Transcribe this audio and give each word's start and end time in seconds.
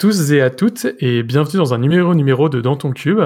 tous 0.00 0.32
et 0.32 0.40
à 0.40 0.48
toutes 0.48 0.86
et 1.00 1.22
bienvenue 1.22 1.58
dans 1.58 1.74
un 1.74 1.78
numéro 1.78 2.14
numéro 2.14 2.48
de 2.48 2.62
Dans 2.62 2.74
ton 2.74 2.90
cube. 2.92 3.20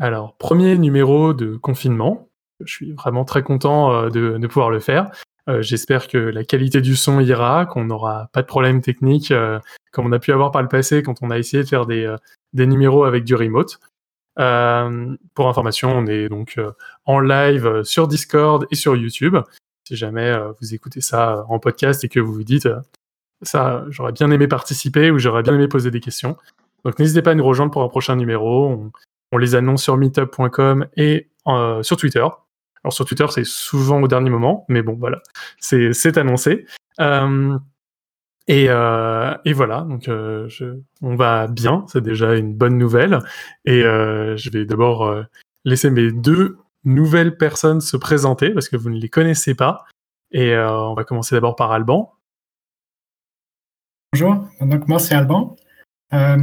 Alors, 0.00 0.36
premier 0.38 0.76
numéro 0.76 1.34
de 1.34 1.56
confinement. 1.56 2.28
Je 2.64 2.72
suis 2.72 2.92
vraiment 2.94 3.24
très 3.24 3.44
content 3.44 3.92
euh, 3.92 4.08
de, 4.10 4.46
pouvoir 4.48 4.70
le 4.70 4.80
faire. 4.80 5.12
Euh, 5.48 5.62
j'espère 5.62 6.08
que 6.08 6.18
la 6.18 6.42
qualité 6.42 6.80
du 6.80 6.96
son 6.96 7.20
ira, 7.20 7.64
qu'on 7.64 7.84
n'aura 7.84 8.28
pas 8.32 8.42
de 8.42 8.48
problème 8.48 8.80
technique 8.80 9.30
euh, 9.30 9.60
comme 9.92 10.06
on 10.06 10.10
a 10.10 10.18
pu 10.18 10.32
avoir 10.32 10.50
par 10.50 10.62
le 10.62 10.68
passé 10.68 11.04
quand 11.04 11.22
on 11.22 11.30
a 11.30 11.38
essayé 11.38 11.62
de 11.62 11.68
faire 11.68 11.86
des, 11.86 12.12
des 12.54 12.66
numéros 12.66 13.04
avec 13.04 13.22
du 13.22 13.36
remote. 13.36 13.78
pour 14.34 15.48
information, 15.48 15.96
on 15.96 16.08
est 16.08 16.28
donc 16.28 16.58
en 17.04 17.20
live 17.20 17.84
sur 17.84 18.08
Discord 18.08 18.66
et 18.72 18.74
sur 18.74 18.96
YouTube. 18.96 19.36
Si 19.86 19.94
jamais 19.94 20.36
vous 20.60 20.74
écoutez 20.74 21.02
ça 21.02 21.44
en 21.48 21.60
podcast 21.60 22.02
et 22.02 22.08
que 22.08 22.18
vous 22.18 22.32
vous 22.32 22.42
dites 22.42 22.68
ça, 23.42 23.84
j'aurais 23.88 24.12
bien 24.12 24.30
aimé 24.30 24.48
participer 24.48 25.10
ou 25.10 25.18
j'aurais 25.18 25.42
bien 25.42 25.54
aimé 25.54 25.68
poser 25.68 25.90
des 25.90 26.00
questions. 26.00 26.36
Donc 26.84 26.98
n'hésitez 26.98 27.22
pas 27.22 27.32
à 27.32 27.34
nous 27.34 27.44
rejoindre 27.44 27.72
pour 27.72 27.82
un 27.82 27.88
prochain 27.88 28.16
numéro. 28.16 28.90
On, 29.32 29.38
les 29.38 29.54
annonce 29.54 29.82
sur 29.84 29.96
meetup.com 29.96 30.86
et 30.96 31.28
euh, 31.46 31.82
sur 31.82 31.96
Twitter. 31.96 32.26
Alors 32.82 32.92
sur 32.92 33.04
Twitter, 33.04 33.26
c'est 33.30 33.44
souvent 33.44 34.00
au 34.02 34.08
dernier 34.08 34.30
moment, 34.30 34.64
mais 34.68 34.82
bon, 34.82 34.94
voilà, 34.94 35.20
c'est 35.58 36.18
annoncé. 36.18 36.66
Euh, 37.00 37.56
et, 38.48 38.66
euh, 38.68 39.34
et, 39.44 39.52
voilà, 39.52 39.82
donc 39.82 40.10
on 41.02 41.14
va 41.14 41.46
bien, 41.46 41.84
c'est 41.88 42.00
déjà 42.00 42.34
une 42.34 42.54
bonne 42.54 42.76
nouvelle. 42.76 43.20
Et 43.64 43.82
je 43.82 44.50
vais 44.50 44.64
d'abord 44.64 45.14
laisser 45.64 45.90
mes 45.90 46.10
deux 46.10 46.58
nouvelles 46.84 47.36
personnes 47.36 47.80
se 47.80 47.96
présenter 47.96 48.50
parce 48.50 48.68
que 48.68 48.76
vous 48.76 48.90
ne 48.90 48.98
les 48.98 49.08
connaissez 49.08 49.54
pas. 49.54 49.84
Et 50.32 50.56
on 50.56 50.94
va 50.94 51.04
commencer 51.04 51.36
d'abord 51.36 51.54
par 51.54 51.70
Alban. 51.70 52.12
Bonjour, 54.12 54.44
donc 54.60 54.88
moi 54.88 54.98
c'est 54.98 55.14
Alban. 55.14 55.54
Euh, 56.12 56.36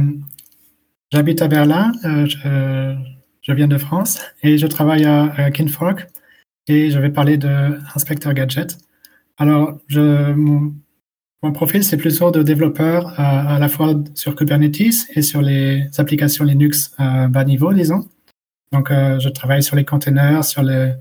j'habite 1.12 1.42
à 1.42 1.48
Berlin, 1.48 1.92
euh, 2.06 2.96
je, 3.42 3.52
viens 3.52 3.68
de 3.68 3.76
France 3.76 4.20
et 4.42 4.56
je 4.56 4.66
travaille 4.66 5.04
à, 5.04 5.50
Kinfork 5.50 6.08
et 6.66 6.90
je 6.90 6.98
vais 6.98 7.10
parler 7.10 7.36
de 7.36 7.78
Inspector 7.94 8.32
Gadget. 8.32 8.78
Alors, 9.36 9.78
mon, 9.90 10.72
profil 11.52 11.84
c'est 11.84 11.98
plutôt 11.98 12.30
de 12.30 12.42
développeur 12.42 13.20
à, 13.20 13.58
la 13.58 13.68
fois 13.68 13.94
sur 14.14 14.34
Kubernetes 14.34 15.06
et 15.14 15.20
sur 15.20 15.42
les 15.42 15.88
applications 15.98 16.44
Linux 16.44 16.94
bas 16.98 17.44
niveau, 17.44 17.74
disons. 17.74 18.08
Donc, 18.72 18.90
euh, 18.90 19.18
je 19.20 19.28
travaille 19.28 19.62
sur 19.62 19.76
les 19.76 19.84
containers, 19.84 20.42
sur 20.42 20.62
le 20.62 20.94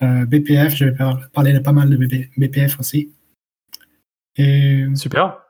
BPF, 0.00 0.76
je 0.76 0.86
vais 0.86 0.96
parler 1.34 1.52
de 1.52 1.58
pas 1.58 1.72
mal 1.72 1.90
de 1.90 1.96
BPF 2.38 2.80
aussi. 2.80 3.10
Et, 4.36 4.86
Super. 4.94 5.43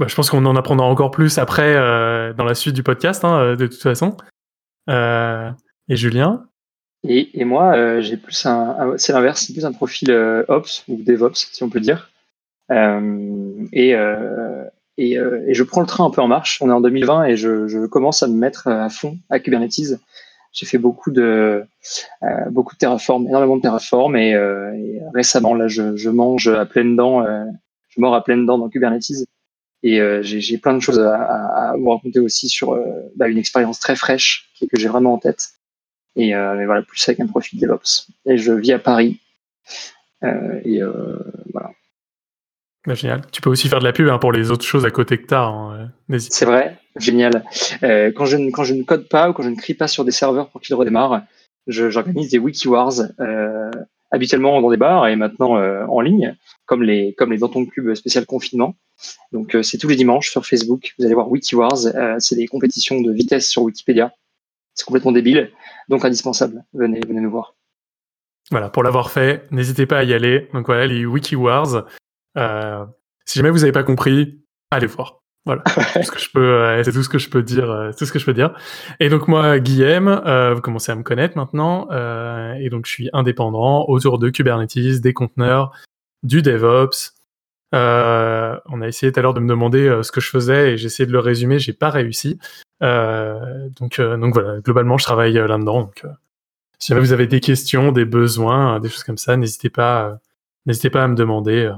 Bah, 0.00 0.06
je 0.08 0.14
pense 0.14 0.30
qu'on 0.30 0.46
en 0.46 0.56
apprendra 0.56 0.86
encore 0.86 1.10
plus 1.10 1.36
après 1.36 1.74
euh, 1.76 2.32
dans 2.32 2.44
la 2.44 2.54
suite 2.54 2.74
du 2.74 2.82
podcast, 2.82 3.22
hein, 3.22 3.38
euh, 3.38 3.56
de 3.56 3.66
toute 3.66 3.82
façon. 3.82 4.16
Euh, 4.88 5.50
et 5.90 5.96
Julien? 5.96 6.46
Et, 7.06 7.44
moi, 7.44 8.00
j'ai 8.00 8.16
plus 8.16 8.46
un, 8.46 8.94
c'est 8.96 9.12
l'inverse, 9.12 9.44
c'est 9.46 9.52
plus 9.52 9.66
un 9.66 9.72
profil 9.72 10.10
Ops 10.48 10.84
ou 10.88 11.02
DevOps, 11.02 11.34
si 11.52 11.62
on 11.62 11.68
peut 11.68 11.80
dire. 11.80 12.10
Et, 12.70 13.90
et, 13.90 15.18
je 15.54 15.62
prends 15.62 15.80
le 15.82 15.86
train 15.86 16.06
un 16.06 16.10
peu 16.10 16.22
en 16.22 16.28
marche. 16.28 16.62
On 16.62 16.70
est 16.70 16.72
en 16.72 16.80
2020 16.80 17.24
et 17.24 17.36
je, 17.36 17.86
commence 17.86 18.22
à 18.22 18.28
me 18.28 18.34
mettre 18.34 18.68
à 18.68 18.88
fond 18.88 19.18
à 19.28 19.38
Kubernetes. 19.38 19.98
J'ai 20.52 20.66
fait 20.66 20.78
beaucoup 20.78 21.10
de 21.10 21.64
beaucoup 22.50 22.74
de 22.74 22.78
Terraform, 22.78 23.26
énormément 23.28 23.56
de 23.56 23.62
Terraform 23.62 24.16
et, 24.16 24.34
récemment 25.14 25.54
là, 25.54 25.68
je, 25.68 25.96
je, 25.96 26.08
mange 26.08 26.48
à 26.48 26.64
pleines 26.64 26.96
dents, 26.96 27.24
je 27.88 28.00
mords 28.00 28.14
à 28.14 28.24
pleines 28.24 28.46
dents 28.46 28.58
dans 28.58 28.70
Kubernetes. 28.70 29.26
Et 29.82 30.00
euh, 30.00 30.20
j'ai 30.22 30.58
plein 30.58 30.74
de 30.74 30.80
choses 30.80 30.98
à, 30.98 31.14
à, 31.14 31.76
vous 31.76 31.88
raconter 31.90 32.20
aussi 32.20 32.48
sur 32.48 32.72
euh, 32.72 32.84
bah, 33.16 33.28
une 33.28 33.38
expérience 33.38 33.80
très 33.80 33.96
fraîche 33.96 34.50
que 34.60 34.78
j'ai 34.78 34.88
vraiment 34.88 35.14
en 35.14 35.18
tête. 35.18 35.50
Et 36.16 36.34
euh, 36.34 36.64
voilà, 36.66 36.82
plus 36.82 37.08
avec 37.08 37.20
un 37.20 37.26
profil 37.26 37.58
DevOps. 37.60 38.08
Et 38.26 38.36
je 38.36 38.52
vis 38.52 38.72
à 38.72 38.78
Paris. 38.78 39.20
et 40.22 40.80
voilà. 41.52 41.70
Bah, 42.86 42.94
génial. 42.94 43.22
Tu 43.32 43.40
peux 43.40 43.50
aussi 43.50 43.68
faire 43.68 43.78
de 43.78 43.84
la 43.84 43.92
pub 43.92 44.08
hein, 44.08 44.18
pour 44.18 44.32
les 44.32 44.50
autres 44.50 44.64
choses 44.64 44.84
à 44.84 44.90
côté 44.90 45.18
que 45.18 45.26
tu 45.26 45.34
as. 45.34 45.44
Hein. 45.44 45.90
C'est 46.18 46.44
vrai, 46.44 46.76
génial. 46.96 47.44
quand, 47.80 48.26
je 48.26 48.36
ne, 48.36 48.50
quand 48.50 48.64
je 48.64 48.74
ne 48.74 48.82
code 48.82 49.08
pas 49.08 49.30
ou 49.30 49.32
quand 49.32 49.42
je 49.42 49.50
ne 49.50 49.56
crie 49.56 49.74
pas 49.74 49.88
sur 49.88 50.04
des 50.04 50.10
serveurs 50.10 50.50
pour 50.50 50.60
qu'ils 50.60 50.74
redémarrent, 50.74 51.22
j'organise 51.66 52.30
des 52.30 52.38
WikiWars 52.38 53.12
habituellement 54.10 54.60
dans 54.60 54.70
des 54.70 54.76
bars 54.76 55.06
et 55.08 55.16
maintenant 55.16 55.56
en 55.56 56.00
ligne, 56.00 56.36
comme 56.66 56.82
les, 56.82 57.14
comme 57.14 57.32
les 57.32 57.38
dans 57.38 57.48
ton 57.48 57.66
cube 57.66 57.94
spécial 57.94 58.26
confinement. 58.26 58.76
Donc 59.32 59.54
euh, 59.54 59.62
c'est 59.62 59.78
tous 59.78 59.88
les 59.88 59.96
dimanches 59.96 60.30
sur 60.30 60.46
Facebook. 60.46 60.94
Vous 60.98 61.04
allez 61.04 61.14
voir 61.14 61.30
WikiWars. 61.30 61.86
Euh, 61.86 62.16
c'est 62.18 62.36
des 62.36 62.46
compétitions 62.46 63.00
de 63.00 63.12
vitesse 63.12 63.48
sur 63.48 63.62
Wikipédia. 63.62 64.12
C'est 64.74 64.84
complètement 64.84 65.12
débile, 65.12 65.50
donc 65.88 66.04
indispensable. 66.04 66.64
Venez, 66.72 67.00
venez 67.06 67.20
nous 67.20 67.30
voir. 67.30 67.54
Voilà, 68.50 68.68
pour 68.68 68.82
l'avoir 68.82 69.10
fait, 69.10 69.50
n'hésitez 69.50 69.86
pas 69.86 69.98
à 69.98 70.04
y 70.04 70.14
aller. 70.14 70.48
Donc 70.54 70.66
voilà, 70.66 70.86
les 70.86 71.04
WikiWars. 71.04 71.86
Euh, 72.36 72.84
si 73.24 73.38
jamais 73.38 73.50
vous 73.50 73.58
n'avez 73.58 73.72
pas 73.72 73.82
compris, 73.82 74.40
allez 74.70 74.86
voir. 74.86 75.19
Voilà, 75.46 75.62
c'est 75.68 76.00
tout 76.00 76.06
ce 76.06 76.10
que 76.10 76.18
je 76.18 76.30
peux, 76.30 76.82
c'est 76.84 76.92
tout 76.92 77.02
ce 77.02 77.08
que 77.08 77.18
je 77.18 77.30
peux 77.30 77.42
dire, 77.42 77.90
tout 77.98 78.04
ce 78.04 78.12
que 78.12 78.18
je 78.18 78.26
peux 78.26 78.34
dire. 78.34 78.54
Et 79.00 79.08
donc 79.08 79.26
moi, 79.28 79.58
Guillaume, 79.58 80.22
vous 80.54 80.60
commencez 80.60 80.92
à 80.92 80.94
me 80.94 81.02
connaître 81.02 81.36
maintenant, 81.36 81.88
et 82.58 82.68
donc 82.70 82.86
je 82.86 82.90
suis 82.90 83.10
indépendant 83.12 83.86
autour 83.88 84.18
de 84.18 84.28
Kubernetes, 84.30 85.00
des 85.00 85.12
conteneurs, 85.14 85.72
du 86.22 86.42
DevOps, 86.42 87.14
euh, 87.74 88.58
on 88.66 88.80
a 88.82 88.88
essayé 88.88 89.12
tout 89.12 89.20
à 89.20 89.22
l'heure 89.22 89.34
de 89.34 89.40
me 89.40 89.48
demander 89.48 89.86
euh, 89.86 90.02
ce 90.02 90.10
que 90.10 90.20
je 90.20 90.28
faisais 90.28 90.72
et 90.72 90.76
j'ai 90.76 90.86
essayé 90.86 91.06
de 91.06 91.12
le 91.12 91.20
résumer, 91.20 91.58
j'ai 91.58 91.72
pas 91.72 91.90
réussi. 91.90 92.38
Euh, 92.82 93.68
donc, 93.78 94.00
donc 94.00 94.34
voilà, 94.34 94.60
globalement, 94.60 94.98
je 94.98 95.04
travaille 95.04 95.34
là-dedans. 95.34 95.82
Donc, 95.82 96.04
si 96.78 96.88
jamais 96.88 97.00
vous 97.00 97.12
avez 97.12 97.26
des 97.26 97.40
questions, 97.40 97.92
des 97.92 98.04
besoins, 98.04 98.80
des 98.80 98.88
choses 98.88 99.04
comme 99.04 99.18
ça, 99.18 99.36
n'hésitez 99.36 99.70
pas, 99.70 100.18
n'hésitez 100.66 100.90
pas 100.90 101.04
à 101.04 101.08
me 101.08 101.14
demander. 101.14 101.72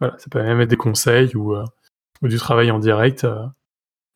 voilà, 0.00 0.16
ça 0.18 0.26
peut 0.30 0.42
même 0.42 0.60
être 0.60 0.70
des 0.70 0.76
conseils 0.76 1.36
ou, 1.36 1.54
du 2.22 2.36
travail 2.36 2.70
en 2.70 2.78
direct. 2.78 3.26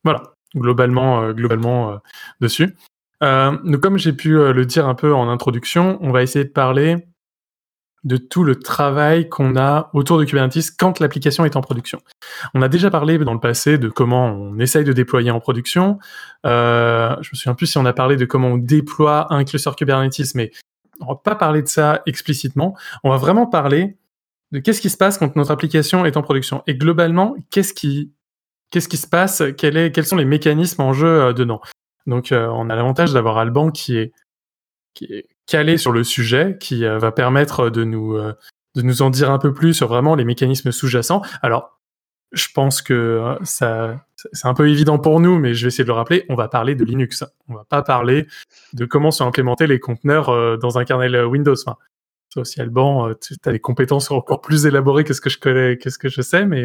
voilà, 0.04 0.34
globalement, 0.54 1.32
globalement 1.32 2.00
dessus. 2.40 2.76
donc, 3.20 3.80
comme 3.80 3.98
j'ai 3.98 4.12
pu 4.12 4.30
le 4.30 4.66
dire 4.66 4.88
un 4.88 4.94
peu 4.94 5.14
en 5.14 5.28
introduction, 5.28 5.98
on 6.00 6.10
va 6.10 6.22
essayer 6.22 6.44
de 6.44 6.50
parler 6.50 7.06
de 8.04 8.16
tout 8.16 8.42
le 8.44 8.56
travail 8.56 9.28
qu'on 9.28 9.56
a 9.56 9.90
autour 9.92 10.18
de 10.18 10.24
Kubernetes 10.24 10.70
quand 10.76 10.98
l'application 10.98 11.44
est 11.44 11.56
en 11.56 11.60
production. 11.60 12.00
On 12.54 12.62
a 12.62 12.68
déjà 12.68 12.90
parlé 12.90 13.18
dans 13.18 13.32
le 13.32 13.40
passé 13.40 13.78
de 13.78 13.88
comment 13.88 14.26
on 14.26 14.58
essaye 14.58 14.84
de 14.84 14.92
déployer 14.92 15.30
en 15.30 15.40
production. 15.40 15.98
Euh, 16.44 17.14
je 17.20 17.30
me 17.32 17.36
souviens 17.36 17.54
plus 17.54 17.66
si 17.66 17.78
on 17.78 17.84
a 17.84 17.92
parlé 17.92 18.16
de 18.16 18.24
comment 18.24 18.48
on 18.48 18.58
déploie 18.58 19.32
un 19.32 19.44
cluster 19.44 19.70
Kubernetes, 19.76 20.34
mais 20.34 20.50
on 21.00 21.06
va 21.06 21.14
pas 21.16 21.36
parler 21.36 21.62
de 21.62 21.68
ça 21.68 22.02
explicitement. 22.06 22.76
On 23.04 23.10
va 23.10 23.16
vraiment 23.16 23.46
parler 23.46 23.96
qu'est-ce 24.60 24.80
qui 24.80 24.90
se 24.90 24.96
passe 24.96 25.18
quand 25.18 25.34
notre 25.36 25.50
application 25.50 26.04
est 26.04 26.16
en 26.16 26.22
production 26.22 26.62
et 26.66 26.74
globalement 26.74 27.34
qu'est-ce 27.50 27.72
qui 27.72 28.12
qu'est-ce 28.72 28.88
qui 28.88 28.96
se 28.96 29.06
passe, 29.06 29.42
quels 29.56 30.06
sont 30.06 30.16
les 30.16 30.24
mécanismes 30.24 30.82
en 30.82 30.92
jeu 30.92 31.06
euh, 31.06 31.32
dedans? 31.32 31.60
Donc 32.06 32.32
euh, 32.32 32.48
on 32.48 32.68
a 32.68 32.74
l'avantage 32.74 33.12
d'avoir 33.12 33.38
Alban 33.38 33.70
qui 33.70 33.96
est 33.96 34.12
calé 35.46 35.76
sur 35.76 35.92
le 35.92 36.02
sujet, 36.02 36.56
qui 36.58 36.84
euh, 36.84 36.98
va 36.98 37.12
permettre 37.12 37.70
de 37.70 37.84
nous, 37.84 38.18
de 38.18 38.82
nous 38.82 39.02
en 39.02 39.10
dire 39.10 39.30
un 39.30 39.38
peu 39.38 39.52
plus 39.52 39.74
sur 39.74 39.86
vraiment 39.88 40.16
les 40.16 40.24
mécanismes 40.24 40.72
sous-jacents. 40.72 41.22
Alors, 41.42 41.78
je 42.32 42.48
pense 42.54 42.80
que 42.80 43.36
ça, 43.42 44.06
c'est 44.32 44.48
un 44.48 44.54
peu 44.54 44.70
évident 44.70 44.98
pour 44.98 45.20
nous, 45.20 45.38
mais 45.38 45.52
je 45.52 45.66
vais 45.66 45.68
essayer 45.68 45.84
de 45.84 45.88
le 45.88 45.94
rappeler. 45.94 46.24
On 46.30 46.34
va 46.34 46.48
parler 46.48 46.74
de 46.74 46.82
Linux. 46.82 47.24
On 47.48 47.54
va 47.54 47.64
pas 47.64 47.82
parler 47.82 48.26
de 48.72 48.86
comment 48.86 49.10
sont 49.10 49.26
implémentés 49.26 49.66
les 49.66 49.78
conteneurs 49.78 50.58
dans 50.58 50.78
un 50.78 50.84
kernel 50.86 51.26
Windows. 51.26 51.56
Toi 52.32 52.42
aussi, 52.42 52.60
Alban, 52.60 53.12
tu 53.14 53.34
as 53.44 53.52
des 53.52 53.60
compétences 53.60 54.10
encore 54.10 54.40
plus 54.40 54.66
élaborées 54.66 55.04
que 55.04 55.14
ce 55.14 55.20
que 55.20 55.30
je 55.30 55.38
connais, 55.38 55.76
que 55.76 55.90
ce 55.90 55.98
que 55.98 56.08
je 56.08 56.22
sais, 56.22 56.46
mais 56.46 56.64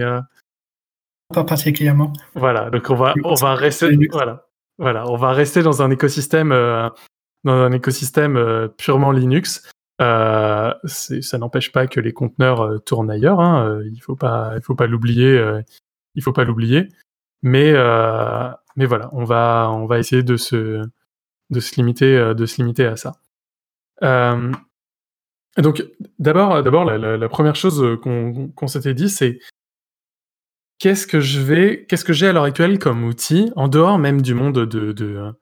pas 1.34 1.44
particulièrement. 1.44 2.14
Voilà, 2.36 2.70
donc 2.70 2.90
on 2.90 2.96
va, 2.96 3.14
on 3.24 3.36
va 3.36 3.56
rester, 3.56 3.98
voilà, 4.12 4.48
voilà, 4.78 5.10
on 5.10 5.18
va 5.18 5.34
rester 5.34 5.62
dans 5.62 5.82
un 5.82 5.92
écosystème 5.92 6.54
dans 7.44 7.54
un 7.54 7.72
écosystème 7.72 8.36
euh, 8.38 8.68
purement 8.68 9.12
Linux, 9.12 9.72
euh, 10.02 10.74
ça 10.84 11.38
n'empêche 11.38 11.72
pas 11.72 11.88
que 11.88 12.00
les 12.00 12.14
conteneurs 12.14 12.62
euh, 12.62 12.78
tournent 12.78 13.10
ailleurs. 13.10 13.40
Hein, 13.40 13.82
il 13.86 14.00
faut 14.00 14.16
pas, 14.16 14.54
il 14.56 14.62
faut 14.62 14.76
pas 14.76 14.88
l'oublier. 14.88 15.42
il 16.16 16.22
faut 16.22 16.34
pas 16.34 16.44
l'oublier. 16.44 16.90
Mais 17.42 17.74
mais 18.76 18.86
voilà, 18.86 19.10
on 19.14 19.24
va 19.24 19.70
on 19.72 19.86
va 19.86 20.00
essayer 20.00 20.24
de 20.24 20.38
se 20.38 20.84
de 21.50 21.60
se 21.60 21.76
limiter 21.76 22.34
de 22.36 22.46
se 22.46 22.58
limiter 22.58 22.86
à 22.86 22.96
ça. 22.96 23.14
Donc 25.62 25.84
d'abord 26.20 26.62
d'abord 26.64 26.86
la, 26.86 27.30
première 27.30 27.56
chose 27.56 28.00
qu'on 28.02 28.68
s'était 28.68 28.94
dit 28.94 29.10
c'est 29.10 29.40
qu'est-ce 30.80 31.08
que 31.08 31.20
je 31.20 31.40
vais 31.40 31.86
qu'est-ce 31.88 32.06
que 32.06 32.14
j'ai 32.14 32.28
à 32.28 32.34
l'heure 32.34 32.44
actuelle 32.44 32.80
comme 32.80 33.04
outil 33.04 33.52
en 33.56 33.68
dehors 33.68 33.98
même 33.98 34.22
du 34.22 34.34
monde 34.34 34.66
de, 34.66 35.34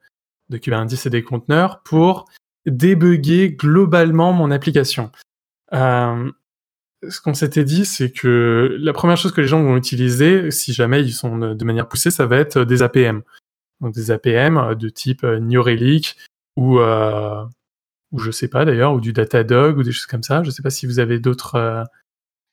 Kubernetes 0.58 1.06
et 1.06 1.10
des 1.10 1.22
conteneurs 1.22 1.82
pour 1.82 2.26
débugger 2.66 3.52
globalement 3.52 4.32
mon 4.32 4.50
application. 4.50 5.10
Euh, 5.72 6.30
ce 7.08 7.20
qu'on 7.20 7.34
s'était 7.34 7.64
dit, 7.64 7.84
c'est 7.84 8.10
que 8.10 8.76
la 8.80 8.92
première 8.92 9.16
chose 9.16 9.32
que 9.32 9.40
les 9.40 9.46
gens 9.46 9.62
vont 9.62 9.76
utiliser, 9.76 10.50
si 10.50 10.72
jamais 10.72 11.02
ils 11.02 11.12
sont 11.12 11.38
de 11.38 11.64
manière 11.64 11.88
poussée, 11.88 12.10
ça 12.10 12.26
va 12.26 12.38
être 12.38 12.64
des 12.64 12.82
APM. 12.82 13.22
Donc 13.80 13.94
des 13.94 14.10
APM 14.10 14.74
de 14.74 14.88
type 14.88 15.22
New 15.24 15.62
Relic 15.62 16.16
ou 16.56 16.78
ou 18.16 18.18
je 18.18 18.30
sais 18.30 18.48
pas 18.48 18.64
d'ailleurs, 18.64 18.94
ou 18.94 19.00
du 19.00 19.12
Datadog 19.12 19.78
ou 19.78 19.82
des 19.82 19.92
choses 19.92 20.06
comme 20.06 20.22
ça. 20.22 20.42
Je 20.42 20.50
sais 20.50 20.62
pas 20.62 20.70
si 20.70 20.86
vous 20.86 20.98
avez 20.98 21.18
d'autres. 21.18 21.84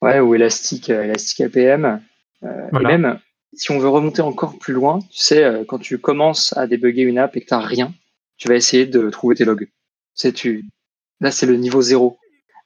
Ouais, 0.01 0.19
ou 0.19 0.35
Elastic, 0.35 0.89
Elastic 0.89 1.41
APM. 1.41 2.01
Et 2.43 2.83
même 2.83 3.19
si 3.53 3.71
on 3.71 3.79
veut 3.79 3.89
remonter 3.89 4.21
encore 4.21 4.59
plus 4.59 4.73
loin, 4.73 4.99
tu 4.99 5.19
sais, 5.19 5.63
quand 5.67 5.79
tu 5.79 5.97
commences 5.97 6.55
à 6.57 6.67
débugger 6.67 7.03
une 7.03 7.17
app 7.17 7.35
et 7.37 7.41
que 7.41 7.47
tu 7.47 7.53
n'as 7.53 7.61
rien, 7.61 7.93
tu 8.37 8.47
vas 8.49 8.55
essayer 8.55 8.85
de 8.85 9.09
trouver 9.09 9.35
tes 9.35 9.45
logs. 9.45 9.69
Tu 10.19 10.33
tu... 10.33 10.65
Là, 11.21 11.31
c'est 11.31 11.45
le 11.45 11.55
niveau 11.55 11.81
zéro. 11.81 12.17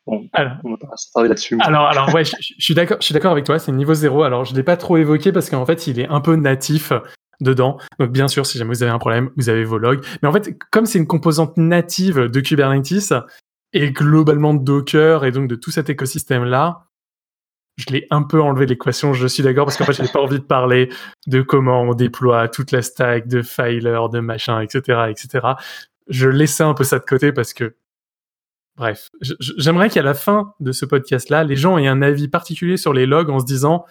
Bon, 0.08 0.28
alors, 0.32 0.54
on 0.64 0.72
va 0.72 0.78
pas 0.78 0.96
s'attarder 0.96 1.30
là-dessus. 1.30 1.58
Alors, 1.60 1.88
alors, 1.88 2.14
ouais, 2.14 2.24
je, 2.24 2.34
suis 2.40 2.74
d'accord, 2.74 2.98
je 3.02 3.06
suis 3.06 3.14
d'accord 3.14 3.34
avec 3.34 3.46
toi. 3.46 3.60
C'est 3.60 3.72
le 3.72 3.78
niveau 3.78 3.94
zéro. 3.94 4.24
Alors, 4.24 4.46
je 4.46 4.56
l'ai 4.56 4.64
pas 4.64 4.78
trop 4.78 4.98
évoqué 4.98 5.34
parce 5.34 5.50
qu'en 5.50 5.66
fait, 5.66 5.86
il 5.88 6.00
est 6.00 6.08
un 6.08 6.22
peu 6.22 6.36
natif 6.36 6.94
dedans. 7.40 7.78
Donc, 8.00 8.12
bien 8.12 8.28
sûr, 8.28 8.46
si 8.46 8.58
jamais 8.58 8.74
vous 8.74 8.84
avez 8.84 8.92
un 8.92 9.00
problème, 9.00 9.30
vous 9.38 9.50
avez 9.50 9.64
vos 9.64 9.78
logs. 9.78 10.04
Mais 10.22 10.30
en 10.30 10.34
fait, 10.34 10.58
comme 10.72 10.86
c'est 10.86 10.98
une 10.98 11.08
composante 11.08 11.58
native 11.58 12.20
de 12.20 12.40
Kubernetes 12.40 13.14
et 13.74 13.92
globalement 13.92 14.54
de 14.54 14.64
Docker 14.64 15.26
et 15.26 15.32
donc 15.32 15.48
de 15.48 15.56
tout 15.56 15.72
cet 15.72 15.90
écosystème-là, 15.90 16.88
je 17.78 17.86
l'ai 17.94 18.08
un 18.10 18.24
peu 18.24 18.42
enlevé 18.42 18.66
de 18.66 18.72
l'équation, 18.72 19.14
je 19.14 19.28
suis 19.28 19.44
d'accord, 19.44 19.66
parce 19.66 19.78
qu'en 19.78 19.86
fait, 19.86 19.94
je 19.94 20.02
n'ai 20.02 20.08
pas 20.08 20.20
envie 20.20 20.40
de 20.40 20.44
parler 20.44 20.90
de 21.28 21.42
comment 21.42 21.84
on 21.84 21.94
déploie 21.94 22.48
toute 22.48 22.72
la 22.72 22.82
stack, 22.82 23.28
de 23.28 23.44
filer, 23.44 24.00
de 24.12 24.20
machin, 24.20 24.62
etc., 24.62 25.12
etc. 25.12 25.48
Je 26.08 26.28
laissais 26.28 26.64
un 26.64 26.74
peu 26.74 26.84
ça 26.84 26.98
de 26.98 27.06
côté 27.06 27.32
parce 27.32 27.54
que, 27.54 27.76
bref, 28.78 29.10
j'aimerais 29.22 29.92
qu'à 29.92 30.02
la 30.02 30.16
fin 30.16 30.54
de 30.60 30.72
ce 30.72 30.86
podcast-là, 30.86 31.44
les 31.44 31.56
gens 31.56 31.78
aient 31.78 31.88
un 31.88 32.02
avis 32.02 32.28
particulier 32.28 32.78
sur 32.78 32.94
les 32.94 33.06
logs 33.06 33.30
en 33.30 33.40
se 33.40 33.46
disant, 33.46 33.86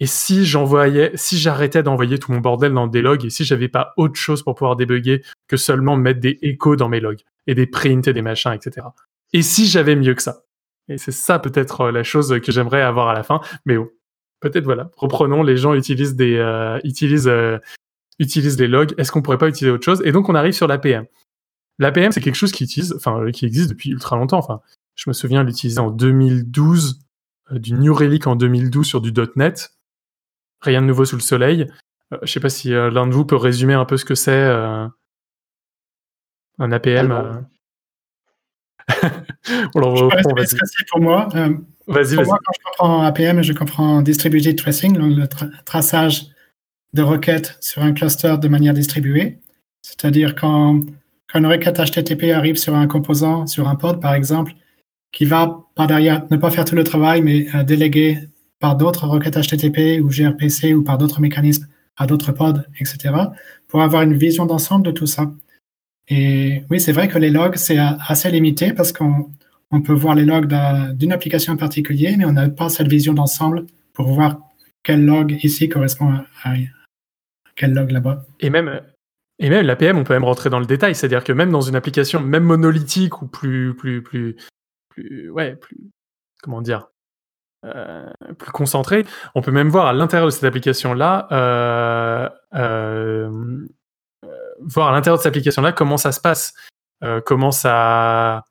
et 0.00 0.06
si 0.06 0.46
j'envoyais, 0.46 1.12
si 1.14 1.38
j'arrêtais 1.38 1.82
d'envoyer 1.82 2.18
tout 2.18 2.32
mon 2.32 2.40
bordel 2.40 2.72
dans 2.72 2.86
des 2.86 3.02
logs 3.02 3.26
et 3.26 3.30
si 3.30 3.44
j'avais 3.44 3.68
pas 3.68 3.92
autre 3.98 4.16
chose 4.16 4.42
pour 4.42 4.54
pouvoir 4.54 4.74
débugger 4.74 5.22
que 5.46 5.58
seulement 5.58 5.96
mettre 5.96 6.20
des 6.20 6.38
échos 6.40 6.74
dans 6.74 6.88
mes 6.88 7.00
logs 7.00 7.20
et 7.46 7.54
des 7.54 7.66
prints 7.66 8.08
et 8.08 8.14
des 8.14 8.22
machins, 8.22 8.52
etc. 8.52 8.86
Et 9.34 9.42
si 9.42 9.66
j'avais 9.66 9.96
mieux 9.96 10.14
que 10.14 10.22
ça? 10.22 10.44
Et 10.88 10.96
c'est 10.96 11.12
ça 11.12 11.38
peut-être 11.38 11.82
euh, 11.82 11.92
la 11.92 12.02
chose 12.02 12.40
que 12.42 12.50
j'aimerais 12.50 12.80
avoir 12.80 13.08
à 13.08 13.14
la 13.14 13.22
fin. 13.22 13.40
Mais 13.66 13.76
oh, 13.76 13.92
peut-être 14.40 14.64
voilà, 14.64 14.90
reprenons, 14.96 15.42
les 15.42 15.58
gens 15.58 15.74
utilisent 15.74 16.16
des 16.16 16.36
euh, 16.36 16.80
utilisent 16.82 17.28
euh, 17.28 17.58
utilisent 18.18 18.58
les 18.58 18.68
logs. 18.68 18.94
Est-ce 18.96 19.12
qu'on 19.12 19.20
pourrait 19.20 19.38
pas 19.38 19.48
utiliser 19.48 19.70
autre 19.70 19.84
chose? 19.84 20.00
Et 20.06 20.12
donc 20.12 20.30
on 20.30 20.34
arrive 20.34 20.54
sur 20.54 20.66
l'APM. 20.66 21.04
L'APM 21.78 22.10
c'est 22.10 22.22
quelque 22.22 22.36
chose 22.36 22.52
qui 22.52 22.64
utilise, 22.64 22.94
enfin 22.94 23.30
qui 23.32 23.44
existe 23.44 23.68
depuis 23.68 23.90
ultra 23.90 24.16
longtemps. 24.16 24.38
Enfin, 24.38 24.60
je 24.94 25.10
me 25.10 25.12
souviens 25.12 25.44
l'utiliser 25.44 25.78
en 25.78 25.90
2012, 25.90 27.00
du 27.52 27.74
New 27.74 27.92
Relic 27.92 28.26
en 28.26 28.36
2012 28.36 28.86
sur 28.86 29.00
du 29.02 29.12
.NET. 29.36 29.70
Rien 30.62 30.82
de 30.82 30.86
nouveau 30.86 31.04
sous 31.04 31.16
le 31.16 31.22
soleil. 31.22 31.66
je 32.22 32.30
sais 32.30 32.40
pas 32.40 32.50
si 32.50 32.70
l'un 32.70 33.06
de 33.06 33.12
vous 33.12 33.24
peut 33.24 33.36
résumer 33.36 33.74
un 33.74 33.84
peu 33.84 33.96
ce 33.96 34.04
que 34.04 34.14
c'est 34.14 34.48
un 36.60 36.72
APM. 36.72 37.46
on 39.74 39.80
pour 40.90 41.00
moi. 41.00 41.28
Euh, 41.34 41.54
vas-y, 41.86 42.16
vas-y. 42.16 42.26
Moi, 42.26 42.38
quand 42.44 42.52
je 42.52 42.64
comprends 42.64 43.02
APM, 43.02 43.42
je 43.42 43.52
comprends 43.52 44.02
Distributed 44.02 44.56
Tracing, 44.56 44.96
le 44.98 45.26
traçage 45.64 46.26
de 46.92 47.02
requêtes 47.02 47.56
sur 47.60 47.82
un 47.82 47.92
cluster 47.92 48.36
de 48.38 48.48
manière 48.48 48.74
distribuée. 48.74 49.38
C'est-à-dire 49.82 50.34
quand, 50.34 50.80
quand 51.32 51.38
une 51.38 51.46
requête 51.46 51.78
HTTP 51.78 52.32
arrive 52.32 52.56
sur 52.56 52.74
un 52.74 52.86
composant, 52.86 53.46
sur 53.46 53.68
un 53.68 53.76
pod 53.76 54.00
par 54.00 54.14
exemple, 54.14 54.52
qui 55.12 55.24
va 55.24 55.64
par 55.74 55.86
derrière 55.86 56.24
ne 56.30 56.36
pas 56.36 56.50
faire 56.50 56.64
tout 56.64 56.74
le 56.76 56.84
travail, 56.84 57.22
mais 57.22 57.46
euh, 57.54 57.62
déléguer 57.62 58.18
par 58.60 58.76
d'autres 58.76 59.08
requêtes 59.08 59.36
HTTP 59.36 60.00
ou 60.00 60.08
gRPC 60.08 60.74
ou 60.74 60.84
par 60.84 60.98
d'autres 60.98 61.20
mécanismes 61.20 61.66
à 61.96 62.06
d'autres 62.06 62.32
pods, 62.32 62.62
etc., 62.78 63.14
pour 63.68 63.82
avoir 63.82 64.02
une 64.02 64.14
vision 64.14 64.46
d'ensemble 64.46 64.86
de 64.86 64.90
tout 64.90 65.06
ça. 65.06 65.32
Et 66.08 66.62
oui, 66.70 66.80
c'est 66.80 66.92
vrai 66.92 67.08
que 67.08 67.18
les 67.18 67.30
logs, 67.30 67.56
c'est 67.56 67.78
assez 67.78 68.30
limité 68.30 68.72
parce 68.72 68.92
qu'on 68.92 69.30
peut 69.84 69.92
voir 69.92 70.14
les 70.14 70.24
logs 70.24 70.52
d'une 70.94 71.12
application 71.12 71.52
en 71.52 71.56
particulier, 71.56 72.16
mais 72.16 72.24
on 72.24 72.32
n'a 72.32 72.48
pas 72.48 72.68
cette 72.68 72.88
vision 72.88 73.12
d'ensemble 73.12 73.66
pour 73.92 74.08
voir 74.08 74.40
quel 74.82 75.04
log 75.04 75.38
ici 75.42 75.68
correspond 75.68 76.12
à, 76.42 76.54
quel 77.54 77.74
log 77.74 77.90
là-bas. 77.90 78.24
Et 78.40 78.50
même, 78.50 78.80
et 79.38 79.50
même 79.50 79.66
l'APM, 79.66 79.98
on 79.98 80.04
peut 80.04 80.14
même 80.14 80.24
rentrer 80.24 80.50
dans 80.50 80.58
le 80.58 80.66
détail, 80.66 80.94
c'est-à-dire 80.94 81.24
que 81.24 81.32
même 81.32 81.50
dans 81.50 81.60
une 81.60 81.76
application, 81.76 82.20
même 82.20 82.44
monolithique 82.44 83.22
ou 83.22 83.26
plus, 83.26 83.74
plus, 83.74 84.02
plus, 84.02 84.36
plus 84.88 85.30
ouais, 85.30 85.56
plus, 85.56 85.76
comment 86.42 86.62
dire, 86.62 86.88
euh, 87.66 88.08
plus 88.38 88.52
concentrée, 88.52 89.04
on 89.34 89.42
peut 89.42 89.50
même 89.50 89.68
voir 89.68 89.86
à 89.86 89.92
l'intérieur 89.92 90.26
de 90.26 90.30
cette 90.30 90.44
application-là 90.44 91.28
euh, 91.30 92.28
euh, 92.54 93.66
voir 94.60 94.88
à 94.88 94.92
l'intérieur 94.92 95.18
de 95.18 95.22
cette 95.22 95.30
application-là 95.30 95.72
comment 95.72 95.98
ça 95.98 96.12
se 96.12 96.20
passe, 96.20 96.54
comment 97.24 97.50
ça, 97.50 98.44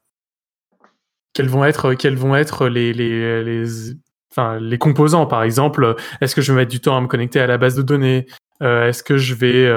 quels 1.33 1.49
vont 1.49 1.65
être, 1.65 1.93
quels 1.93 2.17
vont 2.17 2.35
être 2.35 2.67
les, 2.67 2.93
les, 2.93 3.43
les, 3.43 3.93
enfin, 4.31 4.59
les 4.59 4.77
composants, 4.77 5.27
par 5.27 5.43
exemple. 5.43 5.95
Est-ce 6.21 6.35
que 6.35 6.41
je 6.41 6.51
vais 6.51 6.59
mettre 6.59 6.71
du 6.71 6.79
temps 6.79 6.97
à 6.97 7.01
me 7.01 7.07
connecter 7.07 7.39
à 7.39 7.47
la 7.47 7.57
base 7.57 7.75
de 7.75 7.83
données? 7.83 8.27
Est-ce 8.61 9.03
que 9.03 9.17
je 9.17 9.35
vais, 9.35 9.67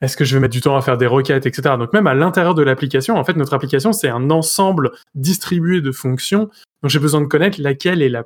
est-ce 0.00 0.16
que 0.16 0.24
je 0.24 0.34
vais 0.34 0.40
mettre 0.40 0.52
du 0.52 0.60
temps 0.60 0.76
à 0.76 0.82
faire 0.82 0.98
des 0.98 1.06
requêtes, 1.06 1.46
etc. 1.46 1.76
Donc 1.78 1.92
même 1.92 2.06
à 2.06 2.14
l'intérieur 2.14 2.54
de 2.54 2.62
l'application, 2.62 3.16
en 3.16 3.24
fait, 3.24 3.36
notre 3.36 3.54
application 3.54 3.92
c'est 3.92 4.08
un 4.08 4.30
ensemble 4.30 4.92
distribué 5.14 5.80
de 5.80 5.92
fonctions. 5.92 6.50
Donc 6.82 6.90
j'ai 6.90 6.98
besoin 6.98 7.20
de 7.20 7.26
connaître 7.26 7.60
laquelle 7.60 8.02
est 8.02 8.08
la 8.08 8.24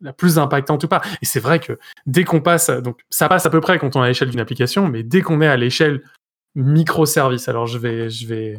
la 0.00 0.12
plus 0.12 0.38
impactante 0.38 0.84
ou 0.84 0.88
pas. 0.88 1.02
Et 1.22 1.26
c'est 1.26 1.40
vrai 1.40 1.60
que 1.60 1.78
dès 2.06 2.24
qu'on 2.24 2.40
passe, 2.40 2.70
donc 2.70 3.00
ça 3.10 3.28
passe 3.28 3.46
à 3.46 3.50
peu 3.50 3.60
près 3.60 3.78
quand 3.78 3.96
on 3.96 4.02
est 4.02 4.06
à 4.06 4.08
l'échelle 4.08 4.30
d'une 4.30 4.40
application, 4.40 4.88
mais 4.88 5.02
dès 5.02 5.20
qu'on 5.20 5.40
est 5.40 5.46
à 5.46 5.56
l'échelle 5.56 6.02
microservice, 6.54 7.48
alors 7.48 7.66
je 7.66 7.78
vais, 7.78 8.10
je 8.10 8.26
vais, 8.26 8.58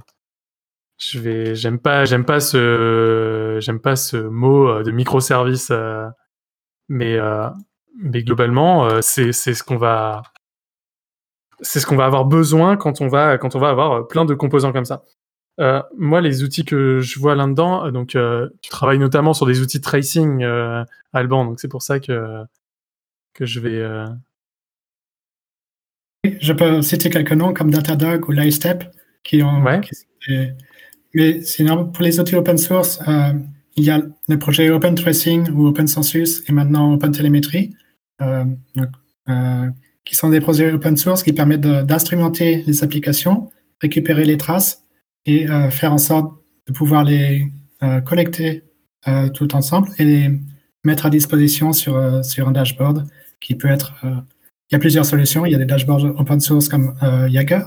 je 0.98 1.20
vais, 1.20 1.56
j'aime 1.56 1.80
pas, 1.80 2.06
j'aime 2.06 2.26
pas 2.26 2.40
ce, 2.40 3.58
j'aime 3.60 3.80
pas 3.80 3.96
ce 3.96 4.18
mot 4.18 4.70
euh, 4.70 4.84
de 4.84 4.92
microservice, 4.92 5.70
euh, 5.72 6.08
mais, 6.90 7.16
euh, 7.16 7.50
mais 7.98 8.24
globalement, 8.24 9.02
c'est, 9.02 9.32
c'est 9.32 9.54
ce 9.54 9.64
qu'on 9.64 9.78
va, 9.78 10.22
c'est 11.62 11.80
ce 11.80 11.86
qu'on 11.86 11.96
va 11.96 12.06
avoir 12.06 12.26
besoin 12.26 12.78
quand 12.78 13.02
on 13.02 13.08
va, 13.08 13.38
quand 13.38 13.56
on 13.56 13.60
va 13.60 13.70
avoir 13.70 14.08
plein 14.08 14.26
de 14.26 14.34
composants 14.34 14.72
comme 14.72 14.86
ça. 14.86 15.04
Euh, 15.60 15.82
moi, 15.98 16.22
les 16.22 16.44
outils 16.44 16.66
que 16.66 17.02
je 17.02 17.20
vois 17.20 17.36
là-dedans, 17.36 17.86
euh, 17.86 17.92
donc 17.92 18.16
euh, 18.16 18.50
tu 18.62 18.70
travailles 18.70 19.00
notamment 19.00 19.34
sur 19.34 19.46
des 19.46 19.62
outils 19.62 19.78
de 19.78 19.84
tracing, 19.84 20.44
Alban, 21.14 21.46
donc 21.46 21.60
c'est 21.60 21.68
pour 21.68 21.82
ça 21.82 22.00
que, 22.00 22.44
que 23.34 23.46
je 23.46 23.60
vais. 23.60 23.86
Je 26.24 26.54
peux 26.54 26.82
citer 26.82 27.10
quelques 27.10 27.34
noms 27.34 27.54
comme 27.54 27.72
Datadog 27.72 28.28
ou 28.30 28.32
Lightstep 28.32 28.84
qui 29.24 29.44
ont. 29.44 29.64
mais 31.14 31.42
sinon, 31.42 31.86
pour 31.86 32.04
les 32.04 32.20
outils 32.20 32.36
open 32.36 32.58
source, 32.58 33.00
il 33.76 33.84
y 33.84 33.90
a 33.90 34.02
le 34.28 34.40
projet 34.40 34.70
Open 34.70 34.96
Tracing 34.96 35.50
ou 35.52 35.68
Open 35.68 35.88
Census 35.88 36.44
et 36.48 36.54
maintenant 36.54 36.94
Open 36.94 37.12
Telemetry, 37.12 37.76
qui 40.06 40.16
sont 40.16 40.30
des 40.30 40.42
projets 40.42 40.72
open 40.72 40.98
source 40.98 41.24
qui 41.24 41.34
permettent 41.34 41.62
d'instrumenter 41.62 42.64
les 42.66 42.84
applications, 42.84 43.50
récupérer 43.80 44.26
les 44.26 44.38
traces 44.38 44.84
et 45.26 45.50
euh, 45.50 45.70
faire 45.70 45.94
en 45.94 45.98
sorte 45.98 46.34
de 46.68 46.74
pouvoir 46.74 47.04
les 47.04 47.48
euh, 47.84 48.02
connecter 48.02 48.64
euh, 49.08 49.30
tout 49.30 49.56
ensemble 49.56 49.90
et 49.98 50.06
les 50.06 50.40
mettre 50.84 51.06
à 51.06 51.10
disposition 51.10 51.74
sur, 51.74 52.26
sur 52.26 52.48
un 52.48 52.52
dashboard 52.52 53.08
qui 53.40 53.56
peut 53.56 53.68
être. 53.68 53.94
il 54.04 54.74
y 54.74 54.76
a 54.76 54.80
plusieurs 54.80 55.06
solutions. 55.06 55.46
Il 55.46 55.52
y 55.52 55.56
a 55.56 55.58
des 55.60 55.66
dashboards 55.66 56.06
open 56.20 56.40
source 56.40 56.70
comme 56.70 56.96
Yager. 57.30 57.62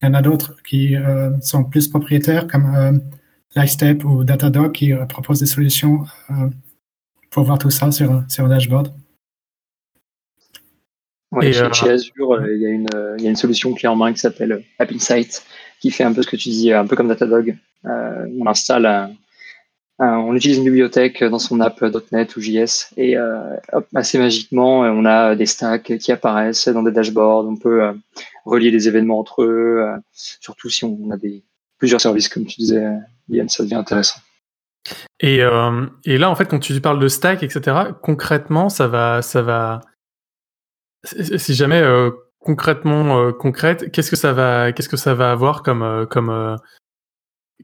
Il 0.00 0.06
y 0.06 0.08
en 0.08 0.14
a 0.14 0.22
d'autres 0.22 0.54
qui 0.62 0.94
sont 1.40 1.64
plus 1.64 1.88
propriétaires 1.88 2.46
comme 2.46 3.00
Lightstep 3.56 4.04
ou 4.04 4.22
Datadog 4.22 4.70
qui 4.70 4.92
proposent 5.08 5.40
des 5.40 5.46
solutions 5.46 6.04
pour 7.30 7.42
voir 7.42 7.58
tout 7.58 7.70
ça 7.70 7.90
sur 7.90 8.24
un 8.38 8.48
dashboard. 8.48 8.92
Ouais, 11.32 11.52
chez, 11.52 11.90
Azure, 11.90 12.46
il, 12.46 12.60
y 12.60 12.66
a 12.66 12.70
une, 12.70 12.86
il 13.18 13.24
y 13.24 13.26
a 13.26 13.30
une 13.30 13.36
solution 13.36 13.74
clé 13.74 13.88
en 13.88 13.96
main 13.96 14.12
qui 14.12 14.18
s'appelle 14.18 14.62
App 14.78 14.92
Insight, 14.92 15.44
qui 15.80 15.90
fait 15.90 16.04
un 16.04 16.12
peu 16.12 16.22
ce 16.22 16.28
que 16.28 16.36
tu 16.36 16.48
dis, 16.50 16.72
un 16.72 16.86
peu 16.86 16.96
comme 16.96 17.08
Datadog. 17.08 17.56
Euh, 17.84 18.26
on 18.38 18.46
installe 18.46 19.14
on 19.98 20.34
utilise 20.34 20.58
une 20.58 20.64
bibliothèque 20.64 21.24
dans 21.24 21.38
son 21.38 21.58
app 21.60 21.82
.NET 22.12 22.36
ou 22.36 22.40
JS 22.42 22.92
et 22.98 23.16
euh, 23.16 23.56
assez 23.94 24.18
magiquement, 24.18 24.80
on 24.80 25.06
a 25.06 25.34
des 25.34 25.46
stacks 25.46 25.96
qui 25.96 26.12
apparaissent 26.12 26.68
dans 26.68 26.82
des 26.82 26.92
dashboards. 26.92 27.46
On 27.46 27.56
peut 27.56 27.82
euh, 27.82 27.92
relier 28.44 28.70
des 28.70 28.88
événements 28.88 29.18
entre 29.18 29.42
eux, 29.42 29.86
surtout 30.12 30.68
si 30.68 30.84
on 30.84 31.10
a 31.10 31.16
des 31.16 31.42
plusieurs 31.78 32.02
services, 32.02 32.28
comme 32.28 32.44
tu 32.44 32.56
disais, 32.60 32.84
Yann, 33.30 33.48
ça 33.48 33.62
devient 33.62 33.76
intéressant. 33.76 34.20
Et, 35.20 35.38
et, 36.04 36.18
là, 36.18 36.30
en 36.30 36.34
fait, 36.34 36.44
quand 36.44 36.58
tu 36.58 36.78
parles 36.80 37.00
de 37.00 37.08
stack, 37.08 37.42
etc., 37.42 37.76
concrètement, 38.02 38.68
ça 38.68 38.88
va, 38.88 39.22
ça 39.22 39.40
va. 39.40 39.80
Si 41.06 41.54
jamais 41.54 41.82
concrètement 42.40 43.18
euh, 43.18 43.32
concrète, 43.32 43.90
qu'est-ce 43.90 44.10
que 44.10 44.16
ça 44.16 44.32
va, 44.32 44.72
qu'est-ce 44.72 44.88
que 44.88 44.96
ça 44.96 45.14
va 45.14 45.32
avoir 45.32 45.62
comme 45.62 45.82
euh, 45.82 46.06
comme 46.06 46.30
euh, 46.30 46.56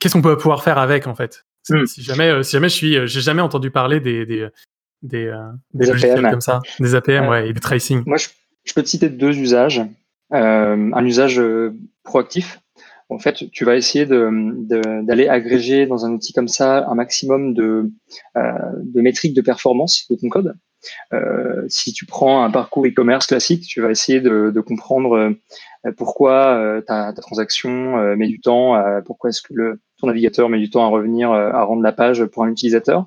qu'est-ce 0.01 0.15
qu'on 0.15 0.23
peut 0.23 0.37
pouvoir 0.37 0.63
faire 0.63 0.79
avec 0.79 1.07
en 1.07 1.15
fait? 1.15 1.45
Hmm. 1.69 1.87
Si 1.87 2.03
jamais, 2.03 2.43
si 2.43 2.53
jamais 2.53 2.69
je 2.69 2.75
suis, 2.75 3.07
j'ai 3.07 3.21
jamais 3.21 3.43
entendu 3.43 3.71
parler 3.71 4.01
des 4.01 4.27
des 4.27 4.49
des, 5.03 5.33
Des 5.75 5.87
logiciels 5.87 6.19
APM. 6.19 6.31
comme 6.31 6.41
ça, 6.41 6.61
des 6.79 6.95
APM, 6.95 7.25
Ouais. 7.25 7.31
ouais, 7.31 7.49
et 7.49 7.53
des 7.53 7.61
tracing. 7.61 8.03
Moi, 8.07 8.19
je, 8.19 8.29
je 8.65 8.73
peux 8.73 8.83
te 8.83 8.89
citer 8.89 9.09
deux 9.09 9.37
usages. 9.37 9.83
Euh, 10.33 10.91
un 10.93 11.05
usage 11.05 11.39
euh, 11.41 11.75
proactif. 12.05 12.61
En 13.09 13.19
fait, 13.19 13.51
tu 13.53 13.65
vas 13.65 13.77
essayer 13.77 14.07
d'aller 14.07 15.29
agréger 15.29 15.87
dans 15.87 16.07
un 16.07 16.13
outil 16.13 16.33
comme 16.33 16.49
ça 16.49 16.87
un 16.89 16.95
maximum 16.95 17.53
de, 17.53 17.91
euh, 18.39 18.53
de 18.83 19.01
métriques 19.03 19.35
de 19.35 19.43
performance 19.43 20.07
de 20.09 20.17
ton 20.17 20.29
code. 20.31 20.55
Euh, 21.13 21.65
si 21.69 21.93
tu 21.93 22.07
prends 22.07 22.45
un 22.45 22.51
parcours 22.51 22.87
e-commerce 22.87 23.27
classique, 23.27 23.65
tu 23.67 23.81
vas 23.81 23.91
essayer 23.91 24.21
de, 24.21 24.61
comprendre 24.61 25.35
euh, 25.87 25.93
pourquoi 25.97 26.57
euh, 26.57 26.81
ta, 26.81 27.13
transaction 27.13 28.17
met 28.17 28.29
du 28.29 28.41
temps, 28.41 28.81
pourquoi 29.05 29.31
est-ce 29.31 29.43
que 29.43 29.79
ton 29.99 30.07
navigateur 30.07 30.49
met 30.49 30.59
du 30.59 30.71
temps 30.71 30.85
à 30.85 30.89
revenir, 30.89 31.33
à 31.33 31.63
rendre 31.65 31.83
la 31.83 31.93
page 31.93 32.25
pour 32.27 32.45
un 32.45 32.51
utilisateur. 32.51 33.07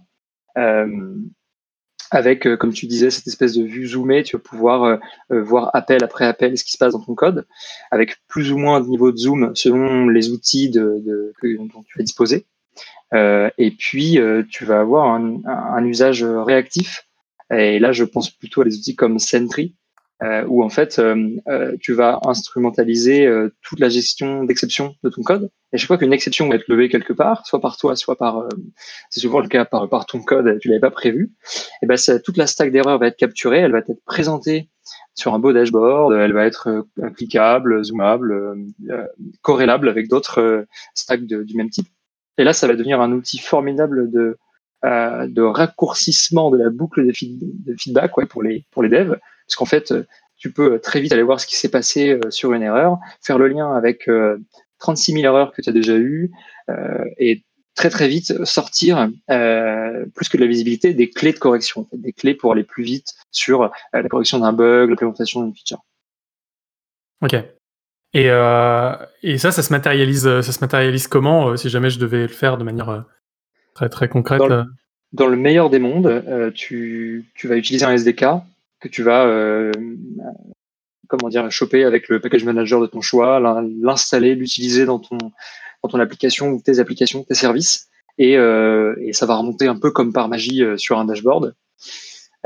Avec, 2.12 2.48
comme 2.58 2.72
tu 2.72 2.86
disais, 2.86 3.10
cette 3.10 3.28
espèce 3.28 3.54
de 3.54 3.64
vue 3.64 3.88
zoomée, 3.88 4.24
tu 4.24 4.38
vas 4.38 4.42
pouvoir 4.42 5.00
voir 5.30 5.72
appel 5.74 6.04
après 6.04 6.26
appel 6.26 6.58
ce 6.58 6.64
qui 6.64 6.72
se 6.72 6.78
passe 6.78 6.94
dans 6.94 7.02
ton 7.02 7.16
code, 7.16 7.48
avec 7.92 8.18
plus 8.28 8.52
ou 8.52 8.58
moins 8.58 8.80
de 8.80 8.88
niveau 8.88 9.12
de 9.12 9.18
zoom 9.18 9.56
selon 9.56 10.08
les 10.08 10.30
outils 10.30 10.70
dont 10.70 11.84
tu 11.88 11.98
vas 11.98 12.04
disposer. 12.04 12.46
Et 13.14 13.72
puis, 13.78 14.20
tu 14.50 14.66
vas 14.66 14.80
avoir 14.82 15.08
un 15.08 15.86
usage 15.86 16.24
réactif. 16.24 17.06
Et 17.54 17.80
là, 17.80 17.92
je 17.92 18.04
pense 18.04 18.30
plutôt 18.30 18.62
à 18.62 18.66
des 18.66 18.78
outils 18.78 18.96
comme 18.96 19.20
Sentry, 19.20 19.76
euh, 20.24 20.46
où 20.48 20.64
en 20.64 20.70
fait, 20.70 20.98
euh, 20.98 21.30
euh, 21.50 21.76
tu 21.82 21.94
vas 21.94 22.20
instrumentaliser 22.26 23.30
toute 23.62 23.80
la 23.80 23.90
gestion 23.90 24.44
d'exception 24.46 24.96
de 25.04 25.10
ton 25.10 25.22
code. 25.22 25.52
Et 25.74 25.78
chaque 25.78 25.88
fois 25.88 25.98
qu'une 25.98 26.14
exception 26.14 26.48
va 26.48 26.56
être 26.56 26.68
levée 26.70 26.88
quelque 26.88 27.14
part, 27.14 27.46
soit 27.46 27.60
par 27.60 27.78
toi, 27.78 27.96
soit 27.96 28.16
par, 28.16 28.48
c'est 29.10 29.20
souvent 29.20 29.42
le 29.42 29.48
cas 29.50 29.66
par, 29.66 30.06
ton 30.06 30.22
code, 30.22 30.58
tu 30.60 30.70
l'avais 30.70 30.80
pas 30.80 30.92
prévu, 30.92 31.34
et 31.82 31.86
ben 31.86 31.98
ça- 31.98 32.20
toute 32.20 32.38
la 32.38 32.48
stack 32.48 32.72
d'erreurs 32.72 32.98
va 32.98 33.08
être 33.08 33.18
capturée, 33.18 33.58
elle 33.60 33.74
va 33.74 33.80
être 33.80 33.92
présentée 34.06 34.70
sur 35.16 35.34
un 35.34 35.40
beau 35.40 35.52
dashboard, 35.52 36.14
elle 36.14 36.34
va 36.34 36.46
être 36.46 36.86
cliquable, 37.16 37.84
zoomable, 37.84 38.58
corrélable 39.42 39.90
avec 39.90 40.08
d'autres 40.08 40.66
stacks 40.94 41.26
du 41.26 41.56
même 41.56 41.70
type. 41.70 41.88
Et 42.38 42.44
là, 42.44 42.54
ça 42.54 42.68
va 42.68 42.76
devenir 42.76 43.02
un 43.02 43.12
outil 43.12 43.38
formidable 43.38 44.12
de, 44.12 44.38
euh, 44.84 45.28
de 45.28 45.42
raccourcissement 45.42 46.52
de 46.52 46.58
la 46.58 46.70
boucle 46.70 47.06
de, 47.06 47.12
feed- 47.12 47.40
de 47.42 47.76
feedback 47.80 48.18
ouais, 48.18 48.26
pour, 48.26 48.44
les, 48.44 48.66
pour 48.72 48.84
les 48.84 48.90
devs, 48.90 49.18
parce 49.48 49.56
qu'en 49.56 49.66
fait, 49.66 49.92
euh, 49.92 50.06
tu 50.38 50.52
peux 50.52 50.80
très 50.80 51.00
vite 51.00 51.14
aller 51.14 51.24
voir 51.24 51.40
ce 51.40 51.48
qui 51.48 51.56
s'est 51.56 51.70
passé 51.70 52.10
euh, 52.12 52.30
sur 52.30 52.54
une 52.54 52.62
erreur, 52.62 52.98
faire 53.22 53.38
le 53.38 53.48
lien 53.48 53.74
avec 53.74 54.08
euh, 54.10 54.38
36 54.80 55.14
000 55.14 55.24
erreurs 55.24 55.54
que 55.54 55.62
tu 55.62 55.70
as 55.70 55.74
déjà 55.74 55.96
eues, 55.96 56.32
et 57.20 57.44
très 57.76 57.90
très 57.90 58.08
vite 58.08 58.44
sortir, 58.46 59.10
euh, 59.30 60.06
plus 60.16 60.30
que 60.30 60.38
de 60.38 60.42
la 60.42 60.48
visibilité, 60.48 60.94
des 60.94 61.10
clés 61.10 61.32
de 61.32 61.40
correction, 61.40 61.88
des 61.94 62.12
clés 62.12 62.34
pour 62.34 62.52
aller 62.52 62.64
plus 62.64 62.84
vite 62.84 63.14
sur 63.32 63.72
la 63.94 64.08
correction 64.10 64.40
d'un 64.40 64.52
bug, 64.52 64.90
l'implémentation 64.90 65.44
d'une 65.44 65.56
feature. 65.56 65.84
Ok. 67.22 67.36
Et, 68.14 68.30
euh, 68.30 68.96
et 69.24 69.38
ça, 69.38 69.52
ça 69.52 69.62
se 69.62 69.72
matérialise, 69.72 70.24
ça 70.24 70.52
se 70.52 70.60
matérialise 70.60 71.08
comment 71.08 71.56
si 71.56 71.70
jamais 71.70 71.90
je 71.90 72.00
devais 72.00 72.24
le 72.24 72.28
faire 72.28 72.58
de 72.58 72.64
manière 72.64 73.06
très 73.76 73.90
très 73.90 74.10
concrète 74.10 74.40
Dans 74.40 74.48
le- 74.48 74.56
euh 74.56 74.64
Dans 75.14 75.28
le 75.28 75.38
meilleur 75.38 75.70
des 75.70 75.80
mondes, 75.80 76.08
euh, 76.08 76.50
tu, 76.52 77.26
tu 77.36 77.48
vas 77.48 77.56
utiliser 77.58 77.86
un 77.86 77.92
SDK 77.94 78.26
que 78.82 78.88
tu 78.88 79.04
vas 79.04 79.26
euh, 79.26 79.72
comment 81.08 81.30
dire 81.30 81.50
choper 81.52 81.84
avec 81.84 82.10
le 82.10 82.20
package 82.20 82.44
manager 82.44 82.82
de 82.82 82.88
ton 82.88 83.02
choix, 83.02 83.40
l'in- 83.40 83.66
l'installer, 83.82 84.36
l'utiliser 84.36 84.86
dans 84.86 85.00
ton 85.00 85.18
dans 85.84 85.90
ton 85.90 86.00
application 86.00 86.50
ou 86.50 86.62
tes 86.62 86.80
applications, 86.80 87.24
tes 87.24 87.36
services, 87.36 87.90
et, 88.18 88.38
euh, 88.38 88.96
et 89.02 89.14
ça 89.14 89.28
va 89.28 89.36
remonter 89.36 89.68
un 89.68 89.78
peu 89.78 89.92
comme 89.92 90.12
par 90.14 90.28
magie 90.30 90.64
sur 90.78 90.98
un 90.98 91.06
dashboard. 91.06 91.54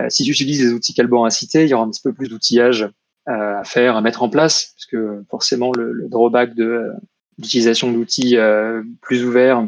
Si 0.09 0.23
tu 0.23 0.31
utilises 0.31 0.61
les 0.61 0.71
outils 0.73 0.93
qu'Alban 0.93 1.23
a 1.25 1.29
cités, 1.29 1.63
il 1.63 1.69
y 1.69 1.73
aura 1.73 1.83
un 1.85 1.89
petit 1.89 2.01
peu 2.01 2.11
plus 2.13 2.27
d'outillage 2.27 2.89
à 3.27 3.63
faire, 3.63 3.95
à 3.95 4.01
mettre 4.01 4.23
en 4.23 4.29
place, 4.29 4.73
parce 4.75 4.85
que 4.87 5.23
forcément 5.29 5.71
le, 5.71 5.91
le 5.93 6.09
drawback 6.09 6.53
de 6.53 6.91
l'utilisation 7.37 7.91
d'outils 7.93 8.35
euh, 8.37 8.81
plus 9.01 9.23
ouverts 9.25 9.65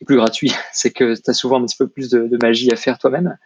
et 0.00 0.04
plus 0.04 0.16
gratuits, 0.16 0.52
c'est 0.72 0.90
que 0.90 1.14
tu 1.14 1.30
as 1.30 1.34
souvent 1.34 1.60
un 1.62 1.66
petit 1.66 1.76
peu 1.76 1.88
plus 1.88 2.10
de, 2.10 2.26
de 2.26 2.38
magie 2.42 2.70
à 2.72 2.76
faire 2.76 2.98
toi-même. 2.98 3.36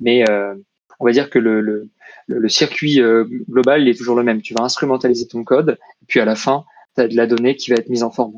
Mais 0.00 0.28
euh, 0.30 0.54
on 1.00 1.04
va 1.04 1.12
dire 1.12 1.30
que 1.30 1.38
le, 1.38 1.60
le, 1.60 1.88
le- 2.26 2.38
le 2.38 2.48
circuit 2.48 3.00
euh, 3.00 3.24
global 3.48 3.82
il 3.82 3.88
est 3.88 3.94
toujours 3.96 4.16
le 4.16 4.22
même. 4.22 4.42
Tu 4.42 4.54
vas 4.54 4.62
instrumentaliser 4.64 5.26
ton 5.28 5.44
code, 5.44 5.78
et 6.02 6.04
puis 6.06 6.20
à 6.20 6.24
la 6.24 6.36
fin, 6.36 6.64
tu 6.94 7.00
as 7.02 7.08
de 7.08 7.16
la 7.16 7.26
donnée 7.26 7.56
qui 7.56 7.70
va 7.70 7.76
être 7.76 7.88
mise 7.88 8.02
en 8.02 8.10
forme. 8.10 8.34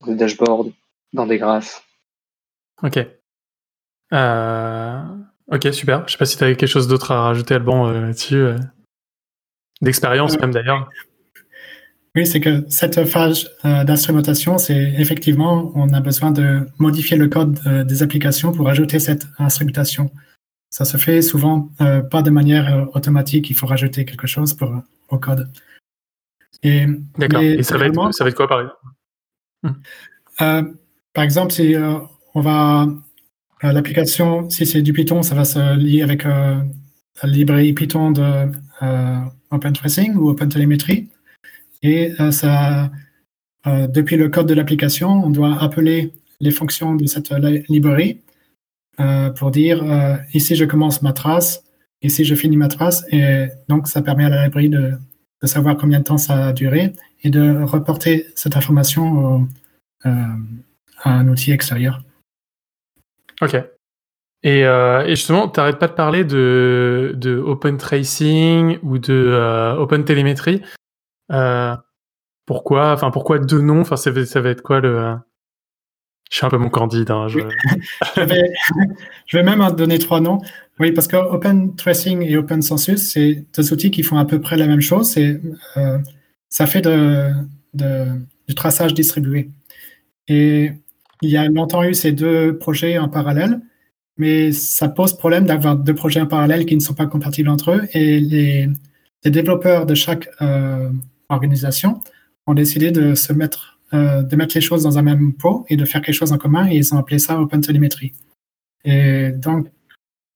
Dans 0.00 0.08
des 0.08 0.16
dashboards, 0.16 0.66
dans 1.12 1.26
des 1.26 1.38
graphes. 1.38 1.86
Ok. 2.82 2.98
Euh, 4.12 5.02
Ok, 5.48 5.68
super. 5.72 6.02
Je 6.08 6.12
sais 6.12 6.18
pas 6.18 6.24
si 6.26 6.36
tu 6.36 6.42
avais 6.42 6.56
quelque 6.56 6.68
chose 6.68 6.88
d'autre 6.88 7.12
à 7.12 7.22
rajouter, 7.22 7.54
Alban, 7.54 7.86
euh, 7.88 8.00
là-dessus. 8.00 8.34
euh, 8.34 8.56
D'expérience, 9.80 10.36
même 10.40 10.50
d'ailleurs. 10.52 10.90
Oui, 12.16 12.26
c'est 12.26 12.40
que 12.40 12.64
cette 12.70 13.04
phase 13.04 13.50
euh, 13.66 13.84
d'instrumentation, 13.84 14.56
c'est 14.56 14.94
effectivement, 14.98 15.70
on 15.74 15.92
a 15.92 16.00
besoin 16.00 16.30
de 16.30 16.66
modifier 16.78 17.18
le 17.18 17.28
code 17.28 17.60
euh, 17.66 17.84
des 17.84 18.02
applications 18.02 18.52
pour 18.52 18.70
ajouter 18.70 18.98
cette 18.98 19.26
instrumentation. 19.38 20.10
Ça 20.70 20.86
se 20.86 20.96
fait 20.96 21.20
souvent 21.20 21.68
euh, 21.82 22.00
pas 22.00 22.22
de 22.22 22.30
manière 22.30 22.88
automatique, 22.94 23.50
il 23.50 23.54
faut 23.54 23.66
rajouter 23.66 24.06
quelque 24.06 24.26
chose 24.26 24.54
pour, 24.54 24.82
au 25.10 25.18
code. 25.18 25.52
Et, 26.62 26.86
D'accord. 27.18 27.42
Et 27.42 27.62
ça 27.62 27.76
va, 27.76 27.86
être, 27.86 28.14
ça 28.14 28.24
va 28.24 28.30
être 28.30 28.36
quoi, 28.36 28.48
par 28.48 28.60
exemple? 28.60 28.76
Euh, 30.42 30.62
par 31.12 31.24
exemple, 31.24 31.52
si 31.52 31.74
on 32.34 32.40
va 32.42 32.86
l'application, 33.62 34.50
si 34.50 34.66
c'est 34.66 34.82
du 34.82 34.92
Python, 34.92 35.22
ça 35.22 35.34
va 35.34 35.46
se 35.46 35.76
lier 35.76 36.02
avec 36.02 36.24
la 36.24 36.62
librairie 37.22 37.72
Python 37.72 38.10
de 38.10 38.52
OpenTracing 39.50 40.14
ou 40.14 40.28
OpenTelemetry. 40.28 41.08
Et 41.82 42.12
euh, 42.20 42.30
ça, 42.30 42.90
euh, 43.66 43.86
depuis 43.86 44.16
le 44.16 44.28
code 44.28 44.46
de 44.46 44.54
l'application, 44.54 45.10
on 45.24 45.30
doit 45.30 45.62
appeler 45.62 46.12
les 46.40 46.50
fonctions 46.50 46.94
de 46.94 47.06
cette 47.06 47.30
li- 47.30 47.64
librairie 47.68 48.20
euh, 49.00 49.30
pour 49.30 49.50
dire 49.50 49.84
ici 50.34 50.54
je 50.56 50.64
commence 50.64 51.02
ma 51.02 51.12
trace, 51.12 51.64
ici 52.02 52.24
je 52.24 52.34
finis 52.34 52.56
ma 52.56 52.68
trace. 52.68 53.04
Et 53.10 53.46
donc 53.68 53.88
ça 53.88 54.02
permet 54.02 54.24
à 54.24 54.28
la 54.28 54.44
librairie 54.44 54.68
de, 54.68 54.92
savoir 55.44 55.76
combien 55.76 56.00
de 56.00 56.04
temps 56.04 56.18
ça 56.18 56.46
a 56.46 56.52
duré 56.52 56.92
et 57.22 57.30
de 57.30 57.62
reporter 57.62 58.26
cette 58.34 58.56
information 58.56 59.46
à 60.02 60.10
un 61.04 61.28
outil 61.28 61.52
extérieur. 61.52 62.02
Ok. 63.40 63.54
Et, 64.42 64.64
justement, 65.06 65.48
tu 65.48 65.60
n'arrêtes 65.60 65.78
pas 65.78 65.86
de 65.86 65.92
parler 65.92 66.24
de, 66.24 67.42
Open 67.46 67.76
Tracing 67.76 68.78
ou 68.82 68.98
de 68.98 69.76
Open 69.78 70.04
Telemetry. 70.04 70.62
Euh, 71.32 71.74
pourquoi, 72.46 72.92
enfin, 72.92 73.10
pourquoi 73.10 73.38
deux 73.38 73.60
noms? 73.60 73.80
Enfin, 73.80 73.96
ça, 73.96 74.10
va- 74.10 74.50
être 74.50 74.62
quoi 74.62 74.80
le 74.80 74.98
euh, 74.98 75.14
Je 76.30 76.36
suis 76.36 76.46
un 76.46 76.50
peu 76.50 76.58
mon 76.58 76.70
candide. 76.70 77.10
Hein, 77.10 77.26
je... 77.28 77.40
vais, 78.20 78.52
je 79.26 79.36
vais 79.36 79.42
même 79.42 79.68
donner 79.72 79.98
trois 79.98 80.20
noms. 80.20 80.40
Oui, 80.78 80.92
parce 80.92 81.08
que 81.08 81.16
Open 81.16 81.74
Tracing 81.74 82.22
et 82.22 82.36
Open 82.36 82.62
Census, 82.62 82.98
c'est 82.98 83.46
deux 83.56 83.72
outils 83.72 83.90
qui 83.90 84.02
font 84.02 84.18
à 84.18 84.24
peu 84.24 84.40
près 84.40 84.56
la 84.56 84.66
même 84.66 84.80
chose. 84.80 85.10
C'est, 85.10 85.40
euh, 85.76 85.98
ça 86.48 86.66
fait 86.66 86.82
de, 86.82 87.32
du 87.74 88.54
traçage 88.54 88.94
distribué. 88.94 89.50
Et 90.28 90.72
il 91.22 91.30
y 91.30 91.36
a 91.36 91.48
longtemps 91.48 91.82
eu 91.82 91.94
ces 91.94 92.12
deux 92.12 92.58
projets 92.58 92.98
en 92.98 93.08
parallèle, 93.08 93.60
mais 94.18 94.52
ça 94.52 94.88
pose 94.88 95.16
problème 95.16 95.46
d'avoir 95.46 95.76
deux 95.76 95.94
projets 95.94 96.20
en 96.20 96.26
parallèle 96.26 96.66
qui 96.66 96.74
ne 96.76 96.80
sont 96.80 96.94
pas 96.94 97.06
compatibles 97.06 97.48
entre 97.48 97.72
eux. 97.72 97.88
Et 97.92 98.20
les, 98.20 98.68
développeurs 99.24 99.86
de 99.86 99.94
chaque 99.96 100.28
organisation 101.28 102.00
ont 102.46 102.54
décidé 102.54 102.90
de 102.90 103.14
se 103.14 103.32
mettre, 103.32 103.78
euh, 103.92 104.22
de 104.22 104.36
mettre 104.36 104.54
les 104.54 104.60
choses 104.60 104.82
dans 104.84 104.98
un 104.98 105.02
même 105.02 105.32
pot 105.34 105.66
et 105.68 105.76
de 105.76 105.84
faire 105.84 106.00
quelque 106.00 106.14
chose 106.14 106.32
en 106.32 106.38
commun, 106.38 106.68
et 106.68 106.76
ils 106.76 106.94
ont 106.94 106.98
appelé 106.98 107.18
ça 107.18 107.40
Open 107.40 107.60
Telemetry. 107.60 108.12
Et 108.84 109.30
donc, 109.32 109.68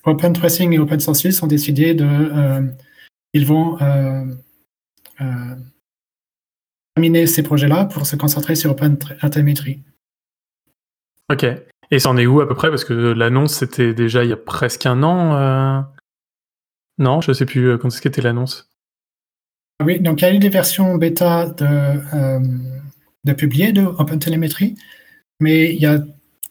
Open 0.05 0.33
Tracing 0.33 0.73
et 0.73 0.79
Open 0.79 0.99
Census 0.99 1.43
ont 1.43 1.47
décidé 1.47 1.95
de, 1.95 2.05
euh, 2.05 2.67
ils 3.33 3.47
vont 3.47 3.81
euh, 3.81 4.25
terminer 6.95 7.27
ces 7.27 7.43
projets-là 7.43 7.85
pour 7.85 8.07
se 8.07 8.17
concentrer 8.17 8.55
sur 8.55 8.71
Open 8.71 8.99
Telemetry. 8.99 9.83
Ok. 11.31 11.47
Et 11.93 11.99
ça 11.99 12.09
en 12.09 12.17
est 12.17 12.27
où 12.27 12.41
à 12.41 12.49
peu 12.49 12.55
près? 12.55 12.71
Parce 12.71 12.85
que 12.85 12.95
l'annonce, 12.95 13.55
c'était 13.55 13.95
déjà 13.95 14.25
il 14.25 14.31
y 14.31 14.33
a 14.33 14.37
presque 14.37 14.87
un 14.87 15.03
an. 15.03 15.85
Non, 16.99 17.21
je 17.21 17.33
sais 17.33 17.47
plus 17.47 17.79
quand 17.79 17.89
est-ce 17.89 18.01
qu'était 18.01 18.23
l'annonce? 18.23 18.70
Oui, 19.81 19.99
donc 19.99 20.21
il 20.21 20.25
y 20.25 20.29
a 20.29 20.35
eu 20.35 20.39
des 20.39 20.51
versions 20.51 20.97
bêta 20.97 21.47
de, 21.47 21.65
euh, 21.65 22.41
de 23.25 23.33
de 23.33 23.83
OpenTelemetry, 23.83 24.75
mais 25.41 25.75
il 25.75 25.81
y 25.81 25.87
a 25.87 26.01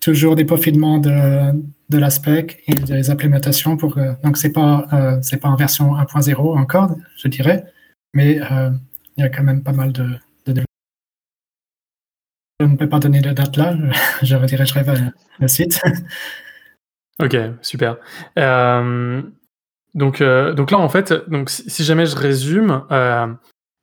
toujours 0.02 0.36
des 0.36 0.46
peaufinements 0.46 0.98
de, 0.98 1.54
de 1.90 1.98
la 1.98 2.10
spec 2.10 2.64
et 2.68 2.74
des 2.74 3.12
implémentations 3.12 3.78
pour 3.78 3.94
que, 3.94 4.20
donc 4.24 4.38
c'est 4.38 4.52
pas 4.52 4.88
euh, 4.94 5.38
pas 5.42 5.50
en 5.50 5.56
version 5.56 5.96
1.0 5.96 6.58
encore, 6.58 6.96
je 7.18 7.28
dirais, 7.28 7.66
mais 8.16 8.40
euh, 8.52 8.72
il 9.18 9.22
y 9.22 9.24
a 9.24 9.30
quand 9.30 9.44
même 9.44 9.62
pas 9.62 9.74
mal 9.74 9.92
de, 9.92 10.08
de 10.48 10.64
je 12.60 12.66
ne 12.66 12.76
peux 12.76 12.90
pas 12.90 13.00
donner 13.00 13.22
de 13.22 13.32
date 13.32 13.58
là, 13.58 13.78
je 14.24 14.36
redirigerai 14.36 14.82
vers 14.82 15.12
le 15.40 15.48
site. 15.48 15.82
Ok, 17.22 17.36
super. 17.62 17.98
Euh, 19.96 20.00
donc, 20.00 20.22
euh, 20.22 20.54
donc 20.54 20.72
là, 20.72 20.80
en 20.80 20.90
fait, 20.90 21.14
donc, 21.30 21.50
si, 21.50 21.84
jamais 21.84 22.06
je 22.06 22.16
résume, 22.16 22.84
euh, 22.92 23.28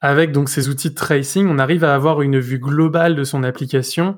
avec 0.00 0.32
donc 0.32 0.48
ces 0.48 0.68
outils 0.68 0.90
de 0.90 0.94
tracing, 0.94 1.48
on 1.48 1.58
arrive 1.58 1.84
à 1.84 1.94
avoir 1.94 2.22
une 2.22 2.38
vue 2.38 2.58
globale 2.58 3.16
de 3.16 3.24
son 3.24 3.42
application 3.42 4.16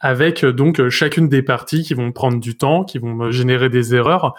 avec 0.00 0.44
donc 0.44 0.88
chacune 0.88 1.28
des 1.28 1.42
parties 1.42 1.82
qui 1.82 1.94
vont 1.94 2.10
prendre 2.10 2.40
du 2.40 2.56
temps, 2.56 2.84
qui 2.84 2.98
vont 2.98 3.30
générer 3.30 3.68
des 3.68 3.94
erreurs. 3.94 4.34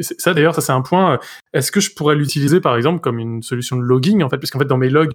Ça 0.00 0.34
d'ailleurs, 0.34 0.54
ça 0.54 0.60
c'est 0.60 0.72
un 0.72 0.82
point. 0.82 1.20
Est-ce 1.52 1.70
que 1.70 1.80
je 1.80 1.94
pourrais 1.94 2.16
l'utiliser 2.16 2.60
par 2.60 2.76
exemple 2.76 3.00
comme 3.00 3.18
une 3.18 3.42
solution 3.42 3.76
de 3.76 3.82
logging 3.82 4.22
en 4.22 4.28
fait, 4.28 4.38
puisqu'en 4.38 4.58
fait 4.58 4.64
dans 4.64 4.76
mes 4.76 4.90
logs, 4.90 5.12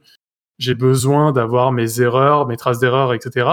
j'ai 0.57 0.73
besoin 0.73 1.33
d'avoir 1.33 1.73
mes 1.73 2.01
erreurs, 2.01 2.47
mes 2.47 2.57
traces 2.57 2.79
d'erreurs, 2.79 3.13
etc. 3.13 3.47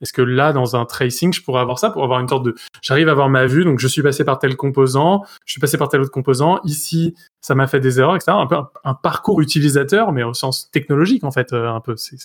Est-ce 0.00 0.12
que 0.12 0.22
là, 0.22 0.52
dans 0.52 0.76
un 0.76 0.84
tracing, 0.84 1.32
je 1.32 1.42
pourrais 1.42 1.60
avoir 1.60 1.78
ça 1.78 1.90
pour 1.90 2.04
avoir 2.04 2.20
une 2.20 2.28
sorte 2.28 2.44
de, 2.44 2.54
j'arrive 2.82 3.08
à 3.08 3.12
avoir 3.12 3.28
ma 3.28 3.46
vue, 3.46 3.64
donc 3.64 3.80
je 3.80 3.88
suis 3.88 4.02
passé 4.02 4.24
par 4.24 4.38
tel 4.38 4.56
composant, 4.56 5.24
je 5.44 5.52
suis 5.52 5.60
passé 5.60 5.76
par 5.76 5.88
tel 5.88 6.00
autre 6.00 6.10
composant, 6.10 6.60
ici, 6.64 7.14
ça 7.40 7.54
m'a 7.54 7.66
fait 7.66 7.80
des 7.80 7.98
erreurs, 7.98 8.16
etc. 8.16 8.32
Un 8.32 8.46
peu 8.46 8.56
un, 8.84 8.94
parcours 8.94 9.40
utilisateur, 9.40 10.12
mais 10.12 10.22
au 10.22 10.34
sens 10.34 10.70
technologique, 10.70 11.24
en 11.24 11.32
fait, 11.32 11.52
euh, 11.52 11.68
un 11.68 11.80
peu. 11.80 11.96
C'est, 11.96 12.16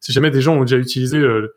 si 0.00 0.12
jamais 0.12 0.30
des 0.30 0.42
gens 0.42 0.56
ont 0.56 0.62
déjà 0.62 0.76
utilisé 0.76 1.18
euh, 1.18 1.54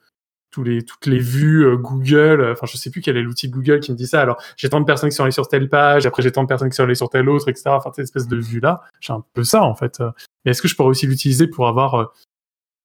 tous 0.50 0.64
les, 0.64 0.84
toutes 0.84 1.06
les 1.06 1.20
vues 1.20 1.66
euh, 1.66 1.76
Google, 1.76 2.52
enfin, 2.52 2.66
je 2.66 2.78
sais 2.78 2.90
plus 2.90 3.02
quel 3.02 3.18
est 3.18 3.22
l'outil 3.22 3.50
de 3.50 3.54
Google 3.54 3.82
qui 3.82 3.92
me 3.92 3.98
dit 3.98 4.08
ça. 4.08 4.22
Alors, 4.22 4.42
j'ai 4.56 4.70
tant 4.70 4.80
de 4.80 4.86
personnes 4.86 5.10
qui 5.10 5.16
sont 5.16 5.24
allées 5.24 5.32
sur 5.32 5.50
telle 5.50 5.68
page, 5.68 6.06
après 6.06 6.24
j'ai 6.24 6.32
tant 6.32 6.44
de 6.44 6.48
personnes 6.48 6.70
qui 6.70 6.76
sont 6.76 6.84
allées 6.84 6.96
sur 6.96 7.10
telle 7.10 7.28
autre, 7.28 7.50
etc. 7.50 7.64
Enfin, 7.68 7.92
cette 7.94 8.04
espèce 8.06 8.28
de 8.28 8.38
vue-là, 8.38 8.82
j'ai 9.02 9.12
un 9.12 9.24
peu 9.34 9.44
ça, 9.44 9.64
en 9.64 9.76
fait. 9.76 10.00
Mais 10.46 10.52
est-ce 10.52 10.62
que 10.62 10.70
je 10.70 10.76
pourrais 10.76 10.90
aussi 10.90 11.06
l'utiliser 11.06 11.48
pour 11.48 11.68
avoir, 11.68 12.14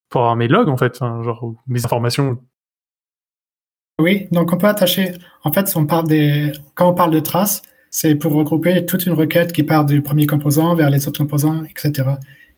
pour 0.08 0.22
avoir 0.22 0.36
mes 0.36 0.48
logs, 0.48 0.68
en 0.68 0.76
fait, 0.76 0.98
genre, 0.98 1.54
mes 1.68 1.84
informations 1.84 2.40
oui, 4.00 4.26
donc 4.32 4.52
on 4.52 4.56
peut 4.56 4.66
attacher. 4.66 5.12
En 5.44 5.52
fait, 5.52 5.72
on 5.76 5.86
parle 5.86 6.06
quand 6.74 6.90
on 6.90 6.94
parle 6.94 7.12
de 7.12 7.20
traces, 7.20 7.62
c'est 7.90 8.16
pour 8.16 8.32
regrouper 8.32 8.84
toute 8.86 9.06
une 9.06 9.12
requête 9.12 9.52
qui 9.52 9.62
part 9.62 9.84
du 9.84 10.02
premier 10.02 10.26
composant 10.26 10.74
vers 10.74 10.90
les 10.90 11.06
autres 11.06 11.18
composants, 11.18 11.62
etc. 11.64 12.10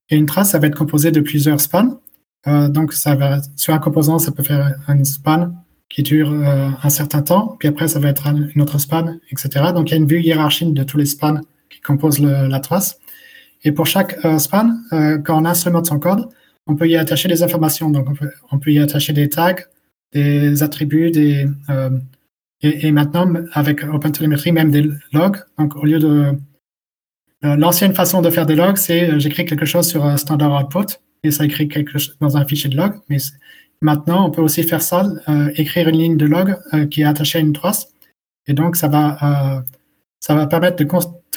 Et 0.09 0.17
une 0.17 0.25
trace, 0.25 0.53
ça 0.53 0.59
va 0.59 0.67
être 0.69 0.75
composé 0.75 1.11
de 1.11 1.21
plusieurs 1.21 1.61
spans. 1.61 2.01
Euh, 2.47 2.69
donc, 2.69 2.95
ça 2.95 3.15
va, 3.15 3.41
sur 3.57 3.75
un 3.75 3.79
composant, 3.79 4.19
ça 4.19 4.33
peut 4.33 4.43
faire 4.43 4.77
un 4.89 5.05
span 5.05 5.53
qui 5.91 6.03
dure 6.03 6.33
euh, 6.33 6.71
un 6.83 6.89
certain 6.89 7.21
temps, 7.21 7.57
puis 7.59 7.69
après, 7.69 7.87
ça 7.89 7.99
va 7.99 8.09
être 8.09 8.27
une 8.27 8.63
autre 8.63 8.79
span, 8.79 9.17
etc. 9.31 9.73
Donc, 9.75 9.91
il 9.91 9.93
y 9.93 9.95
a 9.95 9.99
une 9.99 10.07
vue 10.07 10.23
hiérarchique 10.23 10.73
de 10.73 10.85
tous 10.85 10.97
les 10.97 11.07
spans 11.07 11.41
qui 11.69 11.81
composent 11.81 12.21
la 12.21 12.61
trace. 12.61 12.99
Et 13.63 13.73
pour 13.73 13.87
chaque 13.87 14.25
euh, 14.25 14.39
span, 14.39 14.71
quand 14.91 15.43
on 15.43 15.45
instrumente 15.45 15.87
son 15.87 15.99
code, 15.99 16.29
on 16.67 16.77
peut 16.77 16.89
y 16.89 16.97
attacher 16.97 17.29
des 17.29 17.43
informations. 17.43 17.91
Donc, 17.91 18.09
on 18.51 18.59
peut 18.59 18.73
y 18.73 18.79
attacher 18.79 19.13
des 19.13 19.29
tags, 19.29 19.55
des 20.17 20.63
attributs, 20.63 21.11
des, 21.11 21.47
euh, 21.71 21.91
et, 22.63 22.91
maintenant, 22.91 23.33
avec 23.53 23.85
OpenTelemetry, 23.85 24.51
même 24.51 24.71
des 24.71 24.91
logs. 25.13 25.39
Donc, 25.59 25.77
au 25.77 25.85
lieu 25.85 25.99
de. 25.99 26.33
Euh, 27.45 27.57
l'ancienne 27.57 27.95
façon 27.95 28.23
de 28.23 28.31
faire 28.31 28.47
des 28.47 28.57
logs, 28.57 28.79
c'est 28.79 29.11
euh, 29.11 29.19
j'écris 29.19 29.45
quelque 29.45 29.67
chose 29.67 29.87
sur 29.87 30.05
un 30.05 30.17
standard 30.17 30.53
output 30.59 30.99
et 31.23 31.31
ça 31.31 31.45
écrit 31.45 31.69
quelque 31.69 31.99
chose 31.99 32.17
dans 32.21 32.37
un 32.37 32.47
fichier 32.47 32.71
de 32.71 32.77
log. 32.77 32.95
Mais 33.11 33.19
maintenant, 33.83 34.27
on 34.27 34.31
peut 34.31 34.41
aussi 34.41 34.63
faire 34.63 34.81
ça, 34.81 35.07
écrire 35.55 35.89
une 35.89 35.99
ligne 35.99 36.17
de 36.17 36.27
log 36.27 36.57
qui 36.91 37.03
est 37.03 37.05
attachée 37.05 37.39
à 37.39 37.43
une 37.43 37.53
trace. 37.53 37.89
Et 38.47 38.55
donc, 38.55 38.77
ça 38.77 38.89
va, 38.89 39.65
ça 40.21 40.35
va 40.35 40.47
permettre 40.47 40.77
de 40.77 40.89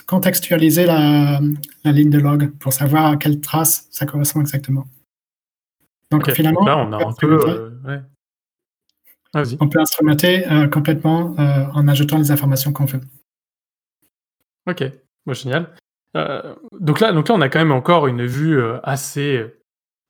contextualiser 0.05 0.85
la, 0.85 1.41
la, 1.83 1.91
ligne 1.91 2.11
de 2.11 2.19
log 2.19 2.51
pour 2.59 2.71
savoir 2.71 3.07
à 3.07 3.17
quelle 3.17 3.41
trace 3.41 3.87
ça 3.91 4.05
correspond 4.05 4.41
exactement. 4.41 4.85
Donc, 6.11 6.31
finalement, 6.31 6.63
là, 6.63 6.77
on 6.77 6.93
a 6.93 7.07
un 7.07 7.13
peu. 7.13 7.71
On 9.33 9.69
peut 9.69 9.79
instrumenter 9.79 10.49
euh, 10.51 10.67
complètement 10.67 11.35
euh, 11.37 11.65
en 11.73 11.87
ajoutant 11.87 12.17
les 12.17 12.31
informations 12.31 12.73
qu'on 12.73 12.85
veut. 12.85 13.01
Ok, 14.67 14.83
génial. 15.27 15.69
Euh, 16.17 16.55
donc, 16.79 16.99
là, 16.99 17.11
donc 17.11 17.29
là, 17.29 17.35
on 17.35 17.41
a 17.41 17.49
quand 17.49 17.59
même 17.59 17.71
encore 17.71 18.07
une 18.07 18.25
vue 18.25 18.59
assez 18.83 19.45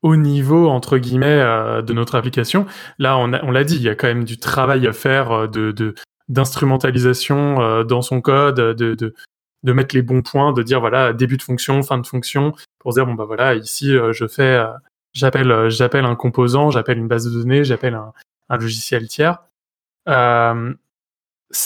haut 0.01 0.15
niveau, 0.15 0.69
entre 0.69 0.97
guillemets, 0.97 1.39
de 1.84 1.93
notre 1.93 2.15
application. 2.15 2.65
Là, 2.97 3.17
on, 3.17 3.34
on 3.34 3.51
l'a 3.51 3.65
dit, 3.65 3.75
il 3.75 3.82
y 3.82 3.89
a 3.89 3.95
quand 3.95 4.08
même 4.08 4.23
du 4.23 4.38
travail 4.38 4.88
à 4.88 4.93
faire 4.93 5.49
de, 5.49 5.93
d'instrumentalisation 6.29 7.84
dans 7.84 8.01
son 8.01 8.21
code, 8.21 8.55
de, 8.55 8.93
de, 8.93 9.13
de, 9.63 9.73
mettre 9.73 9.93
les 9.93 10.01
bons 10.01 10.21
points, 10.21 10.53
de 10.53 10.63
dire 10.63 10.79
voilà 10.79 11.12
début 11.12 11.36
de 11.36 11.41
fonction, 11.41 11.84
fin 11.84 11.97
de 11.97 12.08
fonction, 12.08 12.53
pour 12.79 12.93
dire 12.93 13.05
bon 13.05 13.13
bah 13.13 13.25
voilà 13.25 13.55
ici 13.55 13.93
je 14.12 14.25
fais, 14.25 14.63
j'appelle 15.12 15.69
j'appelle 15.69 16.05
un 16.05 16.15
composant, 16.15 16.71
j'appelle 16.71 16.97
une 16.97 17.10
base 17.10 17.25
de 17.25 17.38
données, 17.38 17.65
j'appelle 17.65 17.95
un, 17.95 18.13
un 18.49 18.57
logiciel 18.57 19.07
tiers. 19.07 19.39
Euh, 20.07 20.73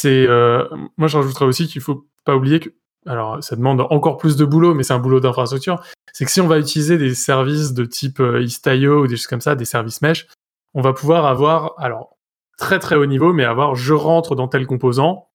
euh, 0.06 0.68
moi, 0.98 1.08
je 1.08 1.18
rajouterais 1.18 1.46
aussi 1.46 1.68
qu'il 1.68 1.82
faut 1.82 2.08
pas 2.26 2.36
oublier 2.36 2.60
que, 2.60 2.70
alors, 3.06 3.44
ça 3.44 3.56
demande 3.56 3.82
encore 3.82 4.18
plus 4.18 4.38
de 4.38 4.46
boulot, 4.46 4.74
mais 4.74 4.84
c'est 4.84 4.94
un 4.94 5.00
boulot 5.00 5.20
d'infrastructure. 5.20 5.84
C'est 6.14 6.26
que 6.26 6.32
si 6.32 6.42
on 6.42 6.48
va 6.48 6.60
utiliser 6.60 6.98
des 6.98 7.16
services 7.16 7.74
de 7.74 7.86
type 7.86 8.20
euh, 8.20 8.42
Istio 8.42 9.04
ou 9.04 9.08
des 9.08 9.18
choses 9.18 9.28
comme 9.28 9.42
ça, 9.42 9.56
des 9.56 9.66
services 9.66 10.02
mesh, 10.02 10.28
on 10.74 10.82
va 10.82 10.94
pouvoir 10.94 11.26
avoir, 11.26 11.74
alors, 11.78 12.18
très 12.58 12.80
très 12.80 12.96
haut 12.96 13.06
niveau, 13.06 13.34
mais 13.34 13.44
avoir 13.44 13.76
je 13.76 13.94
rentre 13.94 14.36
dans 14.36 14.48
tel 14.48 14.68
composant, 14.68 15.30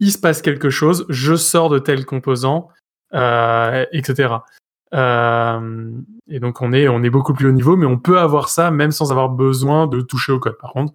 il 0.00 0.12
se 0.12 0.18
passe 0.18 0.42
quelque 0.42 0.70
chose, 0.70 1.06
je 1.08 1.34
sors 1.34 1.68
de 1.68 1.78
tel 1.78 2.04
composant, 2.04 2.68
etc. 3.12 4.34
Euh, 4.94 5.90
et 6.28 6.38
donc 6.38 6.60
on 6.60 6.72
est, 6.72 6.88
on 6.88 7.02
est 7.02 7.10
beaucoup 7.10 7.32
plus 7.32 7.48
haut 7.48 7.52
niveau, 7.52 7.76
mais 7.76 7.86
on 7.86 7.98
peut 7.98 8.18
avoir 8.18 8.48
ça 8.48 8.70
même 8.70 8.90
sans 8.90 9.10
avoir 9.10 9.30
besoin 9.30 9.86
de 9.86 10.00
toucher 10.00 10.32
au 10.32 10.38
code. 10.38 10.58
Par 10.58 10.72
contre, 10.72 10.92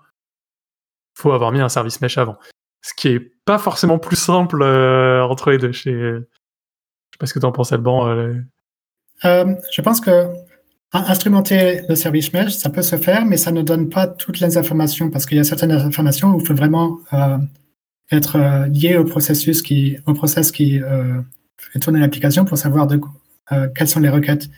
faut 1.16 1.32
avoir 1.32 1.52
mis 1.52 1.62
un 1.62 1.70
service 1.70 2.00
mesh 2.02 2.18
avant. 2.18 2.38
Ce 2.82 2.94
qui 2.94 3.08
est 3.10 3.32
pas 3.46 3.58
forcément 3.58 3.98
plus 3.98 4.16
simple 4.16 4.62
euh, 4.62 5.24
entre 5.24 5.50
les 5.52 5.58
deux. 5.58 5.72
Je 5.72 5.82
sais 5.82 7.18
pas 7.20 7.26
ce 7.26 7.34
que 7.34 7.40
tu 7.40 7.46
en 7.46 7.52
penses, 7.52 7.72
Alban. 7.72 8.08
Euh... 8.08 8.36
Euh, 9.26 9.56
je 9.72 9.82
pense 9.82 10.00
que 10.00 10.28
instrumenter 10.94 11.82
le 11.90 11.96
service 11.96 12.32
mesh, 12.34 12.52
ça 12.52 12.70
peut 12.70 12.84
se 12.84 12.96
faire, 12.96 13.26
mais 13.26 13.38
ça 13.38 13.52
ne 13.52 13.62
donne 13.62 13.90
pas 13.90 14.08
toutes 14.08 14.40
les 14.40 14.58
informations 14.58 15.10
parce 15.10 15.26
qu'il 15.26 15.38
y 15.38 15.40
a 15.40 15.44
certaines 15.44 15.72
informations 15.72 16.34
où 16.34 16.40
il 16.40 16.46
faut 16.46 16.56
vraiment 16.56 17.00
être 18.12 18.68
lié 18.70 18.96
au 18.96 19.04
processus 19.04 19.62
qui, 19.62 19.98
au 20.06 20.14
process 20.14 20.52
qui 20.52 20.80
fait 20.80 21.80
tourner 21.80 22.00
l'application 22.00 22.46
pour 22.46 22.58
savoir 22.58 22.88
de, 22.88 23.02
euh, 23.52 23.68
quelles 23.76 23.88
sont 23.88 24.00
les 24.00 24.10
requêtes. 24.10 24.50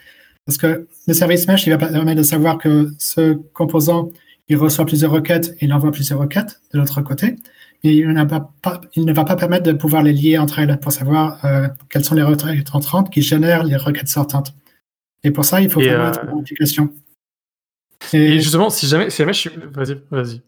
Parce 0.46 0.58
que 0.58 0.88
le 1.08 1.14
service 1.14 1.48
mesh, 1.48 1.68
il 1.68 1.70
va 1.72 1.78
permettre 1.78 2.18
de 2.18 2.24
savoir 2.24 2.58
que 2.58 2.92
ce 2.98 3.34
composant, 3.54 4.10
il 4.48 4.58
reçoit 4.58 4.86
plusieurs 4.86 5.12
requêtes 5.12 5.56
et 5.60 5.66
il 5.66 5.74
envoie 5.74 5.92
plusieurs 5.92 6.20
requêtes 6.20 6.60
de 6.74 6.80
l'autre 6.80 7.02
côté. 7.02 7.36
Mais 7.84 7.96
il, 7.96 8.28
pas, 8.28 8.82
il, 8.96 9.06
ne 9.06 9.14
va 9.14 9.24
pas 9.24 9.36
permettre 9.36 9.64
de 9.64 9.72
pouvoir 9.74 10.04
les 10.04 10.12
lier 10.12 10.38
entre 10.38 10.60
elles 10.60 10.80
pour 10.80 10.92
savoir 10.92 11.44
euh, 11.46 11.68
quelles 11.90 12.04
sont 12.04 12.16
les 12.16 12.24
requêtes 12.24 12.74
entrantes 12.74 13.12
qui 13.12 13.22
génèrent 13.22 13.64
les 13.64 13.78
requêtes 13.78 14.08
sortantes. 14.08 14.54
Et 15.24 15.32
pour 15.32 15.46
ça, 15.46 15.62
il 15.62 15.70
faut 15.70 15.80
faire 15.80 16.02
euh... 16.02 16.32
une 16.32 16.40
application. 16.40 16.92
Et, 18.12 18.40
justement, 18.40 18.70
si 18.70 18.88
jamais, 18.88 19.10
si 19.10 19.18
jamais 19.18 19.34
je 19.34 19.40
suis. 19.40 19.52
Vas-y, 19.72 20.02
vas-y. 20.10 20.42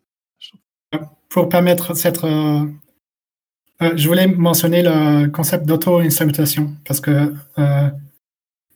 Pour 1.30 1.47
permettre 1.47 1.95
cette. 1.95 2.23
Euh, 2.23 2.65
je 3.95 4.08
voulais 4.08 4.27
mentionner 4.27 4.84
le 4.84 5.27
concept 5.27 5.65
d'auto-instrumentation 5.65 6.73
parce 6.86 6.99
que 6.99 7.34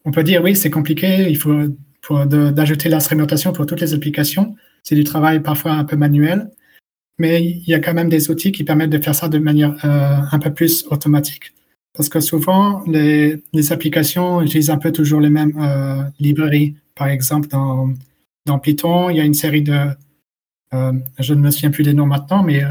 on 0.06 0.12
peut 0.12 0.24
dire 0.24 0.44
oui, 0.44 0.56
c'est 0.56 0.70
compliqué, 0.70 1.28
il 1.30 1.38
faut 1.38 2.26
d'ajouter 2.26 2.90
l'instrumentation 2.90 3.52
pour 3.52 3.66
toutes 3.66 3.82
les 3.82 3.94
applications. 3.94 4.56
C'est 4.84 4.96
du 4.96 5.04
travail 5.04 5.42
parfois 5.42 5.72
un 5.74 5.84
peu 5.84 5.96
manuel, 5.96 6.52
mais 7.18 7.44
il 7.44 7.68
y 7.68 7.74
a 7.74 7.80
quand 7.80 7.94
même 7.94 8.10
des 8.10 8.30
outils 8.30 8.52
qui 8.52 8.64
permettent 8.64 8.92
de 8.92 9.00
faire 9.00 9.16
ça 9.16 9.28
de 9.28 9.40
manière 9.40 9.76
euh, 9.84 10.18
un 10.32 10.40
peu 10.40 10.54
plus 10.54 10.86
automatique. 10.90 11.54
Parce 11.98 12.10
que 12.10 12.20
souvent, 12.20 12.84
les, 12.86 13.42
applications 13.72 14.42
utilisent 14.42 14.70
un 14.70 14.78
peu 14.78 14.92
toujours 14.92 15.22
les 15.22 15.30
mêmes 15.30 15.54
euh, 15.60 16.04
librairies. 16.20 16.76
Par 16.94 17.08
exemple, 17.08 17.48
dans, 17.48 17.90
dans 18.46 18.60
Python, 18.60 19.10
il 19.10 19.18
y 19.18 19.22
a 19.22 19.24
une 19.24 19.34
série 19.34 19.64
de... 19.64 19.80
Euh, 20.74 20.92
je 21.20 21.34
ne 21.34 21.40
me 21.40 21.52
souviens 21.52 21.72
plus 21.72 21.84
des 21.84 21.94
noms 21.94 22.06
maintenant, 22.06 22.44
mais 22.44 22.64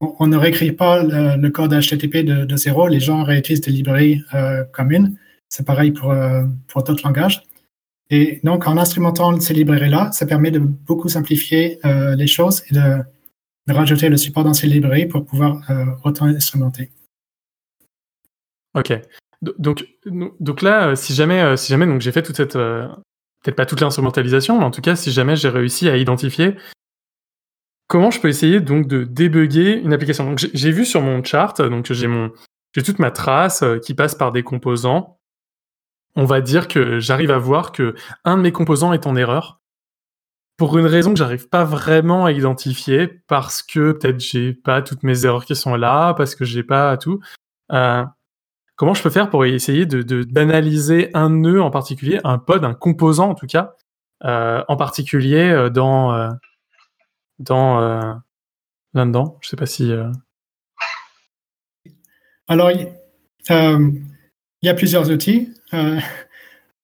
on, 0.00 0.26
ne 0.26 0.36
réécrit 0.36 0.72
pas 0.72 1.02
le, 1.02 1.48
code 1.50 1.72
HTTP 1.72 2.24
de, 2.24 2.44
de, 2.44 2.56
zéro. 2.56 2.88
Les 2.88 2.98
gens 2.98 3.22
réutilisent 3.22 3.60
des 3.60 3.70
librairies 3.70 4.22
communes. 4.72 5.16
C'est 5.50 5.66
pareil 5.66 5.90
pour, 5.90 6.12
euh, 6.12 6.44
pour 6.68 6.84
d'autres 6.84 7.04
langages. 7.04 7.42
Et 8.08 8.40
donc, 8.44 8.66
en 8.66 8.76
instrumentant 8.76 9.38
ces 9.40 9.52
librairies-là, 9.52 10.10
ça 10.12 10.24
permet 10.24 10.50
de 10.50 10.60
beaucoup 10.60 11.08
simplifier 11.08 11.84
euh, 11.84 12.14
les 12.14 12.26
choses 12.26 12.62
et 12.70 12.74
de, 12.74 13.02
rajouter 13.68 14.08
le 14.08 14.16
support 14.16 14.42
dans 14.42 14.54
ces 14.54 14.66
librairies 14.66 15.06
pour 15.06 15.24
pouvoir 15.24 15.60
euh, 15.70 15.84
autant 16.02 16.26
instrumenter. 16.26 16.90
Ok. 18.74 18.92
Donc, 19.42 19.86
donc 20.06 20.62
là, 20.62 20.96
si 20.96 21.14
jamais, 21.14 21.56
si 21.56 21.68
jamais 21.68 21.86
donc 21.86 22.00
j'ai 22.00 22.10
fait 22.10 22.22
toute 22.22 22.36
cette, 22.36 22.54
peut-être 22.54 23.54
pas 23.54 23.66
toute 23.66 23.80
l'instrumentalisation, 23.80 24.58
mais 24.58 24.64
en 24.64 24.72
tout 24.72 24.80
cas, 24.80 24.96
si 24.96 25.12
jamais 25.12 25.36
j'ai 25.36 25.48
réussi 25.48 25.88
à 25.88 25.96
identifier 25.96 26.56
comment 27.86 28.10
je 28.10 28.20
peux 28.20 28.28
essayer 28.28 28.60
donc 28.60 28.88
de 28.88 29.04
débugger 29.04 29.78
une 29.78 29.92
application? 29.92 30.24
Donc 30.24 30.38
j'ai 30.52 30.72
vu 30.72 30.84
sur 30.84 31.00
mon 31.00 31.22
chart, 31.22 31.62
donc 31.62 31.90
j'ai 31.92 32.82
toute 32.82 32.98
ma 32.98 33.12
trace 33.12 33.64
qui 33.84 33.94
passe 33.94 34.16
par 34.16 34.32
des 34.32 34.42
composants 34.42 35.19
on 36.20 36.26
va 36.26 36.40
dire 36.42 36.68
que 36.68 37.00
j'arrive 37.00 37.30
à 37.30 37.38
voir 37.38 37.72
que 37.72 37.94
un 38.24 38.36
de 38.36 38.42
mes 38.42 38.52
composants 38.52 38.92
est 38.92 39.06
en 39.06 39.16
erreur. 39.16 39.60
pour 40.60 40.76
une 40.76 40.84
raison 40.84 41.14
que 41.14 41.18
j'arrive 41.18 41.48
pas 41.48 41.64
vraiment 41.64 42.26
à 42.26 42.32
identifier, 42.32 43.08
parce 43.28 43.62
que 43.62 43.92
peut-être 43.92 44.20
j'ai 44.20 44.52
pas 44.52 44.82
toutes 44.82 45.02
mes 45.04 45.24
erreurs 45.24 45.46
qui 45.46 45.56
sont 45.56 45.74
là, 45.74 46.12
parce 46.12 46.34
que 46.34 46.44
j'ai 46.44 46.62
pas 46.62 46.98
tout. 46.98 47.18
Euh, 47.72 48.04
comment 48.76 48.92
je 48.92 49.02
peux 49.02 49.08
faire 49.08 49.30
pour 49.30 49.46
essayer 49.46 49.86
de 49.86 50.02
d'analyser 50.24 51.08
un 51.14 51.30
nœud 51.30 51.62
en 51.62 51.70
particulier, 51.70 52.20
un 52.24 52.36
pod, 52.36 52.62
un 52.62 52.74
composant 52.74 53.30
en 53.30 53.34
tout 53.34 53.46
cas, 53.46 53.74
euh, 54.24 54.62
en 54.68 54.76
particulier 54.76 55.48
euh, 55.48 55.70
dans 55.70 56.12
euh, 56.14 56.28
dans 57.38 57.80
euh, 57.80 58.12
là-dedans? 58.92 59.38
Je 59.40 59.48
sais 59.48 59.56
pas 59.56 59.64
si. 59.64 59.90
Alors, 62.48 62.70
il 64.62 64.68
euh, 64.68 64.68
y 64.68 64.68
a 64.68 64.74
plusieurs 64.74 65.10
outils. 65.10 65.52
Euh, 65.74 65.98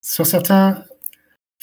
sur 0.02 0.26
certains, 0.26 0.84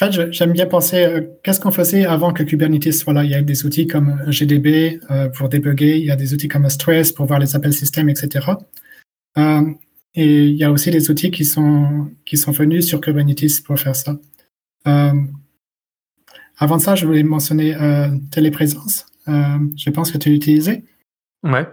en 0.02 0.06
fait, 0.06 0.32
j'aime 0.32 0.54
bien 0.54 0.66
penser 0.66 1.04
euh, 1.04 1.22
qu'est-ce 1.44 1.60
qu'on 1.60 1.72
faisait 1.72 2.06
avant 2.06 2.34
que 2.34 2.44
Kubernetes 2.44 2.94
soit 2.94 3.14
là? 3.14 3.24
Il 3.24 3.30
y 3.30 3.36
a 3.36 3.42
des 3.42 3.66
outils 3.66 3.88
comme 3.88 4.22
GDB 4.28 5.00
euh, 5.12 5.30
pour 5.30 5.50
débugger, 5.50 5.98
il 5.98 6.06
y 6.06 6.12
a 6.12 6.16
des 6.16 6.34
outils 6.34 6.48
comme 6.48 6.68
Stress 6.70 7.12
pour 7.12 7.26
voir 7.26 7.40
les 7.40 7.56
appels 7.56 7.74
système, 7.74 8.10
etc. 8.10 8.48
Euh, 9.38 9.62
et 10.16 10.46
il 10.46 10.56
y 10.56 10.64
a 10.64 10.72
aussi 10.72 10.92
des 10.92 11.10
outils 11.10 11.32
qui 11.32 11.46
sont, 11.46 12.12
qui 12.26 12.38
sont 12.38 12.52
venus 12.52 12.88
sur 12.88 13.02
Kubernetes 13.02 13.64
pour 13.64 13.80
faire 13.80 13.96
ça. 13.96 14.18
Euh, 14.88 15.12
avant 16.58 16.80
ça, 16.80 16.96
je 16.96 17.06
voulais 17.06 17.24
mentionner 17.24 17.76
euh, 17.76 18.10
téléprésence. 18.32 19.06
Euh, 19.28 19.58
je 19.76 19.90
pense 19.90 20.12
que 20.12 20.18
tu 20.18 20.30
l'utilisais. 20.30 20.84
Ouais. 21.44 21.68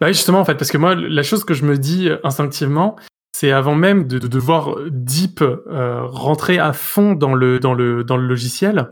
Bah 0.00 0.06
oui, 0.06 0.14
justement, 0.14 0.40
en 0.40 0.44
fait, 0.44 0.54
parce 0.54 0.70
que 0.70 0.78
moi, 0.78 0.94
la 0.94 1.22
chose 1.22 1.44
que 1.44 1.54
je 1.54 1.64
me 1.64 1.76
dis 1.76 2.08
euh, 2.08 2.18
instinctivement, 2.24 2.96
c'est 3.40 3.52
avant 3.52 3.74
même 3.74 4.06
de, 4.06 4.38
voir 4.38 4.76
Deep 4.90 5.40
euh, 5.40 6.04
rentrer 6.04 6.58
à 6.58 6.74
fond 6.74 7.14
dans 7.14 7.34
le, 7.34 7.58
logiciel, 8.18 8.90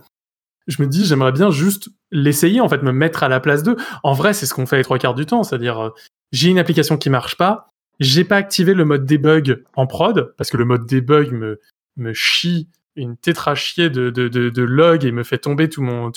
je 0.67 0.81
me 0.81 0.89
dis, 0.89 1.05
j'aimerais 1.05 1.33
bien 1.33 1.51
juste 1.51 1.91
l'essayer, 2.11 2.63
en 2.63 2.69
fait, 2.71 2.83
me 2.83 2.91
mettre 2.91 3.23
à 3.23 3.29
la 3.29 3.41
place 3.41 3.63
d'eux. 3.63 3.77
En 4.05 4.15
vrai, 4.15 4.33
c'est 4.33 4.47
ce 4.47 4.55
qu'on 4.55 4.65
fait 4.65 4.79
les 4.79 4.85
trois 4.85 4.99
quarts 4.99 5.15
du 5.15 5.27
temps, 5.27 5.43
c'est-à-dire, 5.43 5.79
euh, 5.79 5.91
j'ai 6.33 6.49
une 6.49 6.59
application 6.59 6.97
qui 6.97 7.11
marche 7.11 7.37
pas, 7.37 7.73
j'ai 8.01 8.25
pas 8.25 8.37
activé 8.37 8.73
le 8.73 8.87
mode 8.87 9.05
debug 9.05 9.65
en 9.77 9.87
prod, 9.87 10.33
parce 10.39 10.49
que 10.49 10.57
le 10.57 10.65
mode 10.65 10.87
debug 10.87 11.31
me, 11.31 12.13
chie 12.15 12.71
une 12.97 13.19
tétrachier 13.19 13.91
de, 13.91 14.09
de, 14.09 15.07
et 15.07 15.13
me 15.13 15.25
fait 15.25 15.37
tomber 15.37 15.69
tout 15.69 15.83
mon, 15.83 16.11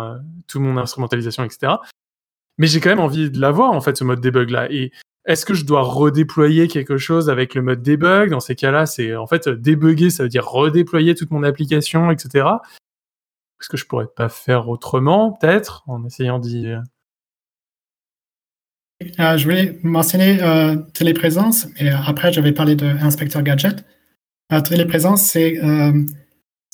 euh, 0.00 0.80
instrumentalisation, 0.80 1.42
etc. 1.42 1.72
Mais 2.58 2.68
j'ai 2.68 2.78
quand 2.78 2.90
même 2.90 3.00
envie 3.00 3.28
de 3.28 3.40
l'avoir, 3.40 3.72
en 3.72 3.80
fait, 3.80 3.96
ce 3.96 4.04
mode 4.04 4.20
debug 4.20 4.50
là. 4.50 4.70
Et 4.70 4.92
est-ce 5.24 5.46
que 5.46 5.54
je 5.54 5.64
dois 5.64 5.82
redéployer 5.82 6.68
quelque 6.68 6.96
chose 6.96 7.30
avec 7.30 7.54
le 7.54 7.62
mode 7.62 7.82
debug? 7.82 8.30
Dans 8.30 8.40
ces 8.40 8.54
cas-là, 8.56 8.86
c'est 8.86 9.14
en 9.14 9.26
fait 9.26 9.48
débugger, 9.48 10.10
ça 10.10 10.24
veut 10.24 10.28
dire 10.28 10.46
redéployer 10.46 11.14
toute 11.14 11.30
mon 11.30 11.42
application, 11.44 12.10
etc. 12.10 12.46
Est-ce 13.60 13.68
que 13.68 13.76
je 13.76 13.86
pourrais 13.86 14.08
pas 14.14 14.28
faire 14.28 14.68
autrement, 14.68 15.32
peut-être, 15.32 15.84
en 15.86 16.04
essayant 16.04 16.38
d'y. 16.40 16.66
euh, 16.66 16.80
Euh, 19.20 19.36
je 19.36 19.44
voulais 19.44 19.78
mentionner 19.82 20.42
euh, 20.42 20.76
téléprésence, 20.94 21.66
et 21.78 21.88
après 21.88 22.32
je 22.32 22.40
vais 22.40 22.52
parler 22.52 22.76
de 22.76 22.86
inspecteur 22.86 23.42
gadget. 23.42 23.84
Téléprésence, 24.64 25.22
c'est 25.22 25.56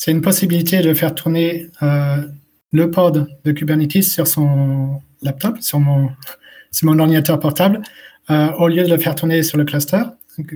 une 0.09 0.21
possibilité 0.21 0.81
de 0.81 0.93
faire 0.95 1.15
tourner 1.15 1.71
le 1.81 2.91
pod 2.91 3.29
de 3.45 3.53
Kubernetes 3.53 4.03
sur 4.03 4.27
son 4.27 5.01
laptop, 5.23 5.59
sur 5.61 5.79
mon, 5.79 6.11
sur 6.73 6.89
mon 6.89 6.99
ordinateur 6.99 7.39
portable, 7.39 7.83
euh, 8.31 8.53
au 8.59 8.69
lieu 8.69 8.83
de 8.85 8.91
le 8.91 8.99
faire 8.99 9.15
tourner 9.15 9.43
sur 9.43 9.59
le 9.59 9.65
cluster 9.65 10.03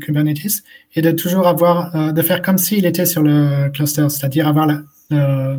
Kubernetes, 0.01 0.63
et 0.95 1.03
de 1.03 1.11
toujours 1.11 1.49
avoir, 1.49 1.95
euh, 1.97 2.13
de 2.13 2.23
faire 2.23 2.41
comme 2.41 2.57
s'il 2.59 2.87
était 2.87 3.07
sur 3.07 3.23
le 3.23 3.69
cluster, 3.71 4.09
c'est-à-dire 4.09 4.47
avoir 4.47 4.67
la- 4.67 4.83
le- 5.11 5.59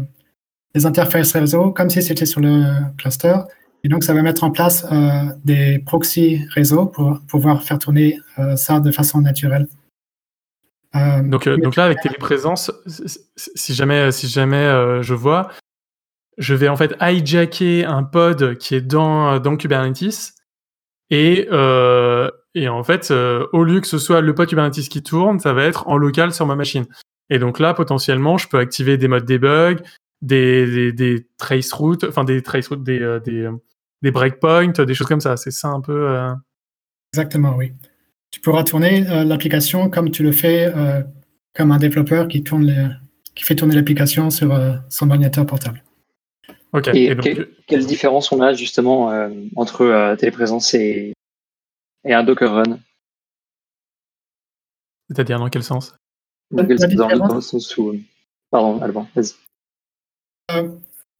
les 0.74 0.86
interfaces 0.86 1.34
réseau 1.34 1.72
comme 1.72 1.90
si 1.90 2.02
c'était 2.02 2.26
sur 2.26 2.40
le 2.40 2.74
cluster, 2.98 3.36
et 3.84 3.90
donc, 3.90 4.06
ça 4.06 4.14
va 4.14 4.22
mettre 4.22 4.46
en 4.46 4.52
place 4.52 4.86
euh, 4.94 5.24
des 5.44 5.78
proxys 5.80 6.46
réseau 6.56 6.86
pour 6.86 7.20
pouvoir 7.28 7.64
faire 7.64 7.80
tourner 7.80 8.18
ça 8.56 8.80
de 8.80 8.92
façon 8.92 9.20
naturelle. 9.20 9.68
Donc, 11.24 11.50
donc 11.50 11.76
là, 11.76 11.84
avec 11.86 12.00
téléprésence, 12.00 12.72
si- 13.36 13.74
jamais, 13.74 14.12
si 14.12 14.28
jamais 14.28 15.02
je 15.02 15.14
vois, 15.14 15.50
je 16.38 16.54
vais 16.54 16.70
en 16.70 16.78
fait 16.78 16.96
hijacker 17.02 17.84
un 17.84 18.04
pod 18.04 18.58
qui 18.58 18.76
est 18.76 18.82
dans, 18.82 19.40
dans 19.40 19.58
Kubernetes 19.58 20.34
et, 21.10 21.48
euh, 21.52 22.30
et 22.56 22.68
en 22.70 22.84
fait, 22.84 23.12
euh, 23.12 23.46
au 23.54 23.64
lieu 23.64 23.82
que 23.82 23.88
ce 23.88 23.98
soit 23.98 24.22
le 24.22 24.34
pod 24.34 24.48
Kubernetes 24.48 24.90
qui 24.90 25.04
tourne, 25.04 25.40
ça 25.40 25.54
va 25.54 25.64
être 25.64 25.88
en 25.88 25.98
local 25.98 26.34
sur 26.34 26.46
ma 26.46 26.56
machine. 26.56 26.86
Et 27.30 27.40
donc 27.40 27.60
là, 27.60 27.74
potentiellement, 27.74 28.38
je 28.38 28.48
peux 28.48 28.58
activer 28.58 28.98
des 28.98 29.08
modes 29.08 29.26
debug, 29.26 29.82
des, 30.22 30.92
des, 30.92 31.28
trace 31.38 31.72
routes, 31.74 32.04
enfin 32.04 32.24
des 32.24 32.42
trace 32.42 32.70
des, 32.72 33.02
euh, 33.02 33.20
des, 33.20 33.50
des 34.02 34.12
breakpoints, 34.12 34.72
des 34.72 34.94
choses 34.94 35.08
comme 35.08 35.22
ça. 35.22 35.38
C'est 35.38 35.52
ça 35.52 35.70
un 35.70 35.82
peu. 35.82 36.18
Exactement, 37.14 37.56
oui. 37.56 37.74
Tu 38.32 38.40
pourras 38.40 38.64
tourner 38.64 39.02
l'application 39.26 39.90
comme 39.90 40.10
tu 40.10 40.24
le 40.24 40.32
fais 40.32 40.74
comme 41.54 41.72
un 41.72 41.78
développeur 41.78 42.28
qui, 42.28 42.44
tourne 42.44 42.66
les- 42.66 42.88
qui 43.36 43.44
fait 43.44 43.56
tourner 43.56 43.76
l'application 43.76 44.32
sur 44.32 44.58
son 44.90 45.10
ordinateur 45.12 45.46
portable. 45.46 45.83
Et, 46.94 47.04
Et 47.06 47.16
donc, 47.16 47.24
que- 47.26 47.50
quelle 47.68 47.86
différence 47.86 48.32
on 48.32 48.42
a 48.42 48.54
justement 48.54 49.12
euh, 49.12 49.30
entre 49.56 49.82
euh, 49.82 50.16
téléprésence 50.16 50.74
et, 50.74 51.14
et 52.04 52.14
un 52.14 52.24
Docker 52.24 52.52
Run? 52.52 52.80
C'est-à-dire 55.10 55.40
dans 55.40 55.50
quel 55.50 55.64
sens? 55.64 55.96
Dans 56.52 56.66
quel 56.66 56.78
dans- 56.96 57.36
le 57.36 57.42
sens 57.42 57.78
où- 57.78 57.96
Pardon, 58.50 58.82
Alban, 58.82 59.08
vas-y. 59.16 59.34
Euh, 60.52 60.70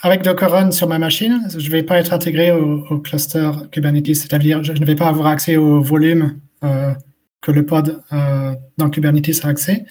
avec 0.02 0.22
Docker 0.24 0.52
Run 0.52 0.72
sur 0.72 0.88
ma 0.88 1.00
machine, 1.00 1.48
je 1.50 1.58
ne 1.58 1.72
vais 1.72 1.84
pas 1.84 2.00
être 2.00 2.14
intégré 2.14 2.52
au, 2.52 2.86
au 2.88 3.00
cluster 3.00 3.52
Kubernetes, 3.72 4.16
c'est-à-dire 4.16 4.64
je 4.64 4.74
ne 4.74 4.86
vais 4.86 4.96
pas 4.96 5.08
avoir 5.08 5.28
accès 5.28 5.58
au 5.58 5.82
volume 5.82 6.40
euh, 6.64 6.94
que 7.42 7.52
le 7.52 7.66
pod 7.66 8.02
euh, 8.12 8.54
dans 8.78 8.90
Kubernetes 8.90 9.44
a 9.44 9.48
accès. 9.50 9.86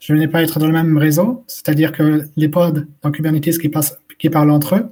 Je 0.00 0.12
ne 0.14 0.18
vais 0.20 0.28
pas 0.28 0.42
être 0.42 0.58
dans 0.60 0.66
le 0.66 0.72
même 0.72 0.96
réseau, 0.96 1.44
c'est-à-dire 1.48 1.92
que 1.92 2.24
les 2.36 2.48
pods 2.48 2.84
dans 3.02 3.10
Kubernetes 3.10 3.58
qui, 3.58 3.68
passent, 3.68 3.98
qui 4.18 4.30
parlent 4.30 4.50
entre 4.50 4.76
eux, 4.76 4.90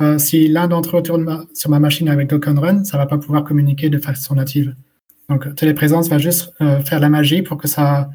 euh, 0.00 0.18
si 0.18 0.48
l'un 0.48 0.68
d'entre 0.68 0.98
eux 0.98 1.02
tourne 1.02 1.46
sur 1.54 1.70
ma 1.70 1.78
machine 1.80 2.08
avec 2.08 2.28
Docker 2.28 2.54
Run, 2.54 2.84
ça 2.84 2.96
ne 2.96 3.02
va 3.02 3.06
pas 3.06 3.18
pouvoir 3.18 3.44
communiquer 3.44 3.90
de 3.90 3.98
façon 3.98 4.34
native. 4.34 4.74
Donc 5.28 5.54
téléprésence 5.56 6.08
va 6.08 6.18
juste 6.18 6.52
euh, 6.60 6.80
faire 6.80 7.00
la 7.00 7.08
magie 7.08 7.42
pour 7.42 7.58
que 7.58 7.68
ça, 7.68 8.08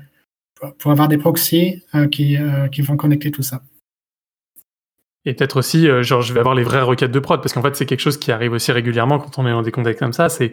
pour- 0.80 0.92
avoir 0.92 1.08
des 1.08 1.18
proxys 1.18 1.84
euh, 1.96 2.08
qui, 2.08 2.38
euh, 2.38 2.68
qui 2.70 2.82
vont 2.82 2.98
connecter 2.98 3.32
tout 3.32 3.44
ça. 3.44 3.62
Et 5.26 5.34
peut-être 5.34 5.58
aussi, 5.58 5.88
euh, 5.88 6.04
genre, 6.04 6.22
je 6.22 6.34
vais 6.34 6.40
avoir 6.40 6.56
les 6.56 6.64
vraies 6.64 6.82
requêtes 6.82 7.12
de 7.12 7.20
prod, 7.20 7.42
parce 7.42 7.54
qu'en 7.54 7.62
fait, 7.62 7.76
c'est 7.76 7.86
quelque 7.86 8.02
chose 8.02 8.18
qui 8.18 8.32
arrive 8.32 8.52
aussi 8.52 8.72
régulièrement 8.74 9.20
quand 9.20 9.38
on 9.38 9.48
est 9.48 9.52
dans 9.52 9.62
des 9.62 9.72
contextes 9.72 10.00
comme 10.00 10.12
ça. 10.12 10.28
C'est 10.28 10.52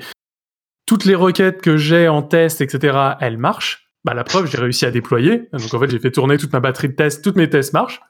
toutes 0.87 1.05
les 1.05 1.17
requêtes 1.17 1.61
que 1.61 1.77
j'ai 1.77 2.07
en 2.09 2.23
test, 2.23 2.61
etc., 2.61 2.97
elles 3.21 3.37
marchent. 3.39 3.91
Bah, 4.05 4.15
la 4.15 4.23
preuve, 4.23 4.47
j'ai 4.49 4.59
réussi 4.59 4.87
à 4.87 4.91
déployer. 4.93 5.49
Donc, 5.53 5.75
en 5.75 5.81
fait, 5.81 5.91
j'ai 5.91 5.99
fait 5.99 6.13
tourner 6.13 6.39
toute 6.39 6.53
ma 6.53 6.61
batterie 6.61 6.89
de 6.89 6.95
tests, 6.95 7.23
toutes 7.25 7.37
mes 7.37 7.51
tests 7.51 7.73
marchent. 7.73 8.01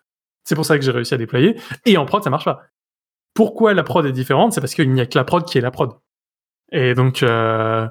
C'est 0.44 0.54
pour 0.54 0.66
ça 0.66 0.78
que 0.78 0.84
j'ai 0.84 0.90
réussi 0.90 1.14
à 1.14 1.16
déployer. 1.16 1.56
Et 1.86 1.96
en 1.96 2.04
prod, 2.04 2.22
ça 2.22 2.28
marche 2.30 2.44
pas. 2.44 2.62
Pourquoi 3.40 3.72
la 3.72 3.82
prod 3.82 4.04
est 4.04 4.12
différente 4.12 4.52
C'est 4.52 4.60
parce 4.60 4.74
qu'il 4.74 4.92
n'y 4.92 5.00
a 5.00 5.06
que 5.06 5.16
la 5.16 5.24
prod 5.24 5.46
qui 5.46 5.56
est 5.56 5.62
la 5.62 5.70
prod. 5.70 5.92
Et 6.72 6.92
donc, 6.92 7.22
euh, 7.22 7.88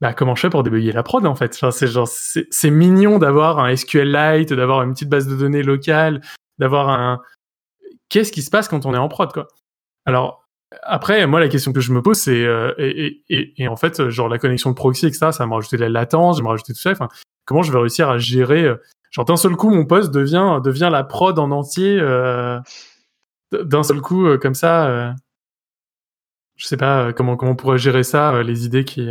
bah, 0.00 0.14
comment 0.14 0.36
je 0.36 0.42
fais 0.42 0.50
pour 0.50 0.62
débugger 0.62 0.92
la 0.92 1.02
prod, 1.02 1.26
en 1.26 1.34
fait? 1.34 1.52
C'est 1.72 1.88
genre, 1.88 2.06
c'est 2.06 2.70
mignon 2.70 3.18
d'avoir 3.18 3.58
un 3.58 3.74
SQLite, 3.74 4.52
d'avoir 4.52 4.82
une 4.82 4.92
petite 4.92 5.08
base 5.08 5.26
de 5.26 5.34
données 5.34 5.64
locale, 5.64 6.20
d'avoir 6.60 6.90
un, 6.90 7.20
qu'est-ce 8.08 8.30
qui 8.30 8.40
se 8.40 8.50
passe 8.50 8.68
quand 8.68 8.86
on 8.86 8.94
est 8.94 8.98
en 8.98 9.08
prod 9.08 9.32
quoi? 9.32 9.48
Alors 10.06 10.44
après, 10.82 11.26
moi 11.26 11.40
la 11.40 11.48
question 11.48 11.72
que 11.72 11.80
je 11.80 11.92
me 11.92 12.00
pose 12.00 12.18
c'est 12.18 12.44
euh, 12.44 12.72
et, 12.78 13.66
en 13.66 13.74
fait 13.74 13.98
euh, 13.98 14.10
genre 14.10 14.28
la 14.28 14.38
connexion 14.38 14.70
de 14.70 14.76
proxy 14.76 15.06
etc 15.06 15.30
ça 15.32 15.38
va 15.38 15.46
me 15.46 15.54
rajouter 15.54 15.76
de 15.76 15.82
la 15.82 15.88
latence, 15.88 16.38
je 16.38 16.42
me 16.44 16.56
tout 16.64 16.74
ça. 16.74 16.92
Comment 17.46 17.62
je 17.62 17.72
vais 17.72 17.78
réussir 17.80 18.08
à 18.08 18.18
gérer 18.18 18.62
euh, 18.62 18.76
genre 19.10 19.24
d'un 19.24 19.36
seul 19.36 19.56
coup 19.56 19.70
mon 19.70 19.86
poste 19.86 20.12
devient 20.12 20.60
devient 20.62 20.90
la 20.92 21.02
prod 21.02 21.36
en 21.36 21.50
entier 21.50 21.98
d'un 23.52 23.82
seul 23.82 24.00
coup 24.00 24.26
euh, 24.26 24.38
comme 24.38 24.54
ça. 24.54 24.88
euh, 24.88 25.12
je 26.56 26.66
sais 26.66 26.76
pas 26.76 27.06
euh, 27.06 27.12
comment 27.12 27.36
comment 27.36 27.52
on 27.52 27.56
pourrait 27.56 27.78
gérer 27.78 28.02
ça, 28.02 28.34
euh, 28.34 28.42
les 28.42 28.66
idées 28.66 28.84
qui. 28.84 29.08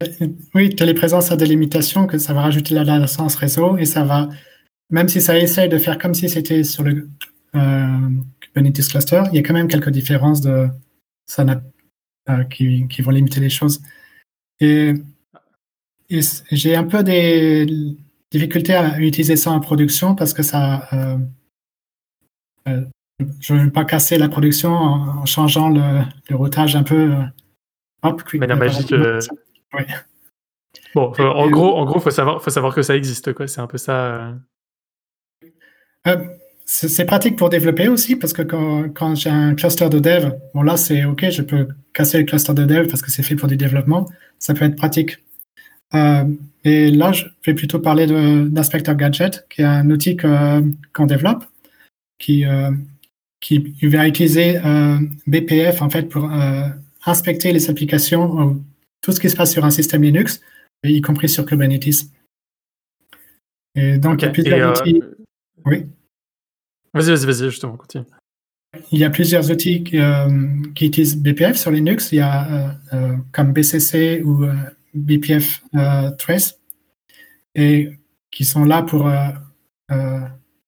Oui, 0.54 0.74
téléprésence 0.76 1.32
a 1.32 1.36
des 1.36 1.46
limitations, 1.46 2.06
que 2.06 2.18
ça 2.18 2.32
va 2.32 2.42
rajouter 2.42 2.74
la 2.74 2.84
latence 2.84 3.34
réseau 3.34 3.76
et 3.78 3.84
ça 3.84 4.04
va, 4.04 4.28
même 4.90 5.08
si 5.08 5.20
ça 5.20 5.36
essaye 5.36 5.68
de 5.68 5.78
faire 5.78 5.98
comme 5.98 6.14
si 6.14 6.28
c'était 6.28 6.62
sur 6.62 6.84
le 6.84 7.08
Kubernetes 8.40 8.88
cluster, 8.88 9.22
il 9.32 9.36
y 9.36 9.38
a 9.38 9.42
quand 9.42 9.54
même 9.54 9.66
quelques 9.66 9.90
différences 9.90 10.40
de 10.40 10.68
ça 11.26 11.44
qui, 12.50 12.86
qui 12.86 13.02
vont 13.02 13.10
limiter 13.10 13.40
les 13.40 13.50
choses. 13.50 13.80
Et, 14.60 14.94
et 16.10 16.20
j'ai 16.52 16.76
un 16.76 16.84
peu 16.84 17.02
des 17.02 17.66
difficultés 18.30 18.74
à 18.74 19.00
utiliser 19.00 19.34
ça 19.34 19.50
en 19.50 19.58
production 19.58 20.14
parce 20.14 20.32
que 20.32 20.44
ça, 20.44 20.88
je 23.40 23.54
ne 23.54 23.64
veux 23.64 23.70
pas 23.70 23.84
casser 23.84 24.18
la 24.18 24.28
production 24.28 24.70
en, 24.70 25.18
en 25.18 25.26
changeant 25.26 25.68
le, 25.68 26.02
le 26.30 26.36
routage 26.36 26.76
un 26.76 26.82
peu. 26.84 27.12
euh, 27.14 27.22
hop, 28.02 28.22
De 28.32 28.38
manière 28.38 28.56
magique, 28.56 28.92
euh, 28.92 29.20
Ouais. 29.74 29.86
Bon, 30.94 31.12
en 31.18 31.50
gros, 31.50 31.76
en 31.76 31.84
gros, 31.84 32.00
faut 32.00 32.10
savoir, 32.10 32.42
faut 32.42 32.50
savoir 32.50 32.74
que 32.74 32.82
ça 32.82 32.96
existe, 32.96 33.32
quoi. 33.34 33.46
C'est 33.46 33.60
un 33.60 33.66
peu 33.66 33.76
ça. 33.78 33.92
euh. 34.06 34.32
Euh, 36.06 36.16
c'est 36.64 37.04
pratique 37.06 37.36
pour 37.36 37.48
développer 37.48 37.88
aussi 37.88 38.14
parce 38.16 38.32
que 38.34 38.42
quand, 38.42 38.90
quand 38.94 39.14
j'ai 39.14 39.30
un 39.30 39.54
cluster 39.54 39.88
de 39.88 39.98
dev, 39.98 40.32
bon 40.54 40.62
là 40.62 40.76
c'est 40.76 41.04
ok, 41.06 41.30
je 41.30 41.40
peux 41.40 41.66
casser 41.94 42.18
le 42.18 42.24
cluster 42.24 42.52
de 42.52 42.64
dev 42.66 42.86
parce 42.88 43.00
que 43.00 43.10
c'est 43.10 43.22
fait 43.22 43.36
pour 43.36 43.48
du 43.48 43.56
développement, 43.56 44.06
ça 44.38 44.52
peut 44.52 44.66
être 44.66 44.76
pratique. 44.76 45.16
Euh, 45.94 46.24
et 46.64 46.90
là, 46.90 47.12
je 47.12 47.24
vais 47.46 47.54
plutôt 47.54 47.78
parler 47.78 48.06
d'Inspector 48.06 48.94
Gadget, 48.94 49.46
qui 49.48 49.62
est 49.62 49.64
un 49.64 49.88
outil 49.90 50.16
qu'on 50.18 51.06
développe, 51.06 51.44
qui, 52.18 52.44
euh, 52.44 52.70
qui 53.40 53.58
va 53.84 54.06
utiliser 54.06 54.58
euh, 54.58 54.98
BPF 55.26 55.80
en 55.82 55.90
fait 55.90 56.04
pour 56.04 56.30
euh, 56.30 56.68
inspecter 57.06 57.52
les 57.52 57.70
applications, 57.70 58.62
tout 59.00 59.12
ce 59.12 59.20
qui 59.20 59.30
se 59.30 59.36
passe 59.36 59.52
sur 59.52 59.64
un 59.64 59.70
système 59.70 60.02
Linux, 60.02 60.40
y 60.84 61.00
compris 61.00 61.28
sur 61.28 61.46
Kubernetes. 61.46 62.10
Et 63.74 63.98
donc, 63.98 64.22
il 64.22 64.24
y 64.24 64.28
a 64.28 64.32
plusieurs 64.32 64.80
outils. 64.80 65.02
Oui. 65.64 65.86
Vas-y, 66.92 67.10
vas-y, 67.10 67.26
vas-y, 67.26 67.50
justement, 67.50 67.76
continue. 67.76 68.04
Il 68.90 68.98
y 68.98 69.04
a 69.04 69.10
plusieurs 69.10 69.50
outils 69.50 69.84
qui, 69.84 69.98
qui, 70.74 70.86
utilisent 70.86 71.16
BPF 71.16 71.56
sur 71.56 71.70
Linux. 71.70 72.10
Il 72.12 72.16
y 72.16 72.20
a 72.20 72.76
comme 73.32 73.52
BCC 73.52 74.22
ou 74.24 74.46
BPF 74.94 75.62
Trace 76.18 76.58
et 77.54 77.90
qui 78.30 78.44
sont 78.44 78.64
là 78.64 78.82
pour 78.82 79.10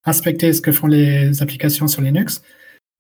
inspecter 0.04 0.52
ce 0.52 0.62
que 0.62 0.72
font 0.72 0.86
les 0.86 1.42
applications 1.42 1.88
sur 1.88 2.02
Linux. 2.02 2.42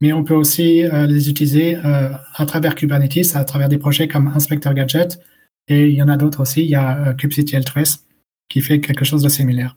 Mais 0.00 0.12
on 0.12 0.24
peut 0.24 0.34
aussi 0.34 0.82
les 0.90 1.28
utiliser 1.28 1.76
à 1.76 2.46
travers 2.46 2.74
Kubernetes, 2.74 3.34
à 3.34 3.44
travers 3.44 3.68
des 3.68 3.78
projets 3.78 4.08
comme 4.08 4.28
Inspector 4.28 4.72
Gadget. 4.72 5.20
Et 5.68 5.88
il 5.88 5.94
y 5.94 6.02
en 6.02 6.08
a 6.08 6.16
d'autres 6.16 6.40
aussi. 6.40 6.62
Il 6.62 6.70
y 6.70 6.74
a 6.74 7.14
kubectl 7.14 7.64
Trace 7.64 8.06
qui 8.48 8.62
fait 8.62 8.80
quelque 8.80 9.04
chose 9.04 9.22
de 9.22 9.28
similaire. 9.28 9.76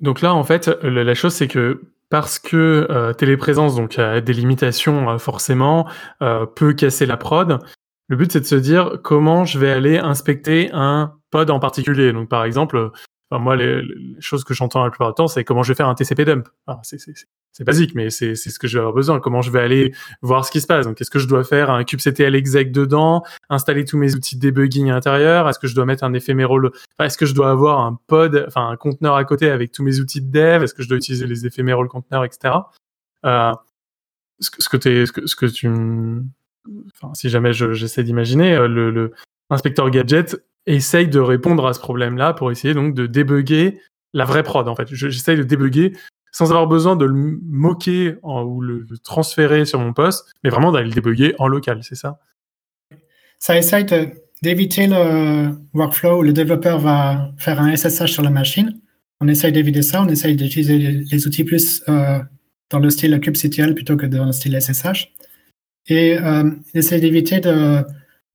Donc 0.00 0.20
là, 0.20 0.34
en 0.34 0.44
fait, 0.44 0.68
la 0.82 1.14
chose, 1.14 1.32
c'est 1.34 1.48
que 1.48 1.82
parce 2.10 2.38
que 2.38 3.12
téléprésence 3.16 3.76
donc 3.76 3.98
a 3.98 4.20
des 4.20 4.34
limitations 4.34 5.18
forcément, 5.18 5.88
peut 6.54 6.74
casser 6.74 7.06
la 7.06 7.16
prod. 7.16 7.58
Le 8.08 8.16
but, 8.16 8.30
c'est 8.30 8.40
de 8.40 8.44
se 8.44 8.54
dire 8.54 8.98
comment 9.02 9.46
je 9.46 9.58
vais 9.58 9.70
aller 9.70 9.96
inspecter 9.96 10.68
un 10.74 11.14
pod 11.30 11.50
en 11.50 11.58
particulier. 11.58 12.12
Donc, 12.12 12.28
par 12.28 12.44
exemple, 12.44 12.90
moi, 13.30 13.56
les, 13.56 13.82
choses 14.20 14.44
que 14.44 14.54
j'entends 14.54 14.84
la 14.84 14.90
plupart 14.90 15.08
du 15.08 15.14
temps, 15.14 15.26
c'est 15.26 15.44
comment 15.44 15.62
je 15.62 15.72
vais 15.72 15.76
faire 15.76 15.88
un 15.88 15.94
TCP 15.94 16.24
dump. 16.24 16.48
c'est 16.84 17.64
basique, 17.64 17.94
mais 17.94 18.10
c'est 18.10 18.34
ce 18.34 18.58
que 18.58 18.68
je 18.68 18.78
vais 18.78 18.80
avoir 18.80 18.94
besoin. 18.94 19.20
Comment 19.20 19.42
je 19.42 19.50
vais 19.50 19.60
aller 19.60 19.92
voir 20.22 20.44
ce 20.44 20.50
qui 20.50 20.60
se 20.60 20.66
passe. 20.66 20.86
Donc, 20.86 21.00
est-ce 21.00 21.10
que 21.10 21.18
je 21.18 21.26
dois 21.26 21.42
faire 21.44 21.70
un 21.70 21.84
kubectl 21.84 22.34
exec 22.34 22.70
dedans, 22.70 23.24
installer 23.48 23.84
tous 23.84 23.98
mes 23.98 24.14
outils 24.14 24.36
de 24.36 24.50
debugging 24.50 24.90
à 24.90 24.94
l'intérieur? 24.94 25.48
Est-ce 25.48 25.58
que 25.58 25.66
je 25.66 25.74
dois 25.74 25.84
mettre 25.84 26.04
un 26.04 26.12
éphéméral 26.12 26.70
Est-ce 27.00 27.18
que 27.18 27.26
je 27.26 27.34
dois 27.34 27.50
avoir 27.50 27.80
un 27.80 27.98
pod, 28.06 28.44
enfin 28.46 28.68
un 28.68 28.76
conteneur 28.76 29.16
à 29.16 29.24
côté 29.24 29.50
avec 29.50 29.72
tous 29.72 29.82
mes 29.82 30.00
outils 30.00 30.20
de 30.20 30.30
dev? 30.30 30.62
Est-ce 30.62 30.74
que 30.74 30.82
je 30.82 30.88
dois 30.88 30.98
utiliser 30.98 31.26
les 31.26 31.46
éphéméral 31.46 31.88
conteneurs, 31.88 32.24
etc. 32.24 32.54
Euh, 33.24 33.52
ce, 34.40 34.50
que, 34.50 34.62
ce, 34.62 35.12
que 35.12 35.26
ce 35.26 35.36
que 35.36 35.46
tu 35.46 35.68
si 37.14 37.28
jamais 37.28 37.52
j'essaie 37.52 38.02
d'imaginer, 38.04 38.54
euh, 38.54 38.68
le, 38.68 39.12
inspecteur 39.50 39.90
gadget 39.90 40.42
essaye 40.66 41.08
de 41.08 41.20
répondre 41.20 41.66
à 41.66 41.74
ce 41.74 41.80
problème-là 41.80 42.32
pour 42.32 42.50
essayer 42.50 42.74
donc 42.74 42.94
de 42.94 43.06
débugger 43.06 43.80
la 44.12 44.24
vraie 44.24 44.42
prod. 44.42 44.66
En 44.68 44.74
fait, 44.74 44.88
j'essaye 44.92 45.36
de 45.36 45.42
débugger 45.42 45.92
sans 46.32 46.50
avoir 46.50 46.66
besoin 46.66 46.96
de 46.96 47.04
le 47.04 47.14
moquer 47.14 48.16
ou 48.22 48.60
le, 48.60 48.86
transférer 49.04 49.64
sur 49.64 49.78
mon 49.78 49.92
poste, 49.92 50.26
mais 50.42 50.50
vraiment 50.50 50.72
d'aller 50.72 50.88
le 50.88 50.94
débugger 50.94 51.34
en 51.38 51.46
local, 51.46 51.80
c'est 51.82 51.94
ça 51.94 52.18
Ça 53.38 53.56
essaye 53.56 53.86
d'éviter 54.42 54.88
le 54.88 55.50
workflow 55.74 56.18
où 56.18 56.22
le 56.22 56.32
développeur 56.32 56.80
va 56.80 57.30
faire 57.38 57.60
un 57.60 57.74
SSH 57.76 58.10
sur 58.10 58.22
la 58.22 58.30
machine. 58.30 58.80
On 59.20 59.28
essaye 59.28 59.52
d'éviter 59.52 59.82
ça, 59.82 60.02
on 60.02 60.08
essaye 60.08 60.34
d'utiliser 60.34 60.78
les, 60.78 61.26
outils 61.26 61.44
plus 61.44 61.82
euh, 61.88 62.18
dans 62.70 62.80
le 62.80 62.90
style 62.90 63.18
kubectl 63.20 63.74
plutôt 63.74 63.96
que 63.96 64.06
dans 64.06 64.26
le 64.26 64.32
style 64.32 64.60
SSH 64.60 65.14
et 65.86 66.18
euh, 66.18 66.50
essayer 66.74 67.00
d'éviter 67.00 67.40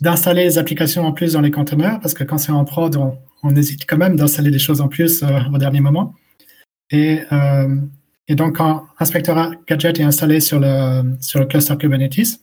d'installer 0.02 0.44
les 0.44 0.58
applications 0.58 1.06
en 1.06 1.12
plus 1.12 1.34
dans 1.34 1.42
les 1.42 1.52
conteneurs, 1.52 2.00
parce 2.00 2.14
que 2.14 2.24
quand 2.24 2.38
c'est 2.38 2.52
en 2.52 2.66
prod, 2.66 2.96
on, 2.96 3.56
hésite 3.56 3.86
quand 3.88 3.98
même 3.98 4.16
d'installer 4.16 4.52
des 4.52 4.60
choses 4.60 4.82
en 4.82 4.88
plus 4.88 5.24
euh, 5.24 5.40
au 5.54 5.58
dernier 5.58 5.82
moment. 5.82 6.14
Et, 6.92 7.22
euh, 7.32 7.76
et, 8.28 8.36
donc, 8.36 8.58
quand 8.58 8.86
Inspector 9.00 9.54
Gadget 9.68 10.00
est 10.00 10.04
installé 10.04 10.40
sur 10.40 10.60
le, 10.60 11.16
sur 11.22 11.40
le 11.40 11.46
cluster 11.46 11.76
Kubernetes, 11.78 12.40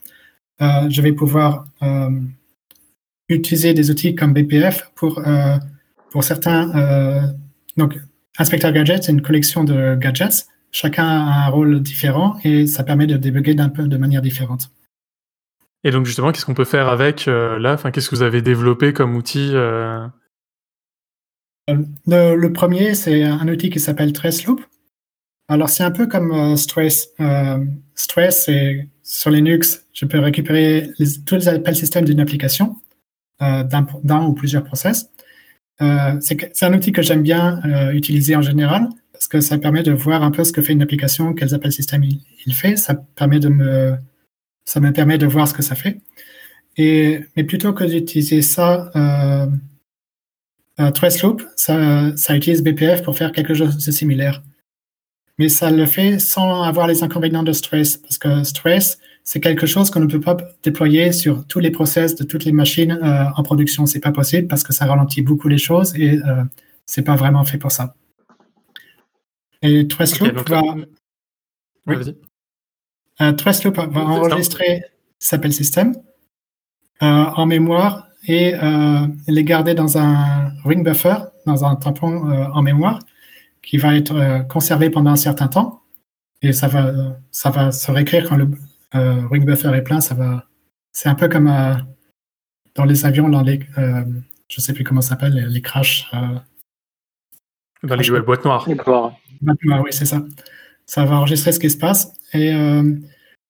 euh, 0.62 0.88
je 0.88 1.02
vais 1.02 1.12
pouvoir 1.12 1.66
utiliser 3.28 3.74
des 3.74 3.90
outils 3.90 4.14
comme 4.14 4.32
BPF 4.32 4.90
pour, 4.94 5.22
pour 6.10 6.24
certains. 6.24 7.34
donc, 7.76 7.98
Inspector 8.38 8.72
Gadget, 8.72 9.04
c'est 9.04 9.12
une 9.12 9.22
collection 9.22 9.64
de 9.64 9.96
gadgets. 9.96 10.46
Chacun 10.70 11.06
a 11.06 11.46
un 11.46 11.48
rôle 11.48 11.82
différent 11.82 12.36
et 12.44 12.66
ça 12.66 12.84
permet 12.84 13.06
de 13.06 13.16
débugger 13.16 13.54
d'un 13.54 13.68
peu 13.68 13.88
de 13.88 13.96
manière 13.96 14.22
différente. 14.22 14.70
Et 15.84 15.90
donc 15.90 16.06
justement, 16.06 16.32
qu'est-ce 16.32 16.46
qu'on 16.46 16.54
peut 16.54 16.64
faire 16.64 16.88
avec 16.88 17.28
euh, 17.28 17.58
là? 17.58 17.74
Enfin, 17.74 17.90
Qu'est-ce 17.90 18.10
que 18.10 18.16
vous 18.16 18.22
avez 18.22 18.42
développé 18.42 18.92
comme 18.92 19.14
outil 19.14 19.50
euh? 19.52 20.06
le, 21.68 22.48
premier, 22.48 22.94
c'est 22.94 23.24
un 23.24 23.46
outil 23.48 23.70
qui 23.70 23.80
s'appelle 23.80 24.12
Traceloop. 24.12 24.60
Alors 25.48 25.68
c'est 25.68 25.84
un 25.84 25.90
peu 25.90 26.06
comme 26.06 26.32
euh, 26.32 26.56
Stress. 26.56 27.10
Stress, 27.94 28.44
c'est 28.46 28.88
sur 29.02 29.30
Linux, 29.30 29.86
je 29.92 30.04
peux 30.04 30.18
récupérer 30.18 30.90
tous 31.24 31.36
les 31.36 31.48
appels 31.48 31.76
système 31.76 32.04
d'une 32.04 32.18
application, 32.18 32.76
d'un 33.40 34.22
ou 34.26 34.32
plusieurs 34.32 34.64
process. 34.64 35.10
c'est 35.78 36.62
un 36.62 36.74
outil 36.74 36.90
que 36.90 37.02
j'aime 37.02 37.22
bien 37.22 37.62
utiliser 37.92 38.34
en 38.34 38.42
général 38.42 38.88
parce 39.12 39.28
que 39.28 39.40
ça 39.40 39.58
permet 39.58 39.84
de 39.84 39.92
voir 39.92 40.24
un 40.24 40.32
peu 40.32 40.42
ce 40.42 40.52
que 40.52 40.60
fait 40.60 40.72
une 40.72 40.82
application, 40.82 41.34
quels 41.34 41.54
appels 41.54 41.72
système 41.72 42.02
il 42.04 42.54
fait. 42.54 42.76
Ça 42.76 42.94
permet 42.94 43.38
de 43.38 43.48
me 43.48 43.96
ça 44.66 44.80
me 44.80 44.92
permet 44.92 45.16
de 45.16 45.26
voir 45.26 45.48
ce 45.48 45.54
que 45.54 45.62
ça 45.62 45.74
fait. 45.74 46.00
Et, 46.76 47.20
mais 47.36 47.44
plutôt 47.44 47.72
que 47.72 47.84
d'utiliser 47.84 48.42
ça, 48.42 48.90
euh, 48.94 49.46
euh, 50.80 50.90
Traceloop, 50.90 51.42
ça, 51.56 52.14
ça 52.16 52.36
utilise 52.36 52.62
BPF 52.62 53.02
pour 53.02 53.16
faire 53.16 53.32
quelque 53.32 53.54
chose 53.54 53.82
de 53.82 53.90
similaire. 53.90 54.42
Mais 55.38 55.48
ça 55.48 55.70
le 55.70 55.86
fait 55.86 56.18
sans 56.18 56.62
avoir 56.62 56.86
les 56.86 57.02
inconvénients 57.02 57.42
de 57.42 57.52
Stress, 57.52 57.96
parce 57.96 58.18
que 58.18 58.44
Stress, 58.44 58.98
c'est 59.22 59.40
quelque 59.40 59.66
chose 59.66 59.90
qu'on 59.90 60.00
ne 60.00 60.06
peut 60.06 60.20
pas 60.20 60.36
déployer 60.62 61.12
sur 61.12 61.46
tous 61.46 61.60
les 61.60 61.70
process 61.70 62.14
de 62.14 62.24
toutes 62.24 62.44
les 62.44 62.52
machines 62.52 62.92
euh, 62.92 63.24
en 63.36 63.42
production. 63.42 63.86
C'est 63.86 64.00
pas 64.00 64.12
possible 64.12 64.48
parce 64.48 64.62
que 64.62 64.72
ça 64.72 64.86
ralentit 64.86 65.22
beaucoup 65.22 65.48
les 65.48 65.58
choses 65.58 65.94
et 65.96 66.18
euh, 66.18 66.44
c'est 66.86 67.02
pas 67.02 67.16
vraiment 67.16 67.44
fait 67.44 67.58
pour 67.58 67.72
ça. 67.72 67.94
Et 69.62 69.88
Traceloop 69.88 70.48
va. 70.48 70.62
Oui. 71.86 71.96
Euh, 73.20 73.32
Traceloop 73.32 73.76
va 73.76 74.00
enregistrer 74.00 74.84
s'appelle 75.18 75.52
système 75.52 75.94
euh, 77.02 77.06
en 77.06 77.46
mémoire 77.46 78.08
et 78.26 78.54
euh, 78.54 79.06
les 79.28 79.44
garder 79.44 79.74
dans 79.74 79.98
un 79.98 80.52
ring 80.64 80.84
buffer, 80.84 81.16
dans 81.46 81.64
un 81.64 81.76
tampon 81.76 82.30
euh, 82.30 82.46
en 82.52 82.62
mémoire, 82.62 82.98
qui 83.62 83.78
va 83.78 83.94
être 83.96 84.14
euh, 84.14 84.40
conservé 84.40 84.90
pendant 84.90 85.10
un 85.10 85.16
certain 85.16 85.48
temps. 85.48 85.82
Et 86.42 86.52
ça 86.52 86.68
va, 86.68 86.92
ça 87.30 87.50
va 87.50 87.72
se 87.72 87.90
réécrire 87.90 88.28
quand 88.28 88.36
le 88.36 88.50
ring 88.92 89.44
buffer 89.44 89.72
est 89.74 89.82
plein. 89.82 90.00
Ça 90.00 90.14
va, 90.14 90.44
c'est 90.92 91.08
un 91.08 91.14
peu 91.14 91.28
comme 91.28 91.50
dans 92.74 92.84
les 92.84 93.06
avions, 93.06 93.28
dans 93.28 93.42
les, 93.42 93.60
je 94.48 94.60
sais 94.60 94.74
plus 94.74 94.84
comment 94.84 95.00
ça 95.00 95.10
s'appelle, 95.10 95.32
les, 95.32 95.46
les 95.46 95.62
crashs. 95.62 96.10
dans 97.82 97.94
les 97.94 98.10
boîtes 98.20 98.44
noires. 98.44 98.68
Boîtes 99.40 99.64
noires, 99.64 99.82
oui, 99.82 99.92
c'est 99.92 100.04
ça. 100.04 100.22
Ça 100.86 101.04
va 101.04 101.16
enregistrer 101.16 101.52
ce 101.52 101.58
qui 101.58 101.68
se 101.70 101.76
passe 101.76 102.12
et 102.32 102.52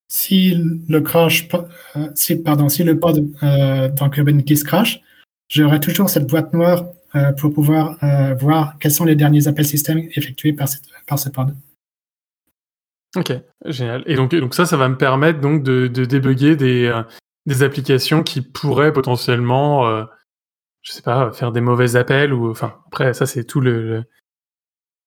si 0.08 0.54
le 0.88 1.00
crash, 1.00 1.48
euh, 1.54 2.08
si, 2.14 2.36
pardon, 2.36 2.68
si 2.68 2.84
le 2.84 2.98
pod 2.98 3.28
euh, 3.42 3.88
dans 3.88 4.08
Kubernetes 4.08 4.64
crash, 4.64 5.00
j'aurai 5.48 5.80
toujours 5.80 6.08
cette 6.08 6.28
boîte 6.28 6.52
noire 6.52 6.86
euh, 7.14 7.32
pour 7.32 7.52
pouvoir 7.52 7.96
euh, 8.02 8.34
voir 8.34 8.78
quels 8.78 8.92
sont 8.92 9.04
les 9.04 9.16
derniers 9.16 9.48
appels 9.48 9.66
système 9.66 9.98
effectués 10.14 10.52
par, 10.52 10.68
cette, 10.68 10.84
par 11.06 11.18
ce 11.18 11.28
pod. 11.28 11.54
Ok, 13.16 13.32
génial. 13.64 14.02
Et 14.06 14.14
donc, 14.14 14.34
donc 14.34 14.54
ça, 14.54 14.66
ça 14.66 14.76
va 14.76 14.88
me 14.88 14.96
permettre 14.96 15.40
donc 15.40 15.62
de, 15.62 15.86
de 15.86 16.04
débugger 16.04 16.54
des, 16.54 16.86
euh, 16.86 17.02
des 17.46 17.62
applications 17.62 18.22
qui 18.22 18.42
pourraient 18.42 18.92
potentiellement, 18.92 19.88
euh, 19.88 20.04
je 20.82 20.92
sais 20.92 21.02
pas, 21.02 21.32
faire 21.32 21.50
des 21.50 21.60
mauvais 21.60 21.96
appels 21.96 22.32
ou 22.32 22.50
enfin 22.50 22.74
après 22.86 23.14
ça 23.14 23.26
c'est 23.26 23.44
tout 23.44 23.60
le, 23.60 24.04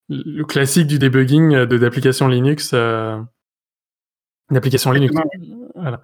le, 0.09 0.43
classique 0.43 0.87
du 0.87 0.99
debugging 0.99 1.65
de 1.65 1.77
d'applications 1.77 2.27
Linux. 2.27 2.71
Euh, 2.73 3.19
une 4.49 4.57
application 4.57 4.91
Linux. 4.91 5.15
Voilà. 5.75 6.01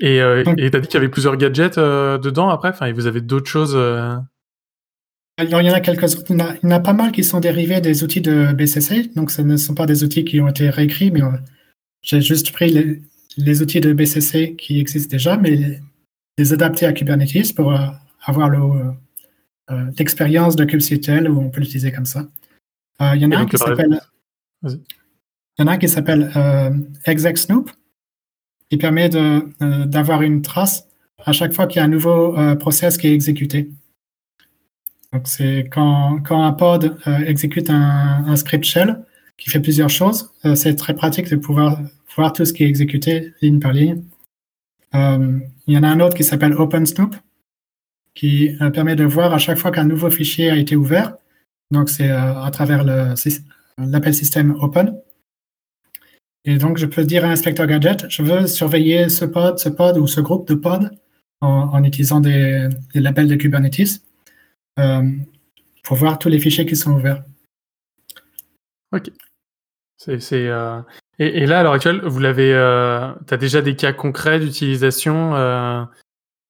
Et 0.00 0.20
euh, 0.20 0.44
tu 0.44 0.50
as 0.50 0.80
dit 0.80 0.86
qu'il 0.86 0.94
y 0.94 0.96
avait 0.98 1.08
plusieurs 1.08 1.36
gadgets 1.36 1.78
euh, 1.78 2.18
dedans 2.18 2.50
après? 2.50 2.68
Enfin, 2.68 2.92
vous 2.92 3.06
avez 3.06 3.20
d'autres 3.20 3.48
choses 3.48 3.74
euh... 3.74 4.16
Il 5.42 5.50
y 5.50 5.54
en 5.54 5.72
a 5.72 5.80
quelques 5.80 6.16
autres. 6.16 6.30
Il 6.30 6.38
y 6.38 6.66
en 6.66 6.70
a, 6.70 6.80
pas 6.80 6.94
mal 6.94 7.12
qui 7.12 7.22
sont 7.22 7.40
dérivés 7.40 7.82
des 7.82 8.02
outils 8.02 8.22
de 8.22 8.52
BCC. 8.52 9.10
Donc, 9.14 9.30
ce 9.30 9.42
ne 9.42 9.56
sont 9.58 9.74
pas 9.74 9.84
des 9.84 10.02
outils 10.02 10.24
qui 10.24 10.40
ont 10.40 10.48
été 10.48 10.70
réécrits, 10.70 11.10
mais 11.10 11.22
euh, 11.22 11.30
j'ai 12.00 12.22
juste 12.22 12.52
pris 12.52 12.70
les, 12.70 13.02
les, 13.36 13.60
outils 13.60 13.82
de 13.82 13.92
BCC 13.92 14.56
qui 14.56 14.80
existent 14.80 15.10
déjà, 15.10 15.36
mais 15.36 15.80
les, 16.38 16.52
adapter 16.54 16.86
à 16.86 16.92
Kubernetes 16.94 17.54
pour 17.54 17.72
euh, 17.72 17.86
avoir 18.24 18.50
l'expérience 19.98 20.56
de 20.56 20.64
kubectl 20.64 21.28
où 21.28 21.40
on 21.40 21.50
peut 21.50 21.60
l'utiliser 21.60 21.92
comme 21.92 22.06
ça. 22.06 22.26
Il 23.00 23.20
y 23.20 23.26
en 23.26 23.32
a 23.32 23.38
un 23.38 23.46
qui 23.46 23.56
s'appelle. 23.56 24.00
Il 24.64 24.78
y 25.58 25.62
en 25.62 25.66
a 25.68 25.72
un 25.72 25.78
qui 25.78 25.88
s'appelle 25.88 26.30
euh, 26.36 26.70
exec-snoop, 27.06 27.70
qui 28.70 28.76
permet 28.76 29.08
d'avoir 29.08 30.22
une 30.22 30.42
trace 30.42 30.86
à 31.24 31.32
chaque 31.32 31.54
fois 31.54 31.66
qu'il 31.66 31.78
y 31.78 31.82
a 31.82 31.84
un 31.84 31.88
nouveau 31.88 32.36
process 32.56 32.98
qui 32.98 33.08
est 33.08 33.14
exécuté. 33.14 33.70
Donc, 35.12 35.28
c'est 35.28 35.68
quand, 35.72 36.20
quand, 36.26 36.44
un 36.44 36.52
pod 36.52 36.98
exécute 37.26 37.70
un, 37.70 38.24
un, 38.26 38.36
script 38.36 38.64
shell 38.64 39.02
qui 39.38 39.48
fait 39.50 39.60
plusieurs 39.60 39.88
choses, 39.88 40.30
c'est 40.54 40.74
très 40.74 40.94
pratique 40.94 41.30
de 41.30 41.36
pouvoir 41.36 41.80
voir 42.16 42.32
tout 42.32 42.44
ce 42.44 42.52
qui 42.52 42.64
est 42.64 42.68
exécuté 42.68 43.32
ligne 43.40 43.60
par 43.60 43.72
ligne. 43.72 44.02
il 44.94 45.40
y 45.68 45.78
en 45.78 45.82
a 45.82 45.88
un 45.88 46.00
autre 46.00 46.16
qui 46.16 46.24
s'appelle 46.24 46.54
OpenSnoop, 46.54 47.14
qui 48.14 48.50
permet 48.72 48.96
de 48.96 49.04
voir 49.04 49.32
à 49.32 49.38
chaque 49.38 49.58
fois 49.58 49.70
qu'un 49.70 49.84
nouveau 49.84 50.10
fichier 50.10 50.50
a 50.50 50.56
été 50.56 50.76
ouvert, 50.76 51.16
donc, 51.70 51.88
c'est 51.88 52.10
euh, 52.10 52.42
à 52.42 52.50
travers 52.50 52.84
l'appel 52.84 54.14
système 54.14 54.52
open. 54.60 55.00
Et 56.44 56.58
donc, 56.58 56.78
je 56.78 56.86
peux 56.86 57.04
dire 57.04 57.24
à 57.24 57.28
l'inspecteur 57.28 57.66
gadget, 57.66 58.06
je 58.08 58.22
veux 58.22 58.46
surveiller 58.46 59.08
ce 59.08 59.24
pod, 59.24 59.58
ce 59.58 59.68
pod 59.68 59.98
ou 59.98 60.06
ce 60.06 60.20
groupe 60.20 60.46
de 60.46 60.54
pods 60.54 60.88
en, 61.40 61.82
utilisant 61.84 62.20
des, 62.20 62.68
labels 62.94 63.28
de 63.28 63.34
Kubernetes 63.34 64.00
euh, 64.78 65.02
pour 65.82 65.96
voir 65.96 66.18
tous 66.18 66.28
les 66.28 66.38
fichiers 66.38 66.64
qui 66.64 66.76
sont 66.76 66.92
ouverts. 66.92 67.24
Ok. 68.92 69.10
Euh, 70.08 70.82
et, 71.18 71.46
là, 71.46 71.60
à 71.60 71.62
l'heure 71.64 71.72
actuelle, 71.72 72.00
vous 72.04 72.20
l'avez, 72.20 72.52
tu 73.26 73.34
as 73.34 73.36
déjà 73.36 73.60
des 73.60 73.74
cas 73.74 73.92
concrets 73.92 74.38
d'utilisation 74.38 75.32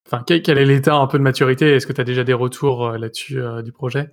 Enfin, 0.08 0.22
quel, 0.24 0.56
est 0.56 0.64
l'état 0.64 0.94
un 0.94 1.08
peu 1.08 1.18
de 1.18 1.24
maturité? 1.24 1.74
Est-ce 1.74 1.84
que 1.84 1.92
tu 1.92 2.00
as 2.00 2.04
déjà 2.04 2.22
des 2.22 2.32
retours 2.32 2.92
là-dessus 2.92 3.40
du 3.64 3.72
projet? 3.72 4.10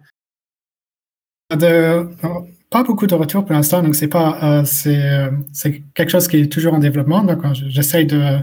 Pas 2.74 2.84
beaucoup 2.84 3.06
de 3.06 3.14
retours 3.14 3.46
pour 3.46 3.54
l'instant, 3.54 3.84
donc 3.84 3.96
c'est 3.96 4.08
pas 4.08 4.40
euh, 4.42 4.64
euh, 4.88 5.32
c'est 5.54 5.84
quelque 5.94 6.10
chose 6.10 6.28
qui 6.28 6.38
est 6.38 6.52
toujours 6.52 6.74
en 6.74 6.80
développement. 6.80 7.24
Donc 7.24 7.42
j'essaye 7.54 8.08
de, 8.08 8.40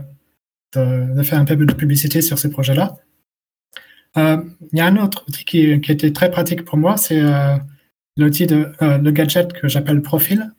de, 0.77 1.23
faire 1.25 1.41
un 1.41 1.45
peu 1.45 1.57
de 1.57 1.75
publicité 1.75 2.23
sur 2.23 2.39
ce 2.39 2.47
projet-là. 2.47 2.97
Euh, 4.17 4.37
il 4.73 4.79
y 4.79 4.81
a 4.81 4.87
un 4.87 4.97
autre 4.97 5.25
outil 5.29 5.45
qui, 5.45 5.81
qui 5.81 5.91
était 5.91 6.13
très 6.13 6.31
pratique 6.31 6.65
pour 6.65 6.79
moi, 6.79 6.97
c'est 6.97 7.21
l'outil 8.17 8.47
de 8.47 8.71
le 8.81 9.11
gadget 9.11 9.53
que 9.53 9.67
j'appelle 9.67 10.01
Profil. 10.01 10.53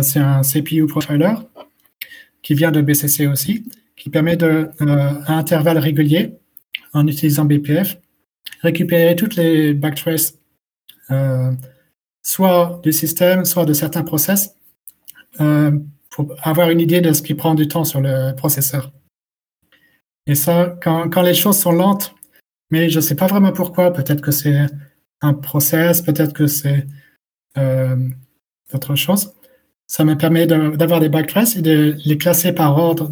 c'est 0.00 0.20
un 0.20 0.40
CPU 0.40 0.86
profiler 0.86 1.34
qui 2.42 2.54
vient 2.54 2.72
de 2.72 2.80
BCC 2.80 3.26
aussi, 3.26 3.64
qui 3.96 4.08
permet 4.08 4.36
de 4.36 4.70
à 4.80 5.36
intervalles 5.36 5.78
réguliers, 5.78 6.32
en 6.94 7.06
utilisant 7.06 7.44
BPF, 7.44 7.98
récupérer 8.62 9.16
toutes 9.16 9.36
les 9.36 9.74
backtraces 9.74 10.32
euh, 10.32 10.45
soit 12.26 12.80
du 12.82 12.92
système, 12.92 13.44
soit 13.44 13.64
de 13.64 13.72
certains 13.72 14.02
process, 14.02 14.56
euh, 15.40 15.78
pour 16.10 16.34
avoir 16.42 16.70
une 16.70 16.80
idée 16.80 17.00
de 17.00 17.12
ce 17.12 17.22
qui 17.22 17.34
prend 17.34 17.54
du 17.54 17.68
temps 17.68 17.84
sur 17.84 18.00
le 18.00 18.34
processeur. 18.34 18.90
Et 20.26 20.34
ça, 20.34 20.76
quand, 20.82 21.08
quand 21.08 21.22
les 21.22 21.34
choses 21.34 21.58
sont 21.58 21.70
lentes, 21.70 22.14
mais 22.70 22.90
je 22.90 22.96
ne 22.96 23.00
sais 23.00 23.14
pas 23.14 23.28
vraiment 23.28 23.52
pourquoi, 23.52 23.92
peut-être 23.92 24.22
que 24.22 24.32
c'est 24.32 24.66
un 25.20 25.34
process, 25.34 26.02
peut-être 26.02 26.32
que 26.32 26.48
c'est 26.48 26.86
euh, 27.58 28.08
autre 28.72 28.96
chose, 28.96 29.32
ça 29.86 30.04
me 30.04 30.16
permet 30.16 30.48
d'avoir 30.48 30.98
des 30.98 31.08
backtraces 31.08 31.54
et 31.54 31.62
de 31.62 31.96
les 32.04 32.18
classer 32.18 32.52
par 32.52 32.76
ordre 32.76 33.08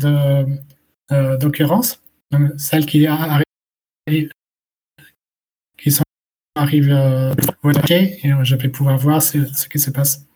d'occurrence, 1.38 2.00
celles 2.56 2.84
qui 2.84 3.06
arrivent 3.06 3.44
arrive 6.54 6.90
euh, 6.90 7.32
et 7.88 8.32
euh, 8.32 8.44
je 8.44 8.56
vais 8.56 8.68
pouvoir 8.68 8.96
voir 8.96 9.22
ce, 9.22 9.68
qui 9.68 9.78
se 9.78 9.90
passe. 9.90 10.26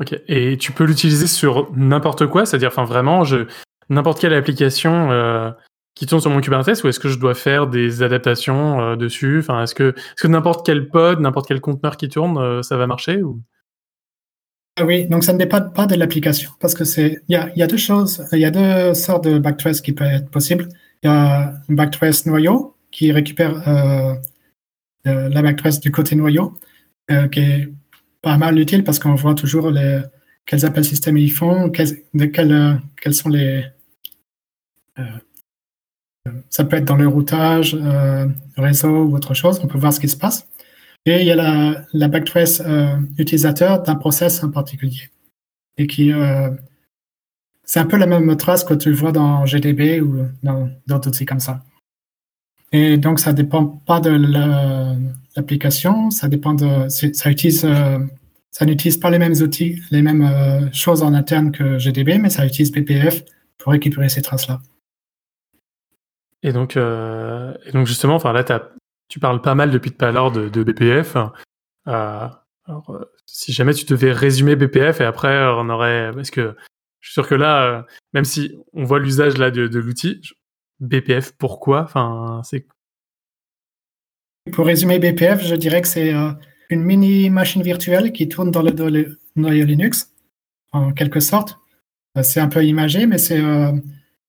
Ok, 0.00 0.18
et 0.28 0.56
tu 0.56 0.72
peux 0.72 0.84
l'utiliser 0.84 1.26
sur 1.26 1.70
n'importe 1.74 2.26
quoi, 2.26 2.46
c'est-à-dire, 2.46 2.68
enfin 2.68 2.84
vraiment, 2.84 3.24
je 3.24 3.46
n'importe 3.88 4.20
quelle 4.20 4.34
application 4.34 5.10
euh, 5.10 5.50
qui 5.94 6.06
tourne 6.06 6.20
sur 6.20 6.30
mon 6.30 6.40
Kubernetes, 6.40 6.82
ou 6.84 6.88
est-ce 6.88 7.00
que 7.00 7.08
je 7.08 7.18
dois 7.18 7.34
faire 7.34 7.66
des 7.66 8.02
adaptations 8.02 8.80
euh, 8.80 8.96
dessus? 8.96 9.38
Enfin, 9.40 9.62
est-ce 9.62 9.74
que, 9.74 9.94
est-ce 9.96 10.22
que 10.22 10.28
n'importe 10.28 10.64
quel 10.64 10.88
pod, 10.88 11.20
n'importe 11.20 11.48
quel 11.48 11.60
conteneur 11.60 11.96
qui 11.96 12.08
tourne, 12.08 12.62
ça 12.62 12.76
va 12.76 12.86
marcher 12.86 13.22
ou? 13.22 13.40
Ah 14.80 14.84
oui, 14.84 15.08
donc 15.08 15.24
ça 15.24 15.32
ne 15.32 15.38
dépend 15.38 15.60
pas 15.60 15.86
de 15.86 15.96
l'application, 15.96 16.52
parce 16.60 16.74
que 16.74 16.84
c'est, 16.84 17.20
il 17.28 17.32
y 17.32 17.36
a, 17.36 17.50
y 17.56 17.62
a, 17.62 17.66
deux 17.66 17.76
choses, 17.76 18.24
il 18.30 18.38
y 18.38 18.44
a 18.44 18.50
deux 18.50 18.94
sortes 18.94 19.24
de 19.24 19.38
backtrace 19.38 19.80
qui 19.80 19.92
peuvent 19.92 20.12
être 20.12 20.30
possibles. 20.30 20.68
Il 21.02 21.10
y 21.10 21.12
a 21.12 21.48
un 21.48 21.74
backtrace 21.74 22.26
noyau 22.26 22.76
qui 22.92 23.10
récupère 23.10 23.60
la 25.28 25.42
backtrace 25.42 25.80
du 25.80 25.90
côté 25.90 26.16
noyau, 26.16 26.58
euh, 27.10 27.26
qui 27.28 27.40
est 27.40 27.68
pas 28.20 28.36
mal 28.36 28.58
utile 28.58 28.84
parce 28.84 28.98
qu'on 28.98 29.14
voit 29.14 29.34
toujours 29.34 29.70
les, 29.70 30.02
quels 30.44 30.66
appels 30.66 30.84
système 30.84 31.16
ils 31.16 31.30
font, 31.30 31.68
de 31.68 32.24
quels, 32.26 32.80
quels 33.00 33.14
sont 33.14 33.30
les. 33.30 33.64
Euh, 34.98 35.02
ça 36.50 36.64
peut 36.64 36.76
être 36.76 36.84
dans 36.84 36.96
le 36.96 37.08
routage, 37.08 37.74
euh, 37.80 38.26
réseau 38.58 39.04
ou 39.04 39.16
autre 39.16 39.32
chose, 39.32 39.58
on 39.62 39.68
peut 39.68 39.78
voir 39.78 39.92
ce 39.92 40.00
qui 40.00 40.08
se 40.08 40.16
passe. 40.16 40.46
Et 41.06 41.20
il 41.20 41.26
y 41.26 41.30
a 41.30 41.36
la, 41.36 41.86
la 41.94 42.08
backtrace 42.08 42.62
utilisateur 43.16 43.82
d'un 43.82 43.94
process 43.94 44.44
en 44.44 44.50
particulier. 44.50 45.10
Et 45.78 45.86
qui. 45.86 46.12
c'est 47.64 47.80
un 47.80 47.86
peu 47.86 47.96
la 47.96 48.06
même 48.06 48.36
trace 48.36 48.64
que 48.64 48.74
tu 48.74 48.92
vois 48.92 49.12
dans 49.12 49.46
GDB 49.46 50.02
ou 50.02 50.26
dans 50.42 50.68
d'autres 50.86 51.08
outils 51.08 51.24
comme 51.24 51.40
ça. 51.40 51.64
Et 52.72 52.98
donc, 52.98 53.18
ça 53.18 53.32
dépend 53.32 53.66
pas 53.66 54.00
de 54.00 54.10
l'application, 55.36 56.10
ça 56.10 56.28
dépend 56.28 56.54
de, 56.54 56.88
ça 56.88 57.30
utilise, 57.30 57.64
euh, 57.64 57.98
ça 58.50 58.66
n'utilise 58.66 58.98
pas 58.98 59.10
les 59.10 59.18
mêmes 59.18 59.34
outils, 59.40 59.82
les 59.90 60.02
mêmes 60.02 60.22
euh, 60.22 60.70
choses 60.72 61.02
en 61.02 61.14
interne 61.14 61.50
que 61.50 61.78
GDB, 61.78 62.18
mais 62.18 62.30
ça 62.30 62.44
utilise 62.44 62.70
BPF 62.70 63.24
pour 63.56 63.72
récupérer 63.72 64.08
ces 64.08 64.20
traces-là. 64.20 64.60
Et 66.42 66.52
donc, 66.52 66.76
euh, 66.76 67.54
et 67.64 67.72
donc 67.72 67.86
justement, 67.86 68.14
enfin 68.14 68.32
là, 68.32 68.44
tu 69.08 69.18
parles 69.18 69.40
pas 69.40 69.54
mal 69.54 69.70
depuis 69.70 69.90
tout 69.90 70.04
à 70.04 70.12
l'heure 70.12 70.30
de, 70.30 70.62
BPF. 70.62 71.16
alors, 71.86 72.44
si 73.26 73.52
jamais 73.52 73.74
tu 73.74 73.86
devais 73.86 74.12
résumer 74.12 74.56
BPF 74.56 75.00
et 75.00 75.04
après 75.04 75.46
on 75.56 75.68
aurait, 75.70 76.12
parce 76.14 76.30
que 76.30 76.54
je 77.00 77.08
suis 77.08 77.14
sûr 77.14 77.26
que 77.26 77.34
là, 77.34 77.86
même 78.12 78.24
si 78.24 78.56
on 78.72 78.84
voit 78.84 79.00
l'usage 79.00 79.36
là 79.38 79.50
de 79.50 79.78
l'outil, 79.78 80.20
BPF, 80.80 81.32
pourquoi? 81.32 81.82
Enfin. 81.82 82.42
Pour 84.52 84.66
résumer 84.66 84.98
BPF, 84.98 85.44
je 85.44 85.54
dirais 85.54 85.82
que 85.82 85.88
c'est 85.88 86.12
euh, 86.14 86.30
une 86.70 86.82
mini 86.82 87.30
machine 87.30 87.62
virtuelle 87.62 88.12
qui 88.12 88.28
tourne 88.28 88.50
dans 88.50 88.62
le, 88.62 89.18
noyau 89.36 89.64
Linux, 89.64 90.12
en 90.72 90.92
quelque 90.92 91.20
sorte. 91.20 91.58
Euh, 92.16 92.22
c'est 92.22 92.40
un 92.40 92.48
peu 92.48 92.64
imagé, 92.64 93.06
mais 93.06 93.18
c'est, 93.18 93.40
euh, 93.40 93.72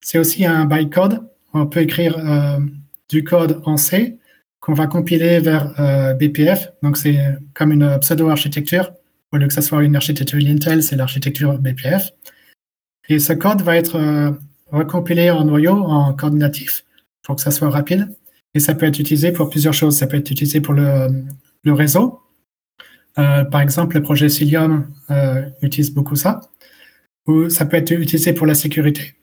c'est 0.02 0.20
aussi 0.20 0.46
un 0.46 0.66
bytecode. 0.66 1.22
On 1.54 1.68
peut 1.68 1.82
écrire 1.82 2.16
du 3.10 3.24
code 3.24 3.60
en 3.66 3.76
C 3.76 4.20
qu'on 4.60 4.74
va 4.76 4.86
compiler 4.86 5.40
vers 5.40 5.74
BPF. 6.20 6.72
Donc 6.84 6.96
c'est 6.96 7.18
comme 7.56 7.72
une 7.72 7.98
pseudo-architecture. 8.00 8.92
Au 9.32 9.38
lieu 9.38 9.48
que 9.48 9.54
ce 9.54 9.62
soit 9.62 9.84
une 9.84 9.96
architecture 9.96 10.38
Intel, 10.40 10.84
c'est 10.84 10.96
l'architecture 10.96 11.58
BPF. 11.58 12.12
Et 13.08 13.18
ce 13.18 13.34
code 13.34 13.64
va 13.64 13.78
être 13.78 14.38
recompiler 14.72 15.32
en 15.32 15.46
noyau 15.46 15.74
en 15.74 16.14
code 16.14 16.34
natif 16.34 16.86
pour 17.24 17.36
que 17.36 17.42
ça 17.42 17.52
soit 17.52 17.70
rapide. 17.70 18.10
Et 18.54 18.60
ça 18.60 18.74
peut 18.74 18.86
être 18.86 19.00
utilisé 19.00 19.32
pour 19.32 19.50
plusieurs 19.50 19.74
choses. 19.74 19.98
Ça 19.98 20.08
peut 20.08 20.18
être 20.18 20.32
utilisé 20.32 20.62
pour 20.62 20.74
le, 20.74 21.08
le 21.64 21.74
réseau. 21.74 22.20
Euh, 23.18 23.44
par 23.44 23.62
exemple, 23.62 23.96
le 23.96 24.02
projet 24.02 24.30
Cilium 24.30 24.88
euh, 25.10 25.44
utilise 25.62 25.94
beaucoup 25.94 26.16
ça. 26.16 26.42
Ou 27.28 27.50
ça 27.50 27.66
peut 27.66 27.78
être 27.78 27.92
utilisé 27.92 28.34
pour 28.34 28.48
la 28.48 28.56
sécurité. 28.56 29.16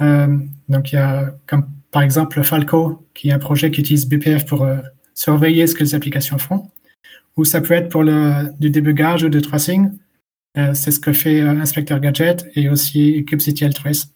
Euh, 0.00 0.38
donc, 0.68 0.92
il 0.92 0.96
y 0.96 0.98
a 0.98 1.34
comme 1.46 1.68
par 1.90 2.02
exemple 2.02 2.42
Falco, 2.42 3.06
qui 3.14 3.28
est 3.28 3.32
un 3.32 3.38
projet 3.38 3.70
qui 3.70 3.80
utilise 3.80 4.08
BPF 4.08 4.46
pour 4.46 4.66
surveiller 5.14 5.66
ce 5.66 5.74
que 5.74 5.84
les 5.84 5.94
applications 5.94 6.38
font. 6.38 6.70
Ou 7.36 7.44
ça 7.44 7.60
peut 7.60 7.74
être 7.74 7.90
pour 7.90 8.02
le, 8.02 8.50
du 8.58 8.70
débugage 8.70 9.24
ou 9.24 9.28
du 9.28 9.42
tracing. 9.42 9.90
C'est 10.54 10.90
ce 10.90 11.00
que 11.00 11.12
fait 11.12 11.40
Inspector 11.40 11.98
Gadget 12.00 12.46
et 12.54 12.70
aussi 12.70 13.24
kubectl 13.26 13.74
Trace. 13.74 14.08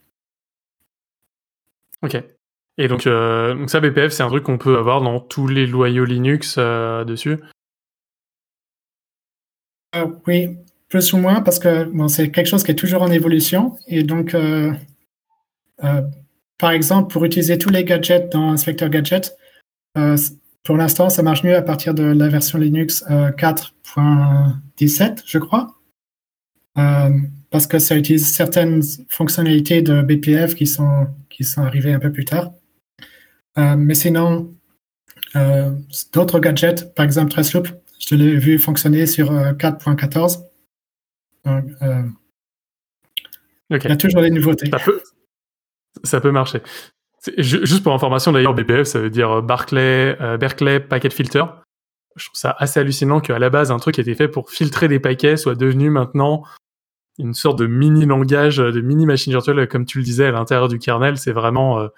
Ok. 2.06 2.22
Et 2.78 2.88
donc, 2.88 3.06
euh, 3.06 3.54
donc 3.54 3.70
ça, 3.70 3.80
BPF, 3.80 4.12
c'est 4.12 4.22
un 4.22 4.28
truc 4.28 4.44
qu'on 4.44 4.58
peut 4.58 4.76
avoir 4.78 5.00
dans 5.00 5.18
tous 5.18 5.48
les 5.48 5.66
loyaux 5.66 6.04
Linux 6.04 6.56
euh, 6.58 7.04
dessus 7.04 7.38
euh, 9.96 10.06
Oui, 10.26 10.56
plus 10.88 11.12
ou 11.12 11.18
moins, 11.18 11.40
parce 11.40 11.58
que 11.58 11.90
c'est 12.08 12.30
quelque 12.30 12.46
chose 12.46 12.62
qui 12.62 12.70
est 12.70 12.76
toujours 12.76 13.02
en 13.02 13.10
évolution. 13.10 13.76
Et 13.88 14.04
donc, 14.04 14.36
par 16.58 16.70
exemple, 16.70 17.12
pour 17.12 17.24
utiliser 17.24 17.58
tous 17.58 17.70
les 17.70 17.84
gadgets 17.84 18.30
dans 18.30 18.52
Inspector 18.52 18.88
Gadget, 18.88 19.36
pour 20.62 20.76
l'instant, 20.76 21.08
ça 21.08 21.24
marche 21.24 21.42
mieux 21.42 21.56
à 21.56 21.62
partir 21.62 21.92
de 21.92 22.04
la 22.04 22.28
version 22.28 22.58
Linux 22.58 23.04
4.17, 23.08 25.22
je 25.26 25.38
crois 25.38 25.72
parce 27.50 27.66
que 27.66 27.78
ça 27.78 27.96
utilise 27.96 28.34
certaines 28.34 28.82
fonctionnalités 29.08 29.80
de 29.80 30.02
BPF 30.02 30.54
qui 30.54 30.66
sont, 30.66 31.06
qui 31.36 31.44
sont 31.44 31.62
arrivées 31.62 31.92
un 31.92 31.98
peu 31.98 32.10
plus 32.10 32.24
tard. 32.24 32.52
Euh, 33.58 33.76
mais 33.76 33.94
sinon, 33.94 34.54
euh, 35.34 35.70
d'autres 36.14 36.40
gadgets, 36.40 36.94
par 36.94 37.04
exemple 37.04 37.30
Tressloop, 37.30 37.68
je 37.98 38.14
l'ai 38.14 38.36
vu 38.36 38.58
fonctionner 38.58 39.06
sur 39.06 39.32
4.14. 39.32 40.42
Euh, 41.46 41.60
Il 43.70 43.84
y 43.84 43.86
a 43.86 43.96
toujours 43.96 44.22
des 44.22 44.30
nouveautés. 44.30 44.70
Ça 44.70 44.78
peut, 44.78 45.02
ça 46.04 46.20
peut 46.20 46.30
marcher. 46.30 46.60
Juste 47.38 47.82
pour 47.82 47.92
information 47.92 48.32
d'ailleurs, 48.32 48.54
BPF, 48.54 48.86
ça 48.86 49.00
veut 49.00 49.10
dire 49.10 49.42
Barclay, 49.42 50.16
Berkeley 50.38 50.80
Packet 50.80 51.12
Filter. 51.12 51.44
Je 52.14 52.26
trouve 52.26 52.38
ça 52.38 52.56
assez 52.58 52.80
hallucinant 52.80 53.20
qu'à 53.20 53.38
la 53.38 53.50
base, 53.50 53.70
un 53.70 53.78
truc 53.78 53.96
qui 53.96 54.00
était 54.00 54.14
fait 54.14 54.28
pour 54.28 54.50
filtrer 54.50 54.88
des 54.88 55.00
paquets 55.00 55.36
soit 55.36 55.54
devenu 55.54 55.90
maintenant 55.90 56.44
une 57.18 57.34
sorte 57.34 57.58
de 57.58 57.66
mini 57.66 58.04
langage, 58.04 58.58
de 58.58 58.80
mini 58.80 59.06
machine 59.06 59.32
virtuelle, 59.32 59.66
comme 59.68 59.86
tu 59.86 59.98
le 59.98 60.04
disais, 60.04 60.26
à 60.26 60.32
l'intérieur 60.32 60.68
du 60.68 60.78
kernel. 60.78 61.16
C'est 61.16 61.32
vraiment, 61.32 61.88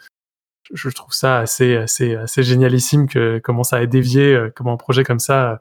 je 0.72 0.88
trouve 0.90 1.12
ça 1.12 1.38
assez, 1.38 1.76
assez, 1.76 2.14
assez 2.14 2.42
génialissime 2.42 3.08
que 3.08 3.40
comment 3.42 3.64
ça 3.64 3.76
a 3.76 3.86
dévié, 3.86 4.48
comment 4.54 4.74
un 4.74 4.76
projet 4.76 5.04
comme 5.04 5.18
ça 5.18 5.60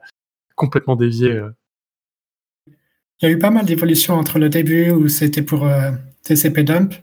complètement 0.54 0.96
dévié. 0.96 1.40
Il 3.20 3.28
y 3.28 3.32
a 3.32 3.34
eu 3.34 3.38
pas 3.38 3.50
mal 3.50 3.66
d'évolutions 3.66 4.14
entre 4.14 4.38
le 4.38 4.48
début 4.48 4.90
où 4.90 5.08
c'était 5.08 5.42
pour 5.42 5.66
euh, 5.66 5.90
TCP 6.22 6.62
dump, 6.62 6.94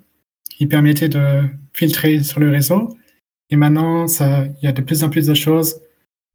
qui 0.49 0.65
permettait 0.65 1.09
de 1.09 1.41
filtrer 1.73 2.23
sur 2.23 2.39
le 2.39 2.49
réseau, 2.49 2.95
et 3.49 3.57
maintenant 3.57 4.07
ça, 4.07 4.45
il 4.45 4.65
y 4.65 4.67
a 4.67 4.71
de 4.71 4.81
plus 4.81 5.03
en 5.03 5.09
plus 5.09 5.27
de 5.27 5.33
choses 5.33 5.81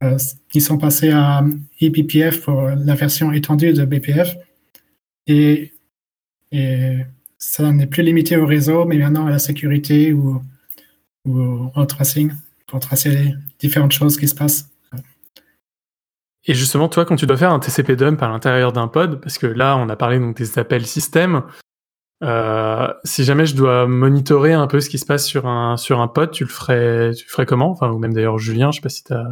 euh, 0.03 0.17
qui 0.51 0.61
sont 0.61 0.77
passées 0.77 1.09
à 1.09 1.43
eBPF 1.79 2.41
pour 2.41 2.61
la 2.61 2.93
version 2.93 3.31
étendue 3.31 3.73
de 3.73 3.83
BPF, 3.85 4.35
et, 5.25 5.73
et 6.51 6.97
ça 7.37 7.71
n'est 7.71 7.87
plus 7.87 8.03
limité 8.03 8.37
au 8.37 8.45
réseau, 8.45 8.85
mais 8.85 8.97
maintenant 8.97 9.27
à 9.27 9.31
la 9.31 9.39
sécurité 9.39 10.13
ou, 10.13 10.41
ou 11.25 11.71
au 11.75 11.85
tracing 11.85 12.31
pour 12.67 12.79
tracer 12.79 13.09
les 13.09 13.35
différentes 13.59 13.91
choses 13.91 14.17
qui 14.17 14.27
se 14.27 14.35
passent. 14.35 14.69
Et 16.45 16.53
justement, 16.53 16.89
toi, 16.89 17.05
quand 17.05 17.15
tu 17.15 17.27
dois 17.27 17.37
faire 17.37 17.51
un 17.51 17.59
TCP 17.59 17.95
dump 17.95 18.21
à 18.23 18.27
l'intérieur 18.27 18.73
d'un 18.73 18.87
pod, 18.87 19.21
parce 19.21 19.37
que 19.37 19.45
là, 19.45 19.77
on 19.77 19.89
a 19.89 19.95
parlé 19.95 20.19
donc 20.19 20.37
des 20.37 20.57
appels 20.57 20.87
système, 20.87 21.43
euh, 22.23 22.87
si 23.03 23.23
jamais 23.23 23.45
je 23.45 23.55
dois 23.55 23.87
monitorer 23.87 24.53
un 24.53 24.67
peu 24.67 24.79
ce 24.79 24.89
qui 24.89 24.97
se 24.97 25.05
passe 25.05 25.25
sur 25.25 25.47
un 25.47 25.77
sur 25.77 25.99
un 25.99 26.07
pod, 26.07 26.31
tu 26.31 26.43
le 26.43 26.49
ferais, 26.49 27.11
tu 27.13 27.27
ferais 27.27 27.45
comment? 27.45 27.71
Enfin, 27.71 27.89
ou 27.91 27.99
même 27.99 28.13
d'ailleurs 28.13 28.37
Julien, 28.37 28.71
je 28.71 28.77
sais 28.77 28.81
pas 28.81 28.89
si 28.89 29.03
tu 29.03 29.13
as. 29.13 29.27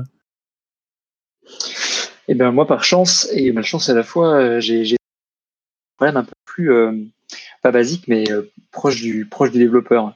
Eh 2.28 2.36
bien, 2.36 2.52
moi, 2.52 2.68
par 2.68 2.84
chance 2.84 3.28
et 3.32 3.52
malchance 3.52 3.90
à 3.90 3.94
la 3.94 4.04
fois, 4.04 4.36
euh, 4.36 4.60
j'ai 4.60 4.94
un 4.94 5.98
problème 5.98 6.18
un 6.18 6.24
peu 6.24 6.34
plus 6.60 6.72
euh, 6.72 6.92
pas 7.62 7.72
basique, 7.72 8.08
mais 8.08 8.26
proche 8.72 9.02
du 9.02 9.26
proche 9.26 9.52
du 9.52 9.60
développeur, 9.60 10.16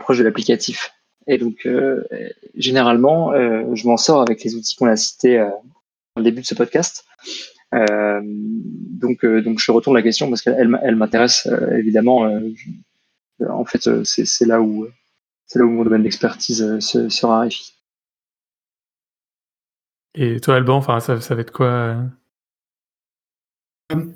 proche 0.00 0.18
de 0.18 0.24
l'applicatif. 0.24 0.92
Et 1.26 1.38
donc, 1.38 1.68
généralement, 2.54 3.32
je 3.32 3.86
m'en 3.86 3.96
sors 3.96 4.20
avec 4.20 4.42
les 4.42 4.56
outils 4.56 4.76
qu'on 4.76 4.86
a 4.86 4.96
cités 4.96 5.46
le 6.16 6.22
début 6.22 6.40
de 6.40 6.46
ce 6.46 6.54
podcast. 6.54 7.04
Euh, 7.74 8.20
donc, 8.24 9.24
euh, 9.24 9.42
donc 9.42 9.58
je 9.58 9.72
retourne 9.72 9.96
la 9.96 10.02
question 10.02 10.28
parce 10.28 10.42
qu'elle 10.42 10.78
elle, 10.82 10.96
m'intéresse 10.96 11.46
euh, 11.46 11.76
évidemment. 11.76 12.30
en 13.48 13.64
fait, 13.64 14.04
c'est 14.04 14.46
là 14.46 14.60
où 14.60 14.86
c'est 15.46 15.58
là 15.58 15.64
où 15.64 15.70
mon 15.70 15.84
domaine 15.84 16.02
d'expertise 16.02 16.78
se, 16.78 17.08
se, 17.08 17.26
raréfie. 17.26 17.74
Et 20.14 20.40
toi, 20.40 20.54
Alban, 20.54 20.76
enfin, 20.76 21.00
ça, 21.00 21.20
ça 21.20 21.34
va 21.34 21.40
être 21.40 21.50
quoi 21.50 21.96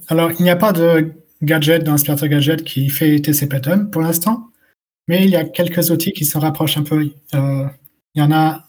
Alors, 0.08 0.30
il 0.38 0.42
n'y 0.42 0.50
a 0.50 0.56
pas 0.56 0.72
de 0.72 1.12
gadget 1.42 1.84
dans 1.84 1.94
Aspirator 1.94 2.28
Gadget 2.28 2.64
qui 2.64 2.88
fait 2.88 3.18
TCP 3.20 3.60
dump 3.60 3.90
pour 3.90 4.02
l'instant, 4.02 4.48
mais 5.06 5.24
il 5.24 5.30
y 5.30 5.36
a 5.36 5.44
quelques 5.44 5.90
outils 5.90 6.12
qui 6.12 6.24
se 6.24 6.38
rapprochent 6.38 6.76
un 6.76 6.82
peu. 6.82 7.04
il 7.04 7.70
y 8.14 8.22
en 8.22 8.32
a, 8.32 8.64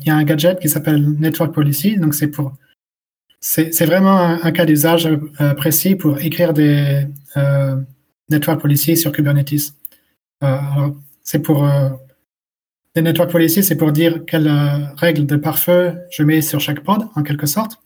il 0.00 0.06
y 0.06 0.10
a 0.10 0.16
un 0.16 0.24
gadget 0.24 0.58
qui 0.60 0.68
s'appelle 0.68 1.08
Network 1.18 1.54
Policy, 1.54 1.96
donc 1.96 2.14
c'est 2.14 2.28
pour 2.28 2.52
c'est 3.40 3.86
vraiment 3.86 4.18
un, 4.18 4.52
cas 4.52 4.64
d'usage 4.64 5.08
euh, 5.40 5.54
précis 5.54 5.94
pour 5.94 6.18
écrire 6.18 6.52
des 6.52 7.06
euh, 7.36 7.76
network 8.28 8.60
policies 8.60 8.96
sur 8.96 9.12
Kubernetes. 9.12 9.74
Euh, 10.42 10.58
c'est 11.22 11.40
pour 11.40 11.68
des 12.94 13.02
network 13.02 13.30
policies, 13.30 13.62
c'est 13.62 13.76
pour 13.76 13.92
dire 13.92 14.24
quelles 14.26 14.50
règles 14.96 15.26
de 15.26 15.36
pare-feu 15.36 15.94
je 16.10 16.22
mets 16.22 16.40
sur 16.40 16.58
chaque 16.58 16.80
pod, 16.80 17.06
en 17.14 17.22
quelque 17.22 17.46
sorte. 17.46 17.80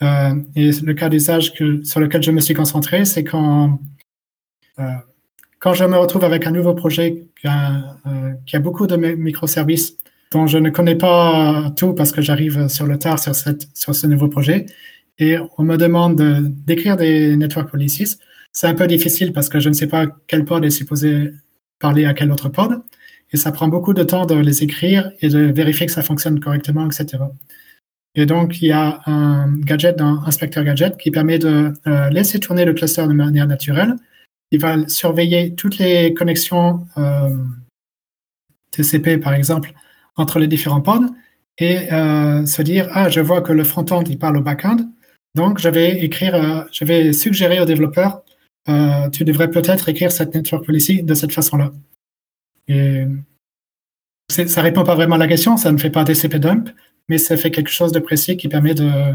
Et 0.00 0.70
le 0.82 0.92
cas 0.92 1.08
d'usage 1.08 1.52
sur 1.82 2.00
lequel 2.00 2.22
je 2.22 2.30
me 2.30 2.40
suis 2.40 2.54
concentré, 2.54 3.04
c'est 3.04 3.24
quand 3.24 3.78
quand 5.58 5.72
je 5.72 5.84
me 5.84 5.96
retrouve 5.96 6.24
avec 6.24 6.46
un 6.46 6.50
nouveau 6.50 6.74
projet 6.74 7.26
qui 7.40 7.46
a, 7.46 7.96
a 8.52 8.58
beaucoup 8.58 8.86
de 8.86 8.96
microservices 8.96 9.96
dont 10.34 10.46
je 10.46 10.58
ne 10.58 10.68
connais 10.68 10.96
pas 10.96 11.72
tout 11.76 11.94
parce 11.94 12.12
que 12.12 12.20
j'arrive 12.20 12.68
sur 12.68 12.86
le 12.86 12.98
tard 12.98 13.18
sur 13.18 13.94
ce 13.94 14.06
nouveau 14.06 14.28
projet. 14.28 14.66
Et 15.18 15.36
on 15.58 15.62
me 15.62 15.76
demande 15.76 16.20
d'écrire 16.66 16.96
des 16.96 17.36
network 17.36 17.70
policies. 17.70 18.16
C'est 18.52 18.66
un 18.66 18.74
peu 18.74 18.86
difficile 18.86 19.32
parce 19.32 19.48
que 19.48 19.60
je 19.60 19.68
ne 19.68 19.74
sais 19.74 19.86
pas 19.86 20.06
quel 20.26 20.44
pod 20.44 20.64
est 20.64 20.70
supposé 20.70 21.30
parler 21.78 22.04
à 22.04 22.14
quel 22.14 22.32
autre 22.32 22.48
pod. 22.48 22.82
Et 23.32 23.36
ça 23.36 23.52
prend 23.52 23.68
beaucoup 23.68 23.94
de 23.94 24.02
temps 24.02 24.26
de 24.26 24.34
les 24.34 24.62
écrire 24.62 25.10
et 25.20 25.28
de 25.28 25.38
vérifier 25.38 25.86
que 25.86 25.92
ça 25.92 26.02
fonctionne 26.02 26.40
correctement, 26.40 26.86
etc. 26.86 27.18
Et 28.14 28.26
donc, 28.26 28.62
il 28.62 28.68
y 28.68 28.72
a 28.72 29.00
un 29.06 29.52
gadget 29.58 29.96
dans 29.96 30.22
Inspector 30.24 30.62
Gadget 30.62 30.96
qui 30.96 31.10
permet 31.10 31.38
de 31.38 31.72
euh, 31.86 32.10
laisser 32.10 32.38
tourner 32.38 32.64
le 32.64 32.72
cluster 32.72 33.06
de 33.06 33.12
manière 33.12 33.46
naturelle. 33.46 33.96
Il 34.52 34.60
va 34.60 34.86
surveiller 34.88 35.54
toutes 35.54 35.78
les 35.78 36.14
connexions 36.14 36.86
euh, 36.96 37.36
TCP, 38.70 39.18
par 39.18 39.34
exemple, 39.34 39.72
entre 40.16 40.38
les 40.38 40.46
différents 40.46 40.80
pods 40.80 41.08
et 41.58 41.92
euh, 41.92 42.46
se 42.46 42.62
dire 42.62 42.88
ah 42.92 43.08
je 43.08 43.20
vois 43.20 43.40
que 43.40 43.52
le 43.52 43.62
front-end 43.62 44.02
il 44.08 44.18
parle 44.18 44.38
au 44.38 44.40
back-end 44.40 44.78
donc 45.36 45.60
je 45.60 45.68
vais 45.68 46.04
écrire 46.04 46.66
je 46.72 46.84
vais 46.84 47.12
suggérer 47.12 47.60
au 47.60 47.64
développeur 47.64 48.24
tu 49.12 49.22
devrais 49.22 49.48
peut-être 49.48 49.88
écrire 49.88 50.10
cette 50.10 50.34
network 50.34 50.66
policy 50.66 51.04
de 51.04 51.14
cette 51.14 51.30
façon-là 51.30 51.70
et 52.66 53.04
ça 54.30 54.62
répond 54.62 54.84
pas 54.84 54.94
vraiment 54.94 55.16
à 55.16 55.18
la 55.18 55.28
question 55.28 55.56
ça 55.56 55.70
ne 55.72 55.78
fait 55.78 55.90
pas 55.90 56.04
DCP 56.04 56.38
dump 56.38 56.70
mais 57.08 57.18
ça 57.18 57.36
fait 57.36 57.50
quelque 57.50 57.70
chose 57.70 57.92
de 57.92 57.98
précis 57.98 58.36
qui 58.36 58.48
permet 58.48 58.74
de 58.74 59.14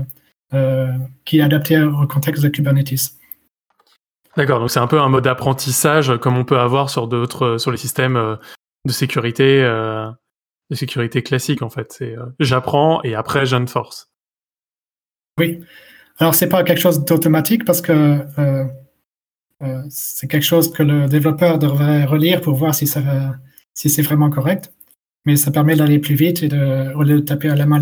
qui 1.26 1.40
est 1.40 1.42
adapté 1.42 1.80
au 1.80 2.08
contexte 2.08 2.44
de 2.44 2.50
Kubernetes 2.50 3.12
D'accord, 4.38 4.60
donc 4.60 4.72
c'est 4.72 4.80
un 4.80 4.88
peu 4.88 5.00
un 5.00 5.10
mode 5.10 5.24
d'apprentissage 5.24 6.18
comme 6.18 6.38
on 6.38 6.46
peut 6.46 6.60
avoir 6.60 6.90
sur 6.90 7.08
d'autres 7.08 7.58
sur 7.58 7.72
les 7.72 7.78
systèmes 7.78 8.38
de 8.86 8.92
sécurité 8.92 9.64
de 10.70 10.76
sécurité 10.76 11.24
classique 11.24 11.62
en 11.62 11.70
fait. 11.70 11.92
C'est 11.92 12.18
euh, 12.18 12.26
j'apprends 12.40 13.02
et 13.04 13.16
après 13.16 13.46
j'enforce. 13.46 14.12
Oui. 15.38 15.60
Alors 16.20 16.36
c'est 16.36 16.50
pas 16.50 16.64
quelque 16.64 16.82
chose 16.82 17.04
d'automatique 17.06 17.66
parce 17.66 17.82
que 17.82 17.92
euh, 18.38 18.66
euh, 19.64 19.82
c'est 19.90 20.28
quelque 20.28 20.46
chose 20.46 20.72
que 20.72 20.84
le 20.84 21.08
développeur 21.08 21.60
devrait 21.60 22.06
relire 22.06 22.42
pour 22.42 22.56
voir 22.56 22.76
si 22.76 22.88
ça 22.88 23.02
si 23.74 23.90
c'est 23.90 24.02
vraiment 24.02 24.30
correct. 24.30 24.72
Mais 25.26 25.36
ça 25.36 25.52
permet 25.52 25.76
d'aller 25.76 26.00
plus 26.00 26.16
vite 26.16 26.44
et 26.44 26.48
de, 26.48 26.94
au 26.96 27.04
lieu 27.04 27.16
de 27.16 27.26
taper 27.26 27.50
à 27.50 27.56
la 27.56 27.66
main 27.66 27.82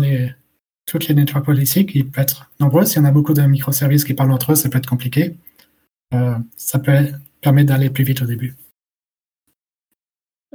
toutes 0.86 1.08
les 1.08 1.14
network 1.14 1.44
policies 1.44 1.86
qui 1.86 2.04
peuvent 2.04 2.22
être 2.22 2.50
nombreuses, 2.60 2.88
s'il 2.88 3.02
y 3.02 3.04
en 3.04 3.08
a 3.08 3.12
beaucoup 3.12 3.34
de 3.34 3.42
microservices 3.42 4.04
qui 4.04 4.14
parlent 4.14 4.32
entre 4.32 4.52
eux, 4.52 4.54
ça 4.54 4.68
peut 4.68 4.78
être 4.78 4.88
compliqué. 4.88 5.36
ça 6.56 6.78
peut 6.78 6.92
permettre 7.42 7.68
d'aller 7.68 7.90
plus 7.90 8.04
vite 8.04 8.22
au 8.22 8.26
début. 8.26 8.56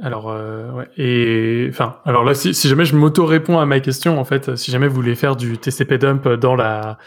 Alors, 0.02 0.28
euh, 0.28 0.72
ouais. 0.72 0.88
Et 0.96 1.68
enfin, 1.70 2.00
alors 2.04 2.24
là, 2.24 2.34
si, 2.34 2.52
jamais 2.52 2.84
je 2.84 2.96
m'auto-réponds 2.96 3.58
à 3.58 3.66
ma 3.66 3.78
question, 3.78 4.18
en 4.18 4.24
fait, 4.24 4.56
si 4.56 4.72
jamais 4.72 4.88
vous 4.88 4.94
voulez 4.94 5.14
faire 5.14 5.36
du 5.36 5.56
TCP 5.56 5.98
dump 5.98 6.28
dans 6.28 6.56
la 6.56 6.98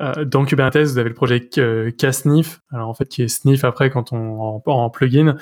euh, 0.00 0.24
dans 0.24 0.44
Kubernetes, 0.44 0.88
vous 0.88 0.98
avez 0.98 1.08
le 1.08 1.14
projet 1.14 1.48
euh, 1.58 1.90
KSNIF, 1.90 2.60
alors 2.70 2.88
en 2.88 2.94
fait 2.94 3.08
qui 3.08 3.22
est 3.22 3.28
Sniff 3.28 3.64
après 3.64 3.88
quand 3.88 4.12
on 4.12 4.40
en, 4.40 4.62
en 4.66 4.90
plugin, 4.90 5.36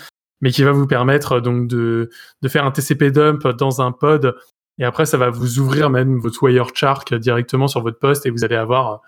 mais 0.44 0.52
qui 0.52 0.62
va 0.62 0.70
vous 0.70 0.86
permettre 0.86 1.40
donc 1.40 1.66
de, 1.66 2.10
de 2.42 2.48
faire 2.48 2.64
un 2.64 2.70
TCP 2.70 3.10
dump 3.10 3.48
dans 3.48 3.80
un 3.80 3.90
pod, 3.90 4.36
et 4.78 4.84
après 4.84 5.06
ça 5.06 5.16
va 5.16 5.30
vous 5.30 5.58
ouvrir 5.58 5.90
même 5.90 6.20
votre 6.20 6.44
Wireshark 6.44 7.14
directement 7.14 7.66
sur 7.66 7.80
votre 7.80 7.98
poste 7.98 8.26
et 8.26 8.30
vous 8.30 8.44
allez 8.44 8.54
avoir 8.54 9.00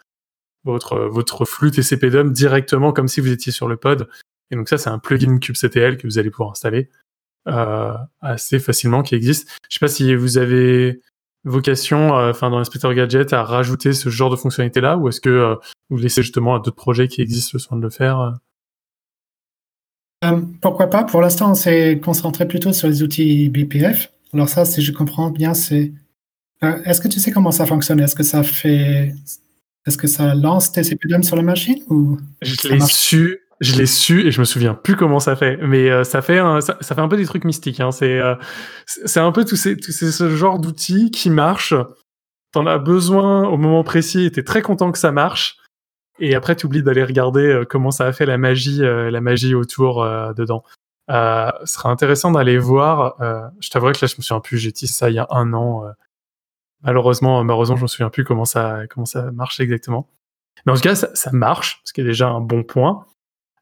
votre 0.64 0.98
votre 0.98 1.44
flux 1.44 1.70
TCP 1.70 2.10
dump 2.10 2.32
directement 2.32 2.92
comme 2.92 3.06
si 3.06 3.20
vous 3.20 3.30
étiez 3.30 3.52
sur 3.52 3.68
le 3.68 3.76
pod. 3.76 4.08
Et 4.50 4.56
donc 4.56 4.68
ça, 4.68 4.78
c'est 4.78 4.90
un 4.90 4.98
plugin 4.98 5.38
kubectl 5.38 5.96
que 5.96 6.06
vous 6.06 6.18
allez 6.18 6.30
pouvoir 6.30 6.50
installer. 6.52 6.88
Euh, 7.48 7.94
assez 8.22 8.58
facilement 8.58 9.02
qui 9.02 9.14
existe. 9.14 9.48
Je 9.68 9.74
sais 9.76 9.80
pas 9.80 9.88
si 9.88 10.14
vous 10.16 10.36
avez 10.38 11.00
vocation, 11.44 12.18
euh, 12.18 12.30
enfin 12.30 12.50
dans 12.50 12.58
l'inspecteur 12.58 12.92
gadget, 12.92 13.32
à 13.32 13.44
rajouter 13.44 13.92
ce 13.92 14.08
genre 14.08 14.30
de 14.30 14.36
fonctionnalité 14.36 14.80
là, 14.80 14.96
ou 14.96 15.08
est-ce 15.08 15.20
que 15.20 15.30
euh, 15.30 15.54
vous 15.90 15.98
laissez 15.98 16.22
justement 16.22 16.56
à 16.56 16.58
d'autres 16.58 16.76
projets 16.76 17.06
qui 17.06 17.20
existent 17.20 17.50
le 17.54 17.58
soin 17.60 17.76
de 17.76 17.82
le 17.82 17.90
faire 17.90 18.34
Pourquoi 20.60 20.88
pas? 20.88 21.04
Pour 21.04 21.20
l'instant, 21.20 21.52
on 21.52 21.54
s'est 21.54 22.00
concentré 22.02 22.48
plutôt 22.48 22.72
sur 22.72 22.88
les 22.88 23.02
outils 23.02 23.48
BPF. 23.48 24.12
Alors 24.32 24.48
ça, 24.48 24.64
si 24.64 24.82
je 24.82 24.92
comprends 24.92 25.30
bien, 25.30 25.54
c'est 25.54 25.92
est-ce 26.62 27.00
que 27.00 27.08
tu 27.08 27.20
sais 27.20 27.30
comment 27.30 27.52
ça 27.52 27.66
fonctionne? 27.66 28.00
Est-ce 28.00 28.14
que 28.14 28.22
ça 28.22 28.42
fait 28.42 29.14
est-ce 29.86 29.98
que 29.98 30.08
ça 30.08 30.34
lance 30.34 30.72
TCP 30.72 31.22
sur 31.22 31.36
la 31.36 31.42
machine 31.42 31.80
ou 31.88 32.18
Je 32.42 32.68
l'ai 32.68 32.80
su 32.80 33.38
je 33.60 33.76
l'ai 33.76 33.86
su 33.86 34.26
et 34.26 34.30
je 34.30 34.40
me 34.40 34.44
souviens 34.44 34.74
plus 34.74 34.96
comment 34.96 35.20
ça 35.20 35.34
fait, 35.34 35.56
mais 35.62 35.90
euh, 35.90 36.04
ça 36.04 36.20
fait 36.20 36.38
un, 36.38 36.60
ça, 36.60 36.76
fait 36.82 36.98
un 36.98 37.08
peu 37.08 37.16
des 37.16 37.24
trucs 37.24 37.44
mystiques. 37.44 37.80
Hein. 37.80 37.90
C'est 37.90 38.18
euh, 38.18 38.34
c'est 38.84 39.20
un 39.20 39.32
peu 39.32 39.44
tout 39.44 39.56
ces, 39.56 39.76
ce 39.80 40.36
genre 40.36 40.58
d'outils 40.58 41.10
qui 41.10 41.30
marchent. 41.30 41.74
T'en 42.52 42.66
as 42.66 42.78
besoin 42.78 43.48
au 43.48 43.56
moment 43.56 43.82
précis 43.82 44.26
et 44.26 44.30
t'es 44.30 44.42
très 44.42 44.62
content 44.62 44.92
que 44.92 44.98
ça 44.98 45.10
marche. 45.10 45.56
Et 46.18 46.34
après 46.34 46.56
tu 46.56 46.66
oublies 46.66 46.82
d'aller 46.82 47.04
regarder 47.04 47.62
comment 47.68 47.90
ça 47.90 48.06
a 48.06 48.12
fait 48.12 48.26
la 48.26 48.38
magie, 48.38 48.80
la 48.80 49.20
magie 49.20 49.54
autour 49.54 50.04
dedans. 50.34 50.64
ce 51.08 51.52
sera 51.64 51.90
intéressant 51.90 52.30
d'aller 52.30 52.58
voir. 52.58 53.16
je 53.60 53.70
t'avouerai 53.70 53.92
que 53.92 53.98
là, 54.02 54.08
je 54.08 54.16
me 54.16 54.22
souviens 54.22 54.40
plus. 54.40 54.58
J'ai 54.58 54.72
dit 54.72 54.86
ça 54.86 55.10
il 55.10 55.14
y 55.14 55.18
a 55.18 55.26
un 55.30 55.52
an. 55.52 55.84
malheureusement, 56.82 57.42
malheureusement, 57.44 57.76
je 57.76 57.82
me 57.82 57.86
souviens 57.86 58.10
plus 58.10 58.24
comment 58.24 58.44
ça 58.44 58.86
comment 58.88 59.06
ça 59.06 59.30
marche 59.32 59.60
exactement. 59.60 60.08
Mais 60.64 60.72
en 60.72 60.74
tout 60.74 60.82
cas, 60.82 60.94
ça, 60.94 61.14
ça 61.14 61.30
marche, 61.32 61.80
ce 61.84 61.92
qui 61.92 62.00
est 62.00 62.04
déjà 62.04 62.28
un 62.28 62.40
bon 62.40 62.62
point. 62.62 63.06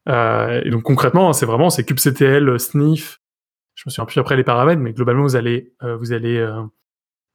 Euh, 0.07 0.61
et 0.63 0.69
donc 0.69 0.83
concrètement, 0.83 1.33
c'est 1.33 1.45
vraiment 1.45 1.69
c'est 1.69 1.83
kubectl 1.83 2.59
sniff. 2.59 3.19
Je 3.75 3.83
me 3.85 3.91
souviens 3.91 4.05
plus 4.05 4.19
après 4.19 4.35
les 4.35 4.43
paramètres, 4.43 4.81
mais 4.81 4.93
globalement 4.93 5.23
vous 5.23 5.35
allez 5.35 5.73
euh, 5.83 5.97
vous 5.97 6.13
allez 6.13 6.37
euh, 6.37 6.61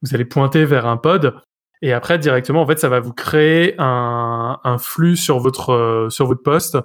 vous 0.01 0.15
allez 0.15 0.25
pointer 0.25 0.65
vers 0.65 0.85
un 0.85 0.97
pod 0.97 1.35
et 1.81 1.93
après 1.93 2.19
directement 2.19 2.61
en 2.61 2.67
fait 2.67 2.79
ça 2.79 2.89
va 2.89 2.99
vous 2.99 3.13
créer 3.13 3.75
un, 3.79 4.59
un 4.63 4.77
flux 4.77 5.15
sur 5.15 5.39
votre 5.39 6.07
sur 6.09 6.27
votre 6.27 6.43
poste. 6.43 6.77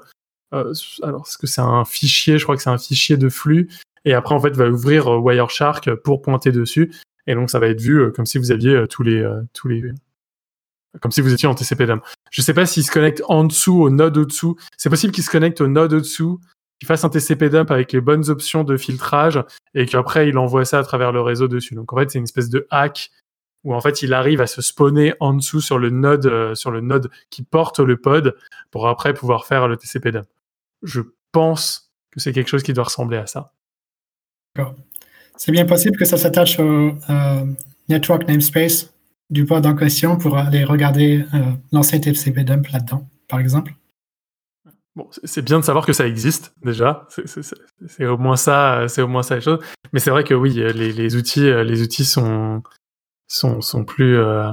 alors 0.53 1.25
est-ce 1.27 1.39
que 1.39 1.47
c'est 1.47 1.61
un 1.61 1.85
fichier? 1.85 2.39
Je 2.39 2.45
crois 2.45 2.57
que 2.57 2.63
c'est 2.63 2.71
un 2.71 2.79
fichier 2.79 3.17
de 3.17 3.29
flux 3.29 3.69
et 4.05 4.15
après 4.15 4.35
en 4.35 4.41
fait 4.41 4.57
va 4.57 4.69
ouvrir 4.69 5.09
Wireshark 5.09 5.95
pour 5.97 6.23
pointer 6.23 6.53
dessus 6.53 6.93
et 7.27 7.35
donc 7.35 7.51
ça 7.51 7.59
va 7.59 7.69
être 7.69 7.81
vu 7.81 8.13
comme 8.13 8.27
si 8.27 8.39
vous 8.39 8.53
aviez 8.53 8.87
tous 8.89 9.03
les 9.03 9.27
tous 9.53 9.69
les 9.69 9.83
comme 11.01 11.13
si 11.13 11.21
vous 11.21 11.33
étiez 11.33 11.49
en 11.49 11.55
TCP/DOM. 11.55 12.01
Je 12.31 12.43
sais 12.43 12.55
pas 12.55 12.67
s'il 12.67 12.85
se 12.85 12.91
connecte 12.91 13.23
en 13.29 13.45
dessous 13.45 13.83
au 13.83 13.91
node 13.91 14.17
au-dessous. 14.17 14.57
C'est 14.77 14.91
possible 14.91 15.13
qu'il 15.13 15.25
se 15.25 15.31
connecte 15.31 15.61
au 15.61 15.69
node 15.69 15.93
au-dessous, 15.93 16.41
qu'il 16.79 16.87
fasse 16.87 17.05
un 17.05 17.09
TCP 17.09 17.51
dump 17.51 17.71
avec 17.71 17.93
les 17.93 18.01
bonnes 18.01 18.29
options 18.31 18.65
de 18.65 18.77
filtrage 18.77 19.43
et 19.75 19.87
qu'après 19.87 20.29
il 20.29 20.39
envoie 20.39 20.65
ça 20.65 20.79
à 20.79 20.83
travers 20.83 21.13
le 21.13 21.21
réseau 21.21 21.49
dessus. 21.49 21.75
Donc 21.75 21.93
en 21.93 21.97
fait, 21.97 22.11
c'est 22.11 22.19
une 22.19 22.25
espèce 22.25 22.49
de 22.49 22.67
hack 22.71 23.11
où 23.67 23.75
en 23.75 23.81
fait 23.81 24.01
il 24.03 24.15
arrive 24.15 24.41
à 24.41 24.47
se 24.47 24.63
spawner 24.63 25.13
en 25.19 25.35
dessous 25.35 25.61
sur 25.61 25.79
le 25.79 25.91
node 25.91 26.27
euh, 26.27 26.55
sur 26.55 26.71
le 26.71 26.81
node 26.81 27.11
qui 27.31 27.43
porte 27.43 27.81
le 27.81 27.97
pod 27.97 28.37
pour 28.71 28.89
après 28.89 29.13
pouvoir 29.13 29.45
faire 29.45 29.67
le 29.67 29.77
TCP 29.77 30.13
dump. 30.13 30.27
Je 30.83 31.03
pense 31.33 31.91
que 32.13 32.21
c'est 32.21 32.33
quelque 32.33 32.49
chose 32.49 32.63
qui 32.63 32.73
doit 32.73 32.85
ressembler 32.85 33.19
à 33.19 33.27
ça. 33.27 33.53
C'est 35.37 35.53
bien 35.53 35.67
possible 35.67 35.99
que 35.99 36.07
ça 36.07 36.17
s'attache 36.17 36.59
au 36.61 36.95
euh, 37.11 37.45
network 37.89 38.27
namespace 38.27 38.95
du 39.29 39.45
pod 39.45 39.67
en 39.67 39.75
question 39.75 40.17
pour 40.17 40.39
aller 40.39 40.65
regarder 40.65 41.27
euh, 41.35 41.39
l'ancien 41.73 41.99
TCP 41.99 42.45
dump 42.45 42.69
là-dedans, 42.69 43.07
par 43.29 43.41
exemple. 43.41 43.75
Bon, 44.95 45.09
c'est 45.25 45.43
bien 45.43 45.59
de 45.59 45.65
savoir 45.65 45.85
que 45.85 45.93
ça 45.93 46.07
existe 46.07 46.55
déjà. 46.65 47.07
C'est 47.87 48.07
au 48.07 48.17
moins 48.17 48.37
ça, 48.37 48.87
c'est 48.89 49.03
au 49.03 49.09
moins 49.09 49.23
ça 49.23 49.35
les 49.35 49.43
choses. 49.43 49.59
Mais 49.93 50.01
c'est 50.01 50.09
vrai 50.11 50.25
que 50.25 50.33
oui, 50.33 50.55
les, 50.55 50.93
les, 50.93 51.17
outils, 51.17 51.53
les 51.65 51.83
outils 51.83 52.07
sont 52.07 52.63
sont, 53.29 53.61
sont 53.61 53.85
plus 53.85 54.17
euh, 54.17 54.51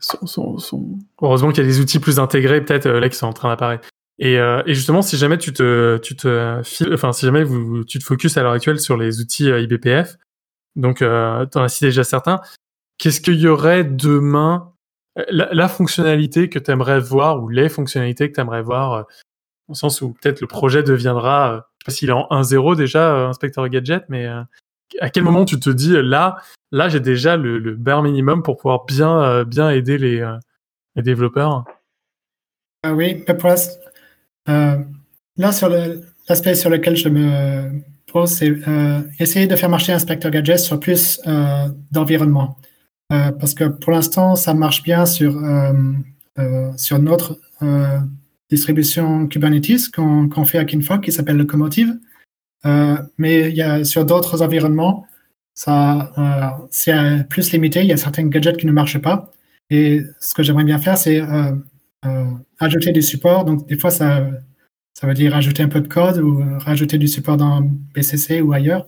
sont, 0.00 0.58
sont, 0.58 0.98
heureusement 1.22 1.50
qu'il 1.50 1.62
y 1.62 1.66
a 1.66 1.70
des 1.70 1.80
outils 1.80 1.98
plus 1.98 2.18
intégrés 2.18 2.64
peut-être 2.64 2.86
euh, 2.86 3.00
là 3.00 3.08
qui 3.08 3.16
sont 3.16 3.26
en 3.26 3.32
train 3.32 3.48
d'apparaître. 3.48 3.88
Et, 4.18 4.38
euh, 4.38 4.62
et, 4.66 4.74
justement, 4.74 5.02
si 5.02 5.16
jamais 5.16 5.38
tu 5.38 5.52
te 5.52 5.98
tu 5.98 6.14
te 6.14 6.60
enfin 6.92 7.12
si 7.12 7.26
jamais 7.26 7.42
vous, 7.42 7.84
tu 7.84 7.98
te 7.98 8.04
focuses 8.04 8.36
à 8.36 8.42
l'heure 8.42 8.52
actuelle 8.52 8.78
sur 8.78 8.96
les 8.96 9.20
outils 9.20 9.48
IBPF, 9.48 10.16
donc 10.76 11.02
euh, 11.02 11.46
tu 11.46 11.58
en 11.58 11.62
as 11.62 11.68
cité 11.68 11.86
déjà 11.86 12.04
certains. 12.04 12.40
Qu'est-ce 12.98 13.20
qu'il 13.20 13.40
y 13.40 13.48
aurait 13.48 13.84
demain 13.84 14.74
la, 15.28 15.68
fonctionnalité 15.68 16.48
que 16.48 16.58
tu 16.58 16.70
aimerais 16.70 17.00
voir 17.00 17.42
ou 17.42 17.48
les 17.48 17.68
fonctionnalités 17.68 18.28
que 18.28 18.34
tu 18.34 18.40
aimerais 18.40 18.62
voir 18.62 18.92
euh, 18.92 19.02
au 19.68 19.74
sens 19.74 20.02
où 20.02 20.12
peut-être 20.12 20.40
le 20.40 20.46
projet 20.46 20.82
deviendra, 20.82 21.52
euh, 21.52 21.56
je 21.56 21.60
sais 21.60 21.84
pas 21.86 21.92
s'il 21.92 22.08
est 22.10 22.12
en 22.12 22.26
1.0 22.30 22.76
déjà, 22.76 23.14
euh, 23.14 23.28
inspecteur 23.28 23.68
gadget, 23.68 24.04
mais 24.08 24.26
à 25.00 25.10
quel 25.10 25.22
moment 25.22 25.44
tu 25.44 25.58
te 25.58 25.70
dis 25.70 25.92
là, 25.92 26.36
là 26.72 26.88
j'ai 26.88 27.00
déjà 27.00 27.36
le, 27.36 27.74
bare 27.74 28.02
minimum 28.02 28.42
pour 28.42 28.56
pouvoir 28.56 28.84
bien, 28.84 29.44
bien 29.44 29.70
aider 29.70 29.98
les, 29.98 30.26
les 30.96 31.02
développeurs? 31.02 31.64
Ah 32.82 32.94
Oui, 32.94 33.24
là 34.46 35.52
sur 35.52 35.68
l'aspect 36.28 36.54
sur 36.54 36.70
lequel 36.70 36.96
je 36.96 37.08
me 37.08 37.70
pose, 38.12 38.30
c'est 38.30 38.52
essayer 39.18 39.46
de 39.46 39.56
faire 39.56 39.68
marcher 39.68 39.92
inspecteur 39.92 40.30
gadget 40.30 40.58
sur 40.58 40.78
plus 40.80 41.20
d'environnement. 41.90 42.56
Euh, 43.12 43.32
parce 43.32 43.54
que 43.54 43.64
pour 43.64 43.92
l'instant, 43.92 44.34
ça 44.34 44.54
marche 44.54 44.82
bien 44.82 45.06
sur, 45.06 45.36
euh, 45.36 45.72
euh, 46.38 46.72
sur 46.76 46.98
notre 46.98 47.38
distribution 48.50 49.26
Kubernetes 49.26 49.90
qu'on 49.90 50.44
fait 50.44 50.58
à 50.58 50.64
Kinfog 50.64 51.00
qui 51.00 51.12
s'appelle 51.12 51.38
Locomotive. 51.38 51.96
Mais 53.18 53.52
y 53.52 53.62
a, 53.62 53.84
sur 53.84 54.04
d'autres 54.04 54.42
environnements, 54.42 55.06
ça, 55.54 56.56
c'est 56.70 56.94
plus 57.28 57.52
limité. 57.52 57.80
Il 57.80 57.86
y 57.86 57.92
a 57.92 57.96
certains 57.96 58.24
gadgets 58.26 58.56
qui 58.56 58.66
ne 58.66 58.72
marchent 58.72 59.00
pas. 59.00 59.30
Et 59.70 60.02
ce 60.20 60.34
que 60.34 60.42
j'aimerais 60.42 60.64
bien 60.64 60.78
faire, 60.78 60.98
c'est 60.98 61.22
ajouter 62.58 62.92
du 62.92 63.02
support. 63.02 63.44
Donc, 63.44 63.66
des 63.68 63.78
fois, 63.78 63.90
ça, 63.90 64.26
ça 64.94 65.06
veut 65.06 65.14
dire 65.14 65.34
ajouter 65.34 65.62
un 65.62 65.68
peu 65.68 65.80
de 65.80 65.88
code 65.88 66.18
ou 66.18 66.42
rajouter 66.58 66.98
du 66.98 67.08
support 67.08 67.36
dans 67.36 67.60
BCC 67.94 68.40
ou 68.40 68.52
ailleurs 68.52 68.86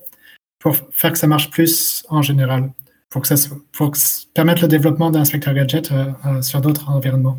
pour 0.59 0.77
faire 0.91 1.13
que 1.13 1.19
ça 1.19 1.27
marche 1.27 1.51
plus 1.51 2.05
en 2.09 2.23
général 2.23 2.71
pour, 3.09 3.23
que 3.23 3.29
ça, 3.29 3.55
pour 3.73 3.93
permettre 4.35 4.63
le 4.63 4.69
développement 4.69 5.11
d'un 5.11 5.21
inspecteur 5.21 5.55
gadget 5.55 5.91
euh, 5.93 6.07
euh, 6.27 6.43
sur 6.43 6.61
d'autres 6.61 6.89
environnements. 6.91 7.39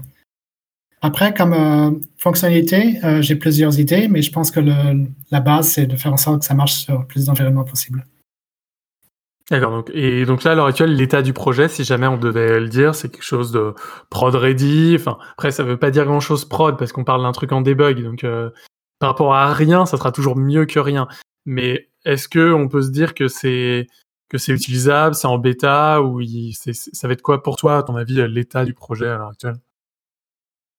Après, 1.01 1.33
comme 1.33 1.53
euh, 1.53 1.91
fonctionnalité, 2.17 2.99
j'ai 3.21 3.35
plusieurs 3.35 3.79
idées, 3.79 4.07
mais 4.07 4.21
je 4.21 4.31
pense 4.31 4.49
que 4.49 4.59
la 5.31 5.39
base, 5.39 5.69
c'est 5.69 5.85
de 5.85 5.95
faire 5.95 6.13
en 6.13 6.17
sorte 6.17 6.39
que 6.39 6.45
ça 6.45 6.55
marche 6.55 6.73
sur 6.73 7.05
plus 7.05 7.25
d'environnements 7.25 7.63
possible. 7.63 8.05
D'accord. 9.49 9.71
Donc, 9.71 9.91
et 9.93 10.25
donc 10.25 10.43
là, 10.43 10.51
à 10.51 10.55
l'heure 10.55 10.65
actuelle, 10.65 10.95
l'état 10.95 11.21
du 11.21 11.31
projet, 11.31 11.69
si 11.69 11.83
jamais 11.83 12.07
on 12.07 12.17
devait 12.17 12.59
le 12.59 12.67
dire, 12.67 12.95
c'est 12.95 13.09
quelque 13.09 13.23
chose 13.23 13.51
de 13.51 13.73
prod 14.09 14.35
ready. 14.35 14.95
Enfin, 14.99 15.17
après, 15.33 15.51
ça 15.51 15.63
veut 15.63 15.77
pas 15.77 15.91
dire 15.91 16.05
grand 16.05 16.19
chose 16.19 16.43
prod 16.45 16.77
parce 16.77 16.91
qu'on 16.91 17.05
parle 17.05 17.21
d'un 17.21 17.31
truc 17.31 17.51
en 17.53 17.61
debug. 17.61 18.03
Donc, 18.03 18.25
par 18.99 19.09
rapport 19.09 19.35
à 19.35 19.53
rien, 19.53 19.85
ça 19.85 19.97
sera 19.97 20.11
toujours 20.11 20.35
mieux 20.35 20.65
que 20.65 20.79
rien. 20.79 21.07
Mais 21.45 21.89
est-ce 22.03 22.27
que 22.27 22.51
on 22.51 22.67
peut 22.67 22.81
se 22.81 22.89
dire 22.89 23.13
que 23.13 23.27
c'est 23.27 23.87
que 24.29 24.37
c'est 24.37 24.51
utilisable, 24.51 25.15
c'est 25.15 25.27
en 25.27 25.37
bêta 25.37 26.01
ou 26.01 26.21
ça 26.21 27.07
va 27.07 27.13
être 27.13 27.21
quoi 27.21 27.41
pour 27.41 27.55
toi, 27.55 27.77
à 27.77 27.83
ton 27.83 27.95
avis, 27.95 28.27
l'état 28.27 28.65
du 28.65 28.73
projet 28.73 29.07
à 29.07 29.17
l'heure 29.17 29.29
actuelle? 29.29 29.55
euh, 29.55 29.66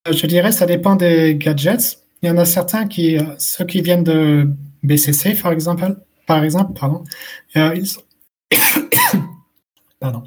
Je 0.05 0.27
dirais 0.27 0.51
ça 0.51 0.65
dépend 0.65 0.95
des 0.95 1.35
gadgets. 1.35 1.99
Il 2.21 2.27
y 2.27 2.31
en 2.31 2.37
a 2.37 2.45
certains 2.45 2.87
qui, 2.87 3.17
euh, 3.17 3.23
ceux 3.37 3.65
qui 3.65 3.81
viennent 3.81 4.03
de 4.03 4.49
BCC, 4.83 5.35
par 5.41 5.51
exemple, 5.51 5.95
par 6.27 6.43
exemple, 6.43 6.73
pardon, 6.77 7.03
euh, 7.57 7.81
pardon. 9.99 10.23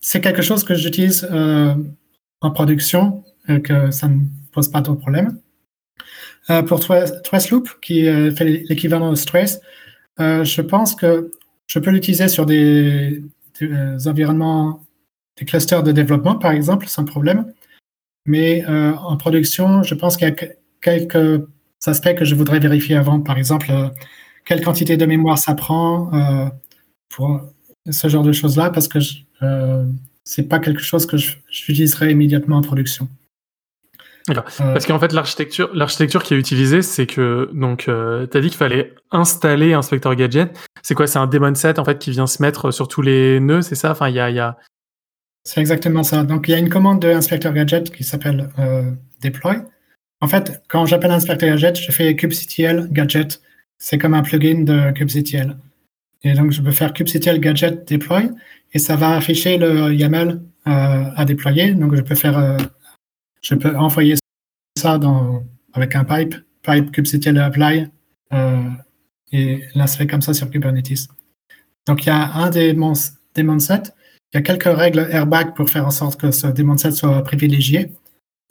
c'est 0.00 0.20
quelque 0.20 0.42
chose 0.42 0.64
que 0.64 0.74
j'utilise 0.74 1.28
en 2.40 2.50
production, 2.50 3.24
que 3.64 3.90
ça 3.90 4.08
ne 4.08 4.20
pose 4.52 4.70
pas 4.70 4.80
de 4.80 4.92
problème. 4.92 5.38
pour 6.66 6.80
Traceloop, 6.80 7.68
qui 7.80 8.04
fait 8.04 8.44
l'équivalent 8.44 9.10
de 9.10 9.16
Trace, 9.16 9.60
je 10.18 10.60
pense 10.60 10.94
que 10.94 11.30
je 11.72 11.78
peux 11.78 11.90
l'utiliser 11.90 12.28
sur 12.28 12.44
des, 12.44 13.22
euh, 13.62 13.98
environnements, 14.04 14.84
des 15.38 15.46
clusters 15.46 15.82
de 15.82 15.90
développement, 15.90 16.36
par 16.36 16.52
exemple, 16.52 16.86
sans 16.86 17.04
problème. 17.06 17.52
Mais 18.24 18.64
euh, 18.68 18.92
en 18.94 19.16
production, 19.16 19.82
je 19.82 19.94
pense 19.94 20.16
qu'il 20.16 20.28
y 20.28 20.30
a 20.30 20.34
quelques 20.80 21.44
aspects 21.86 22.14
que 22.14 22.24
je 22.24 22.34
voudrais 22.34 22.60
vérifier 22.60 22.96
avant. 22.96 23.20
Par 23.20 23.38
exemple, 23.38 23.68
euh, 23.70 23.88
quelle 24.44 24.62
quantité 24.62 24.96
de 24.96 25.06
mémoire 25.06 25.38
ça 25.38 25.54
prend 25.54 26.10
pour 27.08 27.40
ce 27.88 28.08
genre 28.08 28.22
de 28.22 28.32
choses-là, 28.32 28.70
parce 28.70 28.88
que 28.88 28.98
ce 29.00 30.40
n'est 30.40 30.46
pas 30.46 30.58
quelque 30.58 30.82
chose 30.82 31.06
que 31.06 31.16
j'utiliserai 31.16 32.10
immédiatement 32.10 32.56
en 32.56 32.62
production. 32.62 33.08
Parce 34.26 34.86
qu'en 34.86 34.98
fait, 34.98 35.12
l'architecture, 35.12 35.70
l'architecture 35.74 36.22
qui 36.22 36.34
est 36.34 36.36
utilisée, 36.36 36.82
c'est 36.82 37.06
que 37.06 37.50
donc, 37.52 37.88
euh, 37.88 38.26
tu 38.30 38.36
as 38.36 38.40
dit 38.40 38.48
qu'il 38.48 38.56
fallait 38.56 38.94
installer 39.10 39.74
Inspector 39.74 40.14
Gadget. 40.14 40.56
C'est 40.82 40.94
quoi? 40.94 41.06
C'est 41.06 41.18
un 41.18 41.26
daemon 41.26 41.54
set 41.54 41.78
en 41.78 41.84
fait 41.84 41.98
qui 41.98 42.10
vient 42.10 42.26
se 42.26 42.40
mettre 42.40 42.70
sur 42.70 42.88
tous 42.88 43.02
les 43.02 43.40
nœuds, 43.40 43.62
c'est 43.62 43.74
ça? 43.74 43.90
Enfin, 43.90 44.08
il 44.08 44.14
y 44.14 44.20
a, 44.20 44.30
y 44.30 44.38
a... 44.38 44.56
C'est 45.44 45.60
exactement 45.60 46.02
ça. 46.02 46.22
Donc, 46.22 46.48
il 46.48 46.52
y 46.52 46.54
a 46.54 46.58
une 46.58 46.68
commande 46.68 47.02
de 47.02 47.08
Inspector 47.08 47.52
Gadget 47.52 47.90
qui 47.90 48.04
s'appelle 48.04 48.48
euh, 48.58 48.90
deploy. 49.20 49.56
En 50.20 50.28
fait, 50.28 50.62
quand 50.68 50.86
j'appelle 50.86 51.10
Inspector 51.10 51.48
Gadget, 51.48 51.78
je 51.80 51.90
fais 51.90 52.14
kubectl 52.14 52.88
gadget. 52.92 53.40
C'est 53.78 53.98
comme 53.98 54.14
un 54.14 54.22
plugin 54.22 54.62
de 54.62 54.92
kubectl. 54.92 55.56
Et 56.22 56.34
donc, 56.34 56.52
je 56.52 56.62
peux 56.62 56.70
faire 56.70 56.92
kubectl 56.92 57.40
gadget 57.40 57.88
deploy 57.88 58.30
et 58.72 58.78
ça 58.78 58.94
va 58.94 59.16
afficher 59.16 59.58
le 59.58 59.92
YAML 59.92 60.40
euh, 60.68 61.04
à 61.16 61.24
déployer. 61.24 61.74
Donc, 61.74 61.96
je 61.96 62.02
peux 62.02 62.14
faire 62.14 62.38
euh, 62.38 62.56
je 63.42 63.56
peux 63.56 63.76
envoyer 63.76 64.14
ça 64.78 65.00
avec 65.74 65.96
un 65.96 66.04
pipe, 66.04 66.36
pipe 66.62 66.92
kubectl 66.92 67.36
apply, 67.38 67.88
et 69.32 69.62
l'installer 69.74 70.06
comme 70.06 70.22
ça 70.22 70.34
sur 70.34 70.48
Kubernetes. 70.48 71.08
Donc, 71.86 72.04
il 72.04 72.08
y 72.08 72.10
a 72.10 72.32
un 72.34 72.50
des 72.50 72.76
daemon 73.34 73.58
set. 73.58 73.92
Il 74.32 74.38
y 74.38 74.40
a 74.40 74.42
quelques 74.42 74.64
règles 74.64 75.06
airbag 75.10 75.54
pour 75.54 75.68
faire 75.68 75.86
en 75.86 75.90
sorte 75.90 76.18
que 76.18 76.30
ce 76.30 76.46
daemon 76.46 76.78
set 76.78 76.94
soit 76.94 77.22
privilégié, 77.22 77.92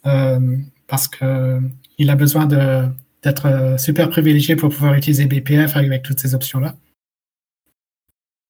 euh, 0.06 0.58
parce 0.88 1.08
qu'il 1.08 2.10
a 2.10 2.16
besoin 2.16 2.46
d'être 2.46 3.80
super 3.80 4.10
privilégié 4.10 4.56
pour 4.56 4.70
pouvoir 4.70 4.94
utiliser 4.94 5.26
BPF 5.26 5.76
avec 5.76 6.04
toutes 6.04 6.20
ces 6.20 6.36
options-là. 6.36 6.76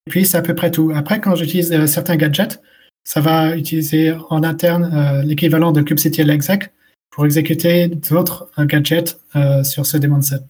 Et 0.07 0.09
puis, 0.09 0.25
c'est 0.25 0.37
à 0.37 0.41
peu 0.41 0.55
près 0.55 0.71
tout. 0.71 0.91
Après, 0.93 1.21
quand 1.21 1.35
j'utilise 1.35 1.71
euh, 1.71 1.87
certains 1.87 2.17
gadgets, 2.17 2.61
ça 3.03 3.21
va 3.21 3.55
utiliser 3.55 4.13
en 4.29 4.43
interne 4.43 4.91
euh, 4.93 5.21
l'équivalent 5.23 5.71
de 5.71 5.81
kubectl 5.81 6.29
exec 6.29 6.71
pour 7.11 7.25
exécuter 7.25 7.87
d'autres 7.87 8.49
gadgets 8.57 9.19
sur 9.63 9.85
ce 9.85 9.97
daemon 9.97 10.21
set. 10.21 10.43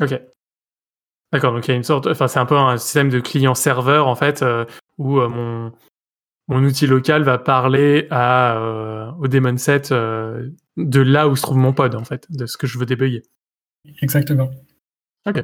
Ok. 0.00 0.20
D'accord, 1.32 1.52
donc 1.52 1.66
il 1.66 1.70
y 1.70 1.74
a 1.74 1.76
une 1.76 1.82
sorte, 1.82 2.06
enfin 2.06 2.28
c'est 2.28 2.38
un 2.38 2.46
peu 2.46 2.56
un 2.56 2.76
système 2.76 3.08
de 3.08 3.20
client-serveur 3.20 4.06
en 4.06 4.14
fait, 4.14 4.44
où 4.96 5.20
mon, 5.20 5.72
mon 6.48 6.64
outil 6.64 6.86
local 6.86 7.24
va 7.24 7.38
parler 7.38 8.06
à, 8.10 9.12
au 9.18 9.26
daemon 9.26 9.56
set 9.56 9.92
de 9.92 11.00
là 11.00 11.28
où 11.28 11.36
se 11.36 11.42
trouve 11.42 11.56
mon 11.56 11.72
pod 11.72 11.94
en 11.94 12.04
fait, 12.04 12.26
de 12.30 12.46
ce 12.46 12.56
que 12.56 12.66
je 12.66 12.78
veux 12.78 12.86
débugger. 12.86 13.22
Exactement. 14.02 14.50
Ok, 15.26 15.42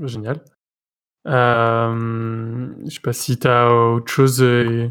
génial. 0.00 0.40
Euh, 1.26 2.68
je 2.84 2.90
sais 2.90 3.00
pas 3.00 3.12
si 3.12 3.38
tu 3.38 3.46
as 3.46 3.72
autre 3.72 4.10
chose 4.10 4.42
euh, 4.42 4.88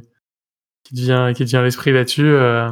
qui 0.83 0.95
te 0.95 0.99
vient, 0.99 1.33
qui 1.33 1.43
vient 1.43 1.61
à 1.61 1.63
l'esprit 1.63 1.91
là-dessus, 1.91 2.25
euh, 2.25 2.69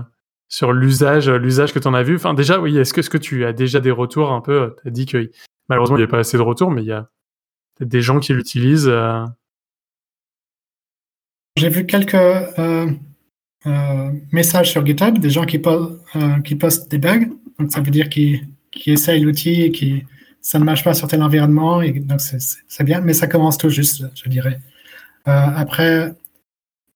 sur 0.47 0.71
l'usage, 0.71 1.29
l'usage 1.29 1.73
que 1.73 1.79
tu 1.79 1.87
en 1.87 1.93
as 1.93 2.03
vu. 2.03 2.15
Enfin, 2.15 2.33
déjà, 2.33 2.59
oui, 2.59 2.77
est-ce 2.77 2.93
que, 2.93 2.99
est-ce 2.99 3.09
que 3.09 3.17
tu 3.17 3.45
as 3.45 3.53
déjà 3.53 3.79
des 3.79 3.91
retours 3.91 4.31
un 4.31 4.41
peu? 4.41 4.75
Tu 4.81 4.87
as 4.87 4.91
dit 4.91 5.05
que 5.05 5.29
malheureusement, 5.69 5.97
il 5.97 6.01
n'y 6.01 6.05
a 6.05 6.09
pas 6.09 6.19
assez 6.19 6.37
de 6.37 6.43
retours, 6.43 6.71
mais 6.71 6.83
il 6.83 6.87
y 6.87 6.91
a 6.91 7.09
des 7.79 8.01
gens 8.01 8.19
qui 8.19 8.33
l'utilisent. 8.33 8.91
J'ai 11.57 11.69
vu 11.69 11.85
quelques 11.85 12.15
messages 14.31 14.71
sur 14.71 14.85
GitHub, 14.85 15.17
des 15.17 15.29
gens 15.29 15.45
qui, 15.45 15.59
postent 15.59 16.91
des 16.91 16.97
bugs. 16.97 17.29
Donc, 17.59 17.71
ça 17.71 17.81
veut 17.81 17.91
dire 17.91 18.09
qu'ils, 18.09 18.47
essayent 18.85 19.21
l'outil 19.21 19.63
et 19.63 19.71
qui 19.71 20.03
ça 20.47 20.59
ne 20.59 20.63
marche 20.63 20.83
pas 20.83 20.93
sur 20.93 21.09
tel 21.09 21.21
environnement, 21.23 21.81
et 21.81 21.91
donc 21.91 22.21
c'est 22.21 22.83
bien, 22.85 23.01
mais 23.01 23.13
ça 23.13 23.27
commence 23.27 23.57
tout 23.57 23.69
juste, 23.69 24.05
je 24.15 24.29
dirais. 24.29 24.61
Euh, 25.27 25.31
après, 25.31 26.13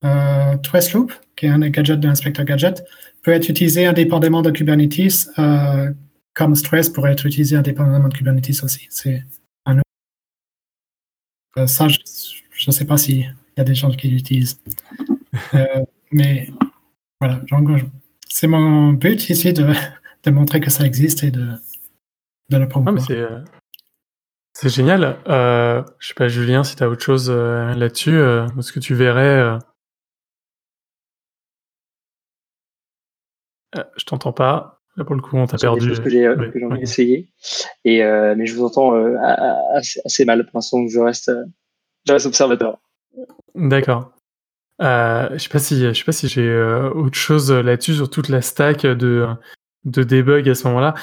euh, 0.05 0.55
Loop, 0.93 1.11
qui 1.35 1.47
est 1.47 1.49
un 1.49 1.59
gadget 1.59 1.99
de 1.99 2.07
l'inspecteur 2.07 2.45
gadget, 2.45 2.81
peut 3.23 3.31
être 3.31 3.49
utilisé 3.49 3.85
indépendamment 3.85 4.41
de 4.41 4.51
Kubernetes, 4.51 5.27
euh, 5.37 5.91
comme 6.33 6.55
Stress 6.55 6.89
pourrait 6.89 7.11
être 7.11 7.25
utilisé 7.25 7.57
indépendamment 7.57 8.07
de 8.07 8.13
Kubernetes 8.13 8.63
aussi. 8.63 8.87
C'est 8.89 9.25
euh, 11.57 11.67
ça, 11.67 11.87
je 11.87 11.99
ne 12.67 12.71
sais 12.71 12.85
pas 12.85 12.97
s'il 12.97 13.33
y 13.57 13.61
a 13.61 13.63
des 13.63 13.75
gens 13.75 13.91
qui 13.91 14.07
l'utilisent. 14.07 14.61
mais 16.11 16.49
voilà, 17.19 17.41
c'est 18.27 18.47
mon 18.47 18.93
but 18.93 19.29
ici 19.29 19.53
de, 19.53 19.73
de 20.23 20.31
montrer 20.31 20.59
que 20.59 20.69
ça 20.69 20.85
existe 20.85 21.23
et 21.23 21.31
de, 21.31 21.55
euh, 22.53 23.43
c'est, 24.53 24.69
génial. 24.69 25.19
Euh, 25.27 25.83
je 25.99 26.09
sais 26.09 26.13
pas, 26.13 26.27
Julien, 26.27 26.63
si 26.63 26.75
tu 26.75 26.83
as 26.83 26.89
autre 26.89 27.03
chose 27.03 27.29
euh, 27.29 27.73
là-dessus, 27.73 28.15
euh, 28.15 28.47
ce 28.61 28.71
que 28.73 28.79
tu 28.79 28.93
verrais. 28.95 29.57
je 33.95 34.03
t'entends 34.05 34.33
pas. 34.33 34.80
Là, 34.97 35.05
pour 35.05 35.15
le 35.15 35.21
coup, 35.21 35.37
on 35.37 35.47
t'a 35.47 35.57
perdu. 35.57 35.87
Choses 35.87 36.01
que 36.01 36.09
j'ai, 36.09 36.27
envie 36.27 36.79
d'essayer. 36.79 37.29
Et, 37.85 38.03
mais 38.03 38.45
je 38.45 38.55
vous 38.55 38.65
entends 38.65 38.93
assez, 39.73 40.25
mal 40.25 40.45
pour 40.45 40.57
l'instant, 40.57 40.79
donc 40.79 40.89
je 40.89 40.99
reste, 40.99 41.31
je 42.05 42.13
reste 42.13 42.25
observateur. 42.25 42.79
D'accord. 43.55 44.11
je 44.79 45.37
sais 45.37 45.49
pas 45.49 45.59
si, 45.59 45.79
je 45.79 45.93
sais 45.93 46.03
pas 46.03 46.11
si 46.11 46.27
j'ai 46.27 46.53
autre 46.93 47.17
chose 47.17 47.51
là-dessus 47.51 47.95
sur 47.95 48.09
toute 48.09 48.27
la 48.27 48.41
stack 48.41 48.85
de, 48.85 49.27
de 49.85 50.03
debug 50.03 50.49
à 50.49 50.55
ce 50.55 50.67
moment-là 50.67 50.95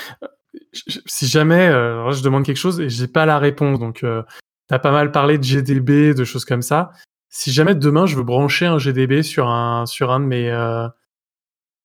si 0.72 1.26
jamais 1.26 1.68
euh, 1.68 2.10
je 2.12 2.22
demande 2.22 2.44
quelque 2.44 2.56
chose 2.56 2.80
et 2.80 2.88
j'ai 2.88 3.08
pas 3.08 3.26
la 3.26 3.38
réponse, 3.38 3.78
donc 3.78 4.02
euh, 4.02 4.22
tu 4.68 4.74
as 4.74 4.78
pas 4.78 4.92
mal 4.92 5.12
parlé 5.12 5.38
de 5.38 5.44
GDB, 5.44 6.14
de 6.14 6.24
choses 6.24 6.44
comme 6.44 6.62
ça. 6.62 6.92
Si 7.28 7.52
jamais 7.52 7.74
demain 7.74 8.06
je 8.06 8.16
veux 8.16 8.22
brancher 8.22 8.66
un 8.66 8.78
GDB 8.78 9.22
sur 9.22 9.48
un 9.48 9.86
sur 9.86 10.10
un 10.10 10.20
de 10.20 10.24
mes 10.26 10.50
euh, 10.50 10.88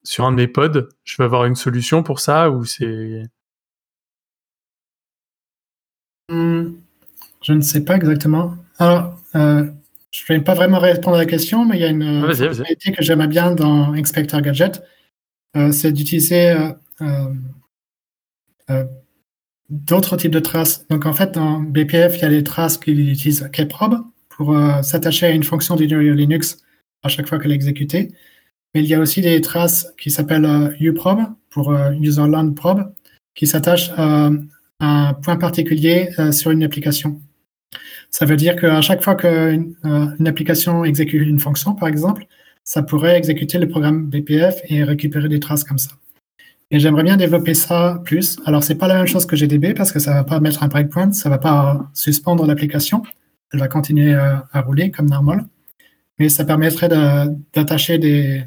sur 0.04 0.26
un 0.26 0.32
de 0.32 0.38
mes 0.38 0.48
pods, 0.48 0.90
je 1.04 1.18
vais 1.18 1.24
avoir 1.24 1.46
une 1.46 1.56
solution 1.56 2.04
pour 2.04 2.20
ça 2.20 2.50
ou 2.50 2.66
c'est 2.66 3.24
hmm, 6.30 6.74
Je 7.42 7.54
ne 7.54 7.62
sais 7.62 7.84
pas 7.84 7.96
exactement. 7.96 8.56
Alors, 8.80 9.18
je 9.34 9.40
ne 9.40 9.72
vais 10.28 10.42
pas 10.42 10.54
vraiment 10.54 10.80
répondre 10.80 11.16
à 11.16 11.20
la 11.20 11.26
question, 11.26 11.66
mais 11.66 11.78
il 11.78 11.82
y 11.82 11.86
a 11.86 11.90
une 11.90 12.22
fonctionnalité 12.22 12.92
que 12.92 13.04
j'aime 13.04 13.26
bien 13.28 13.56
dans 13.56 13.94
Inspector 13.94 14.42
Gadget, 14.42 14.84
c'est 15.72 15.92
d'utiliser 15.92 16.56
euh, 18.70 18.84
d'autres 19.70 20.18
types 20.18 20.32
de 20.32 20.40
traces. 20.40 20.86
Donc 20.90 21.06
en 21.06 21.14
fait, 21.14 21.32
dans 21.32 21.60
BPF, 21.60 22.18
il 22.18 22.22
y 22.22 22.26
a 22.26 22.30
les 22.30 22.44
traces 22.44 22.78
qui 22.78 22.92
utilisent 22.92 23.50
kprobe 23.52 24.04
pour 24.30 24.56
euh, 24.56 24.82
s'attacher 24.82 25.26
à 25.28 25.32
une 25.32 25.44
fonction 25.44 25.76
du 25.76 25.86
Linux 25.88 26.60
à 27.02 27.10
chaque 27.10 27.28
fois 27.28 27.40
qu'elle 27.40 27.52
est 27.52 27.56
exécutée. 27.56 28.12
Mais 28.74 28.82
il 28.82 28.88
y 28.88 28.94
a 28.94 29.00
aussi 29.00 29.22
des 29.22 29.40
traces 29.42 29.94
qui 30.00 30.10
s'appellent 30.12 30.46
euh, 30.46 30.70
uprobe 30.80 31.24
pour 31.50 31.74
userland 32.02 32.56
probe 32.56 32.92
qui 33.36 33.46
s'attachent 33.46 33.92
à 33.96 34.32
un 34.80 35.14
point 35.14 35.38
particulier 35.38 36.10
sur 36.32 36.50
une 36.50 36.64
application. 36.64 37.22
Ça 38.10 38.26
veut 38.26 38.36
dire 38.36 38.56
qu'à 38.56 38.82
chaque 38.82 39.04
fois 39.04 39.16
qu'une 39.16 39.76
une 39.84 40.28
application 40.28 40.84
exécute 40.84 41.22
une 41.22 41.40
fonction, 41.40 41.76
par 41.76 41.88
exemple, 41.88 42.26
ça 42.64 42.82
pourrait 42.82 43.18
exécuter 43.18 43.58
le 43.60 43.68
programme 43.68 44.08
BPF 44.08 44.62
et 44.66 44.84
récupérer 44.84 45.30
des 45.30 45.40
traces 45.40 45.64
comme 45.64 45.78
ça. 45.78 45.92
Et 46.72 46.80
j'aimerais 46.80 47.04
bien 47.04 47.18
développer 47.18 47.54
ça 47.54 48.02
plus. 48.04 48.38
Alors, 48.46 48.64
c'est 48.64 48.76
pas 48.76 48.88
la 48.88 48.96
même 48.96 49.06
chose 49.06 49.26
que 49.26 49.36
GDB 49.36 49.76
parce 49.76 49.92
que 49.92 50.00
ça 50.00 50.14
va 50.14 50.24
pas 50.24 50.40
mettre 50.40 50.64
un 50.64 50.68
breakpoint, 50.68 51.12
ça 51.12 51.30
va 51.30 51.38
pas 51.38 51.88
suspendre 51.94 52.46
l'application. 52.48 53.04
Elle 53.52 53.60
va 53.60 53.68
continuer 53.68 54.16
à, 54.16 54.62
rouler 54.62 54.90
comme 54.90 55.08
normal. 55.08 55.46
Mais 56.18 56.30
ça 56.30 56.46
permettrait 56.46 56.90
d'attacher 56.90 58.00
des, 58.00 58.44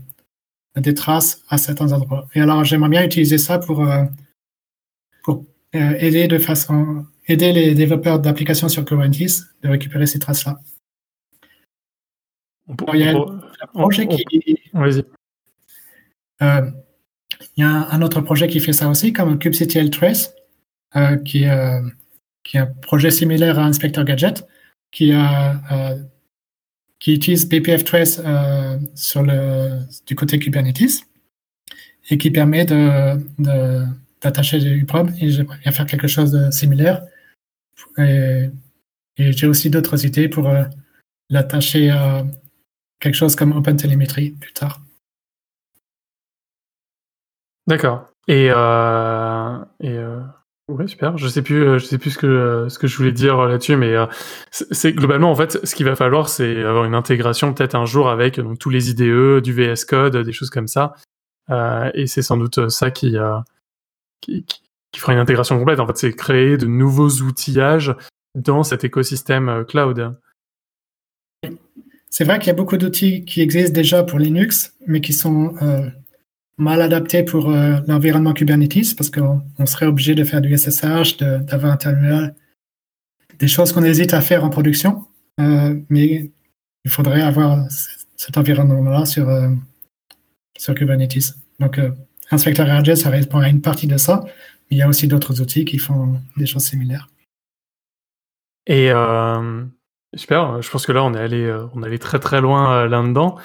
des 0.76 0.94
traces 0.94 1.42
à 1.48 1.58
certains 1.58 1.92
endroits. 1.92 2.26
Et 2.34 2.40
alors, 2.40 2.64
j'aimerais 2.64 2.90
bien 2.90 3.04
utiliser 3.04 3.38
ça 3.38 3.58
pour, 3.58 3.88
euh, 3.88 4.04
pour 5.24 5.44
euh, 5.74 5.94
aider 5.98 6.28
de 6.28 6.38
façon, 6.38 7.06
aider 7.26 7.52
les 7.52 7.74
développeurs 7.74 8.18
d'applications 8.18 8.68
sur 8.68 8.84
Kubernetes 8.84 9.42
de 9.62 9.68
récupérer 9.68 10.06
ces 10.06 10.18
traces-là. 10.18 10.58
Il 12.92 13.00
y 13.00 13.04
a 13.04 13.16
un 13.16 13.66
projet 13.72 14.06
qui. 14.06 14.24
Vas-y. 14.72 15.04
Euh, 16.42 16.70
il 17.56 17.62
y 17.62 17.64
a 17.64 17.68
un, 17.68 18.02
autre 18.02 18.20
projet 18.20 18.48
qui 18.48 18.60
fait 18.60 18.72
ça 18.72 18.88
aussi, 18.88 19.12
comme 19.12 19.38
kubectl 19.38 19.90
Trace, 19.90 20.34
euh, 20.96 21.16
qui, 21.16 21.48
euh, 21.48 21.80
qui 22.44 22.56
est 22.56 22.60
un 22.60 22.66
projet 22.66 23.10
similaire 23.10 23.58
à 23.58 23.64
Inspector 23.64 24.04
Gadget, 24.04 24.46
qui, 24.90 25.12
euh, 25.12 25.96
qui 26.98 27.14
utilise 27.14 27.48
BPF 27.48 27.84
Trace 27.84 28.20
sur 28.94 29.22
le, 29.22 29.80
du 30.06 30.14
côté 30.14 30.38
Kubernetes 30.38 31.06
et 32.08 32.18
qui 32.18 32.30
permet 32.30 32.64
de, 32.64 33.18
d'attacher 34.20 34.58
des 34.58 34.70
UPROM. 34.70 35.12
Et 35.20 35.30
j'aimerais 35.30 35.58
bien 35.58 35.72
faire 35.72 35.86
quelque 35.86 36.08
chose 36.08 36.30
de 36.30 36.50
similaire. 36.50 37.02
Et, 37.98 38.50
j'ai 39.18 39.46
aussi 39.46 39.70
d'autres 39.70 40.04
idées 40.04 40.28
pour 40.28 40.50
l'attacher 41.30 41.90
à 41.90 42.24
quelque 43.00 43.14
chose 43.14 43.34
comme 43.34 43.52
OpenTelemetry 43.52 44.30
plus 44.30 44.52
tard. 44.52 44.80
D'accord. 47.66 48.12
Et, 48.28 48.48
euh, 48.50 49.58
et 49.80 49.90
euh, 49.90 50.20
ouais, 50.68 50.86
super. 50.86 51.16
Je 51.16 51.28
sais 51.28 51.42
plus, 51.42 51.62
euh, 51.62 51.78
je 51.78 51.86
sais 51.86 51.98
plus 51.98 52.12
ce 52.12 52.18
que 52.18 52.66
ce 52.68 52.78
que 52.78 52.86
je 52.86 52.96
voulais 52.96 53.12
dire 53.12 53.44
là-dessus, 53.44 53.76
mais 53.76 53.94
euh, 53.94 54.06
c'est 54.50 54.92
globalement 54.92 55.30
en 55.30 55.34
fait, 55.34 55.64
ce 55.64 55.74
qu'il 55.74 55.86
va 55.86 55.96
falloir, 55.96 56.28
c'est 56.28 56.62
avoir 56.64 56.84
une 56.84 56.94
intégration 56.94 57.52
peut-être 57.54 57.74
un 57.74 57.86
jour 57.86 58.08
avec 58.08 58.40
tous 58.58 58.70
les 58.70 58.90
IDE, 58.90 59.40
du 59.40 59.52
VS 59.52 59.84
Code, 59.86 60.16
des 60.16 60.32
choses 60.32 60.50
comme 60.50 60.68
ça. 60.68 60.94
Euh, 61.50 61.90
et 61.94 62.06
c'est 62.06 62.22
sans 62.22 62.36
doute 62.36 62.68
ça 62.68 62.90
qui, 62.90 63.16
qui, 64.20 64.44
qui, 64.44 65.00
fera 65.00 65.12
une 65.12 65.18
intégration 65.18 65.58
complète. 65.58 65.80
En 65.80 65.86
fait, 65.86 65.96
c'est 65.96 66.12
créer 66.12 66.56
de 66.56 66.66
nouveaux 66.66 67.10
outillages 67.22 67.94
dans 68.34 68.62
cet 68.62 68.84
écosystème 68.84 69.64
cloud. 69.68 70.16
C'est 72.10 72.24
vrai 72.24 72.38
qu'il 72.38 72.48
y 72.48 72.50
a 72.50 72.54
beaucoup 72.54 72.76
d'outils 72.76 73.24
qui 73.24 73.42
existent 73.42 73.74
déjà 73.74 74.02
pour 74.02 74.18
Linux, 74.18 74.74
mais 74.86 75.00
qui 75.00 75.12
sont 75.12 75.54
mal 76.58 76.80
adapté 76.80 77.22
pour 77.22 77.50
euh, 77.50 77.78
l'environnement 77.86 78.32
Kubernetes 78.32 78.96
parce 78.96 79.10
qu'on 79.10 79.66
serait 79.66 79.86
obligé 79.86 80.14
de 80.14 80.24
faire 80.24 80.40
du 80.40 80.56
SSH, 80.56 81.18
d'avoir 81.18 81.72
un 81.72 81.76
terminal, 81.76 82.34
des 83.38 83.48
choses 83.48 83.72
qu'on 83.72 83.82
hésite 83.82 84.14
à 84.14 84.20
faire 84.20 84.44
en 84.44 84.50
production. 84.50 85.06
Euh, 85.40 85.78
mais 85.90 86.30
il 86.84 86.90
faudrait 86.90 87.20
avoir 87.20 87.66
cet 88.16 88.38
environnement-là 88.38 89.04
sur, 89.04 89.28
euh, 89.28 89.50
sur 90.56 90.74
Kubernetes. 90.74 91.34
Donc, 91.60 91.80
Inspector 92.30 92.66
RJ, 92.66 92.94
ça 92.94 93.10
répond 93.10 93.38
à 93.38 93.48
une 93.48 93.60
partie 93.60 93.86
de 93.86 93.98
ça, 93.98 94.22
mais 94.24 94.76
il 94.76 94.78
y 94.78 94.82
a 94.82 94.88
aussi 94.88 95.08
d'autres 95.08 95.40
outils 95.40 95.64
qui 95.64 95.78
font 95.78 96.20
des 96.36 96.46
choses 96.46 96.64
similaires. 96.64 97.08
Et 98.66 98.90
super, 100.14 100.60
je 100.62 100.70
pense 100.70 100.86
que 100.86 100.92
là, 100.92 101.04
on 101.04 101.14
est 101.14 101.20
allé, 101.20 101.56
on 101.74 101.82
est 101.82 101.86
allé 101.86 101.98
très 101.98 102.18
très 102.18 102.40
loin 102.40 102.88
là-dedans. 102.88 103.36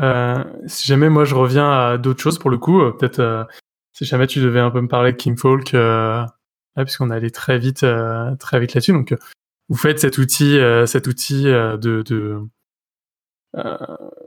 Euh, 0.00 0.42
si 0.66 0.86
jamais 0.86 1.08
moi 1.08 1.24
je 1.24 1.34
reviens 1.34 1.70
à 1.70 1.98
d'autres 1.98 2.22
choses 2.22 2.38
pour 2.38 2.50
le 2.50 2.58
coup, 2.58 2.80
euh, 2.80 2.92
peut-être 2.92 3.20
euh, 3.20 3.44
si 3.92 4.04
jamais 4.04 4.26
tu 4.26 4.40
devais 4.40 4.60
un 4.60 4.70
peu 4.70 4.80
me 4.80 4.88
parler 4.88 5.12
de 5.12 5.16
King 5.16 5.36
Folk, 5.36 5.76
puisqu'on 6.76 7.10
allé 7.10 7.30
très 7.30 7.58
vite, 7.58 7.84
très 8.38 8.60
vite 8.60 8.74
là-dessus. 8.74 8.92
Donc 8.92 9.14
vous 9.68 9.76
faites 9.76 9.98
cet 9.98 10.16
outil, 10.18 10.58
cet 10.86 11.06
outil 11.06 11.44
de, 11.44 11.76
de 12.02 12.40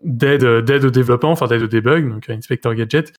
d'aide 0.03 0.45
d'aide 0.65 0.85
au 0.85 0.91
développement, 0.91 1.31
enfin 1.31 1.47
d'aide 1.47 1.63
au 1.63 1.67
debug, 1.67 2.07
donc 2.07 2.29
Inspector 2.29 2.75
Gadget, 2.75 3.13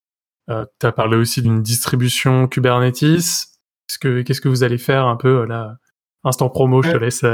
tu 0.48 0.86
as 0.86 0.92
parlé 0.92 1.16
aussi 1.16 1.42
d'une 1.42 1.62
distribution 1.62 2.46
Kubernetes. 2.46 3.00
Qu'est-ce 3.00 3.98
que, 3.98 4.22
qu'est-ce 4.22 4.40
que 4.40 4.48
vous 4.48 4.62
allez 4.62 4.78
faire 4.78 5.06
un 5.06 5.16
peu 5.16 5.44
là 5.46 5.78
Instant 6.22 6.48
promo, 6.48 6.82
je 6.82 6.92
te 6.92 6.96
laisse. 6.96 7.24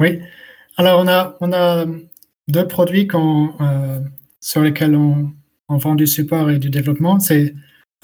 Oui. 0.00 0.20
Alors, 0.76 1.00
on 1.00 1.08
a, 1.08 1.36
on 1.40 1.52
a 1.52 1.86
deux 2.48 2.66
produits 2.66 3.08
sur 4.40 4.62
lesquels 4.62 4.94
on, 4.94 5.32
vend 5.68 5.94
du 5.96 6.06
support 6.06 6.50
et 6.50 6.58
du 6.58 6.70
développement. 6.70 7.18
C'est 7.18 7.54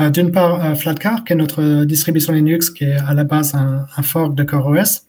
euh, 0.01 0.11
d'une 0.11 0.33
part, 0.33 0.65
euh, 0.65 0.75
Flatcar, 0.75 1.25
qui 1.25 1.33
est 1.33 1.37
notre 1.37 1.85
distribution 1.85 2.33
Linux, 2.33 2.71
qui 2.71 2.85
est 2.85 2.97
à 2.97 3.15
la 3.15 3.25
base 3.25 3.55
un, 3.55 3.87
fork 4.03 4.35
de 4.35 4.43
CoreOS, 4.43 5.03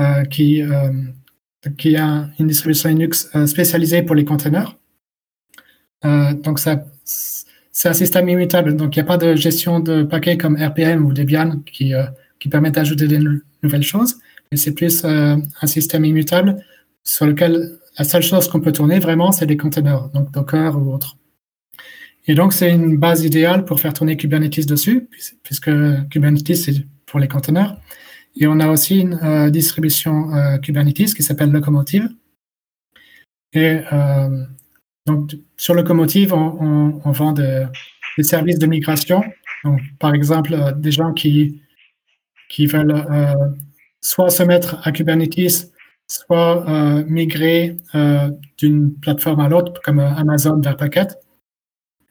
euh, 0.00 0.24
qui, 0.24 0.62
qui 1.76 1.96
a 1.96 2.28
une 2.38 2.46
distribution 2.46 2.88
Linux 2.88 3.30
spécialisée 3.46 4.02
pour 4.02 4.14
les 4.14 4.24
containers. 4.24 4.76
donc, 6.02 6.58
c'est 6.60 7.88
un 7.88 7.92
système 7.92 8.28
immutable. 8.28 8.74
Donc, 8.74 8.96
il 8.96 8.98
n'y 8.98 9.04
a 9.04 9.06
pas 9.06 9.18
de 9.18 9.36
gestion 9.36 9.78
de 9.78 10.02
paquets 10.02 10.36
comme 10.36 10.56
RPM 10.56 11.04
ou 11.04 11.12
Debian 11.12 11.60
qui, 11.60 11.92
qui 12.40 12.48
permettent 12.48 12.74
d'ajouter 12.74 13.06
des 13.06 13.20
nouvelles 13.62 13.82
choses. 13.82 14.18
Mais 14.50 14.56
c'est 14.56 14.72
plus 14.72 15.04
un 15.04 15.66
système 15.66 16.04
immutable 16.04 16.56
sur 17.04 17.26
lequel 17.26 17.78
la 17.98 18.04
seule 18.04 18.22
chose 18.22 18.48
qu'on 18.48 18.60
peut 18.60 18.72
tourner 18.72 19.00
vraiment, 19.00 19.32
c'est 19.32 19.46
des 19.46 19.56
containers, 19.56 20.08
donc 20.10 20.30
Docker 20.30 20.76
ou 20.76 20.94
autre. 20.94 21.16
Et 22.28 22.34
donc, 22.34 22.52
c'est 22.52 22.70
une 22.70 22.96
base 22.98 23.24
idéale 23.24 23.64
pour 23.64 23.80
faire 23.80 23.94
tourner 23.94 24.16
Kubernetes 24.16 24.66
dessus, 24.66 25.08
puisque 25.42 25.70
Kubernetes, 26.10 26.54
c'est 26.54 26.86
pour 27.06 27.18
les 27.18 27.26
conteneurs. 27.26 27.76
Et 28.36 28.46
on 28.46 28.60
a 28.60 28.68
aussi 28.68 29.00
une 29.00 29.18
euh, 29.22 29.50
distribution 29.50 30.32
euh, 30.34 30.58
Kubernetes 30.58 31.14
qui 31.14 31.22
s'appelle 31.22 31.50
Locomotive. 31.50 32.08
Et 33.54 33.80
euh, 33.92 34.44
donc, 35.06 35.36
sur 35.56 35.74
Locomotive, 35.74 36.34
on, 36.34 37.00
vend 37.12 37.32
des 37.32 37.66
services 38.20 38.58
de 38.58 38.66
migration. 38.66 39.24
Donc, 39.64 39.80
par 39.98 40.14
exemple, 40.14 40.74
des 40.76 40.92
gens 40.92 41.14
qui, 41.14 41.62
qui 42.50 42.66
veulent 42.66 43.04
soit 44.02 44.28
se 44.28 44.42
mettre 44.42 44.86
à 44.86 44.92
Kubernetes, 44.92 45.72
soit 46.08 47.04
migrer 47.06 47.78
d'une 48.56 48.94
plateforme 48.94 49.40
à 49.40 49.48
l'autre, 49.48 49.80
comme 49.82 50.00
Amazon 50.00 50.60
vers 50.60 50.76
Packet. 50.76 51.18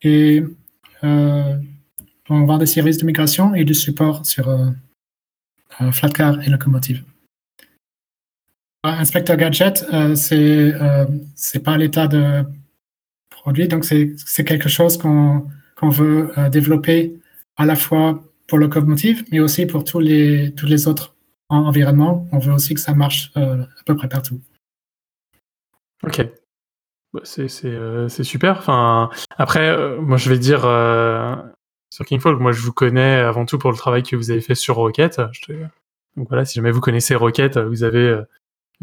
Et 0.01 0.43
euh, 1.03 1.57
on 2.29 2.45
vend 2.45 2.57
des 2.57 2.65
services 2.65 2.97
de 2.97 3.05
migration 3.05 3.55
et 3.55 3.63
du 3.63 3.73
support 3.73 4.25
sur 4.25 4.49
euh, 4.49 4.69
euh, 5.81 5.91
Flatcar 5.91 6.41
et 6.45 6.49
Locomotive. 6.49 7.03
Inspector 8.83 9.35
Gadget, 9.35 9.85
c'est 10.15 10.73
c'est 11.35 11.59
pas 11.59 11.77
l'état 11.77 12.07
de 12.07 12.45
produit, 13.29 13.67
donc 13.67 13.83
c'est 13.83 14.45
quelque 14.45 14.69
chose 14.69 14.97
qu'on 14.97 15.89
veut 15.89 16.31
développer 16.51 17.19
à 17.57 17.65
la 17.65 17.75
fois 17.75 18.23
pour 18.47 18.59
Locomotive, 18.59 19.25
mais 19.29 19.41
aussi 19.41 19.65
pour 19.65 19.83
tous 19.83 19.99
les 19.99 20.87
autres 20.87 21.16
environnements. 21.49 22.27
On 22.31 22.39
veut 22.39 22.53
aussi 22.53 22.73
que 22.73 22.79
ça 22.79 22.93
marche 22.93 23.31
à 23.35 23.83
peu 23.85 23.95
près 23.95 24.09
partout. 24.09 24.41
Ok. 26.03 26.27
Bah, 27.13 27.21
euh, 27.65 28.09
c'est 28.09 28.23
super. 28.23 28.57
Enfin, 28.59 29.09
après, 29.37 29.69
euh, 29.69 29.99
moi, 30.01 30.17
je 30.17 30.29
vais 30.29 30.39
dire 30.39 30.65
euh, 30.65 31.35
sur 31.89 32.05
Kingfolk, 32.05 32.39
moi, 32.39 32.51
je 32.51 32.61
vous 32.61 32.73
connais 32.73 33.15
avant 33.15 33.45
tout 33.45 33.57
pour 33.57 33.71
le 33.71 33.77
travail 33.77 34.03
que 34.03 34.15
vous 34.15 34.31
avez 34.31 34.41
fait 34.41 34.55
sur 34.55 34.75
Rocket. 34.75 35.19
Donc 36.15 36.27
voilà, 36.29 36.45
si 36.45 36.55
jamais 36.55 36.71
vous 36.71 36.81
connaissez 36.81 37.15
Rocket, 37.15 37.57
vous 37.57 37.83
avez, 37.83 38.21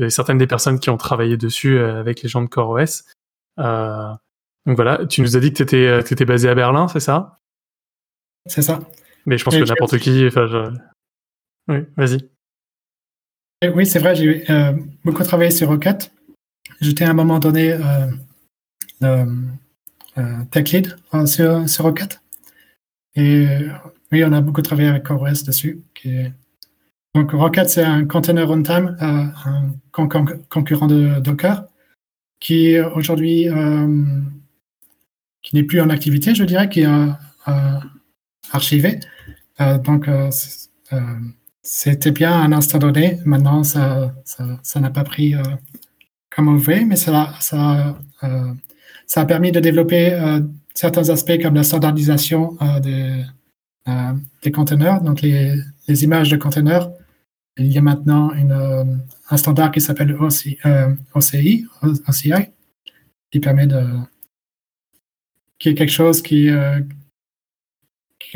certaines 0.08 0.38
des 0.38 0.46
personnes 0.46 0.78
qui 0.78 0.90
ont 0.90 0.96
travaillé 0.96 1.36
dessus 1.36 1.78
avec 1.78 2.22
les 2.22 2.28
gens 2.28 2.42
de 2.42 2.48
CoreOS. 2.48 3.02
donc 3.58 4.76
voilà, 4.76 5.04
tu 5.06 5.20
nous 5.20 5.36
as 5.36 5.40
dit 5.40 5.52
que 5.52 5.62
tu 5.62 6.12
étais, 6.12 6.24
basé 6.24 6.48
à 6.48 6.54
Berlin, 6.54 6.88
c'est 6.88 7.00
ça? 7.00 7.38
C'est 8.46 8.62
ça. 8.62 8.80
Mais 9.26 9.38
je 9.38 9.44
pense 9.44 9.56
que 9.56 9.64
n'importe 9.64 9.98
qui. 9.98 10.28
Oui, 11.66 11.78
vas-y. 11.96 12.34
Oui, 13.72 13.86
c'est 13.86 13.98
vrai, 13.98 14.14
j'ai 14.14 14.44
beaucoup 15.04 15.22
travaillé 15.22 15.50
sur 15.50 15.68
Rocket. 15.68 16.12
J'étais 16.80 17.04
à 17.04 17.10
un 17.10 17.14
moment 17.14 17.38
donné 17.38 17.72
euh, 17.72 19.26
euh, 20.18 20.44
tech 20.50 20.72
lead 20.72 20.96
euh, 21.14 21.26
sur, 21.26 21.68
sur, 21.68 21.84
Rocket. 21.84 22.20
Et 23.16 23.46
oui, 24.12 24.24
on 24.24 24.32
a 24.32 24.40
beaucoup 24.40 24.62
travaillé 24.62 24.88
avec 24.88 25.04
CoreOS 25.04 25.44
dessus. 25.46 25.82
Donc 27.14 27.30
Rocket, 27.30 27.68
c'est 27.68 27.84
un 27.84 28.04
container 28.06 28.48
runtime, 28.48 28.96
un 29.00 29.72
concurrent 29.92 30.86
de 30.86 31.20
Docker, 31.20 31.64
qui 32.40 32.78
aujourd'hui 32.80 33.48
qui 35.42 35.56
n'est 35.56 35.62
plus 35.62 35.80
en 35.80 35.90
activité, 35.90 36.34
je 36.34 36.44
dirais, 36.44 36.68
qui 36.68 36.80
est 36.80 36.88
archivé. 38.52 38.98
donc 39.84 40.08
c'était 41.64 42.12
bien 42.12 42.30
à 42.30 42.44
un 42.44 42.52
instant 42.52 42.78
donné. 42.78 43.18
Maintenant, 43.24 43.64
ça 43.64 44.12
n'a 44.76 44.90
pas 44.90 45.02
pris 45.02 45.34
comme 46.34 46.48
on 46.48 46.56
veut, 46.56 46.84
mais 46.84 46.96
euh, 47.08 48.54
ça 49.06 49.20
a 49.20 49.24
permis 49.24 49.52
de 49.52 49.60
développer 49.60 50.12
euh, 50.12 50.40
certains 50.74 51.08
aspects 51.08 51.40
comme 51.40 51.54
la 51.54 51.62
standardisation 51.62 52.56
euh, 52.60 53.24
des, 54.42 54.50
conteneurs, 54.52 55.00
donc 55.02 55.22
les, 55.22 55.62
images 55.88 56.30
de 56.30 56.36
conteneurs. 56.36 56.92
Il 57.56 57.72
y 57.72 57.78
a 57.78 57.82
maintenant 57.82 58.32
un 59.30 59.36
standard 59.36 59.70
qui 59.70 59.80
s'appelle 59.80 60.16
OCI, 60.16 60.58
OCI, 61.14 61.66
qui 63.30 63.40
permet 63.40 63.66
de 63.66 63.84
qui 65.58 65.68
est 65.68 65.74
quelque 65.74 65.92
chose 65.92 66.20
qui, 66.20 66.50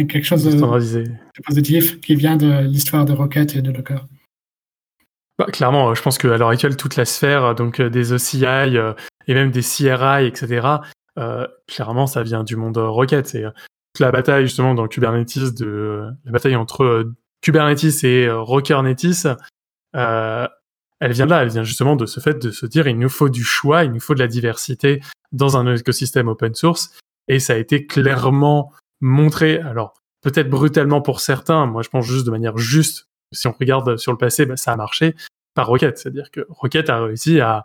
quelque 0.06 0.24
chose 0.24 0.44
de, 0.44 1.04
positif 1.44 2.00
qui 2.00 2.14
vient 2.14 2.36
de 2.36 2.60
l'histoire 2.60 3.04
de 3.04 3.12
Rocket 3.12 3.56
et 3.56 3.62
de 3.62 3.70
Docker. 3.70 4.06
Bah, 5.38 5.46
clairement, 5.46 5.94
je 5.94 6.02
pense 6.02 6.18
qu'à 6.18 6.36
l'heure 6.36 6.48
actuelle, 6.48 6.76
toute 6.76 6.96
la 6.96 7.04
sphère 7.04 7.54
donc 7.54 7.80
euh, 7.80 7.88
des 7.88 8.12
OCI 8.12 8.44
euh, 8.44 8.92
et 9.26 9.34
même 9.34 9.50
des 9.50 9.62
CRI, 9.62 10.26
etc., 10.26 10.66
euh, 11.18 11.46
clairement, 11.66 12.06
ça 12.06 12.22
vient 12.22 12.44
du 12.44 12.56
monde 12.56 12.78
Rocket. 12.78 13.26
C'est 13.26 13.42
toute 13.42 14.00
la 14.00 14.10
bataille 14.10 14.44
justement 14.44 14.74
dans 14.74 14.86
Kubernetes, 14.86 15.54
de 15.58 16.10
la 16.24 16.32
bataille 16.32 16.56
entre 16.56 17.12
Kubernetes 17.40 18.04
et 18.04 18.30
Rockernetis, 18.30 19.24
elle 21.00 21.12
vient 21.12 21.26
de 21.26 21.30
là, 21.30 21.42
elle 21.42 21.48
vient 21.48 21.62
justement 21.62 21.96
de 21.96 22.06
ce 22.06 22.20
fait 22.20 22.38
de 22.38 22.50
se 22.50 22.66
dire 22.66 22.88
il 22.88 22.98
nous 22.98 23.08
faut 23.08 23.28
du 23.28 23.44
choix, 23.44 23.84
il 23.84 23.92
nous 23.92 24.00
faut 24.00 24.14
de 24.14 24.18
la 24.18 24.26
diversité 24.26 25.00
dans 25.32 25.56
un 25.56 25.74
écosystème 25.74 26.28
open 26.28 26.54
source, 26.54 26.96
et 27.28 27.38
ça 27.38 27.52
a 27.52 27.56
été 27.56 27.86
clairement 27.86 28.72
montré. 29.00 29.58
Alors 29.58 29.94
peut-être 30.22 30.50
brutalement 30.50 31.00
pour 31.00 31.20
certains, 31.20 31.66
moi 31.66 31.82
je 31.82 31.88
pense 31.88 32.06
juste 32.06 32.26
de 32.26 32.30
manière 32.30 32.58
juste 32.58 33.08
si 33.32 33.46
on 33.46 33.52
regarde 33.52 33.96
sur 33.96 34.12
le 34.12 34.18
passé, 34.18 34.46
bah, 34.46 34.56
ça 34.56 34.72
a 34.72 34.76
marché 34.76 35.14
par 35.54 35.66
Rocket. 35.66 35.98
C'est-à-dire 35.98 36.30
que 36.30 36.46
Rocket 36.48 36.88
a 36.90 37.04
réussi 37.04 37.40
à, 37.40 37.64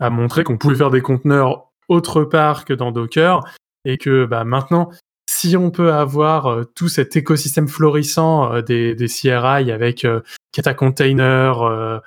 montrer 0.00 0.44
qu'on 0.44 0.58
pouvait 0.58 0.74
faire 0.74 0.90
des 0.90 1.00
conteneurs 1.00 1.70
autre 1.88 2.24
part 2.24 2.64
que 2.64 2.74
dans 2.74 2.92
Docker 2.92 3.40
et 3.84 3.96
que 3.98 4.26
bah, 4.26 4.44
maintenant, 4.44 4.90
si 5.28 5.56
on 5.56 5.70
peut 5.70 5.92
avoir 5.92 6.46
euh, 6.46 6.64
tout 6.64 6.88
cet 6.88 7.16
écosystème 7.16 7.68
florissant 7.68 8.52
euh, 8.52 8.62
des, 8.62 8.94
CRI 9.06 9.70
avec 9.70 10.04
euh, 10.04 10.20
Kata 10.52 10.74
Container, 10.74 12.02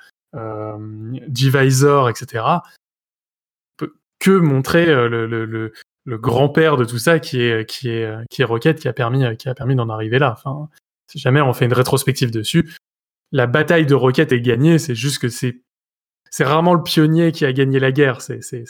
Divisor, 1.28 2.08
etc., 2.10 2.44
que 4.18 4.30
montrer 4.30 4.86
le, 4.86 5.72
grand-père 6.18 6.76
de 6.76 6.84
tout 6.84 6.98
ça 6.98 7.18
qui 7.18 7.42
est, 7.42 7.68
qui 7.68 7.88
est, 7.88 8.08
qui 8.30 8.42
est 8.42 8.44
Rocket 8.44 8.78
qui 8.78 8.88
a 8.88 8.92
permis, 8.92 9.36
qui 9.36 9.48
a 9.48 9.54
permis 9.54 9.74
d'en 9.74 9.88
arriver 9.88 10.18
là. 10.18 10.32
Enfin, 10.36 10.68
si 11.06 11.18
jamais 11.18 11.40
on 11.40 11.52
fait 11.52 11.66
une 11.66 11.72
rétrospective 11.72 12.30
dessus, 12.30 12.70
la 13.32 13.46
bataille 13.46 13.86
de 13.86 13.94
Rocket 13.94 14.32
est 14.32 14.40
gagnée, 14.40 14.78
c'est 14.78 14.94
juste 14.94 15.18
que 15.18 15.28
c'est 15.28 15.62
c'est 16.30 16.44
rarement 16.44 16.74
le 16.74 16.82
pionnier 16.82 17.32
qui 17.32 17.44
a 17.44 17.52
gagné 17.52 17.80
la 17.80 17.92
guerre. 17.92 18.20
C'est 18.22 18.40
c'est 18.42 18.64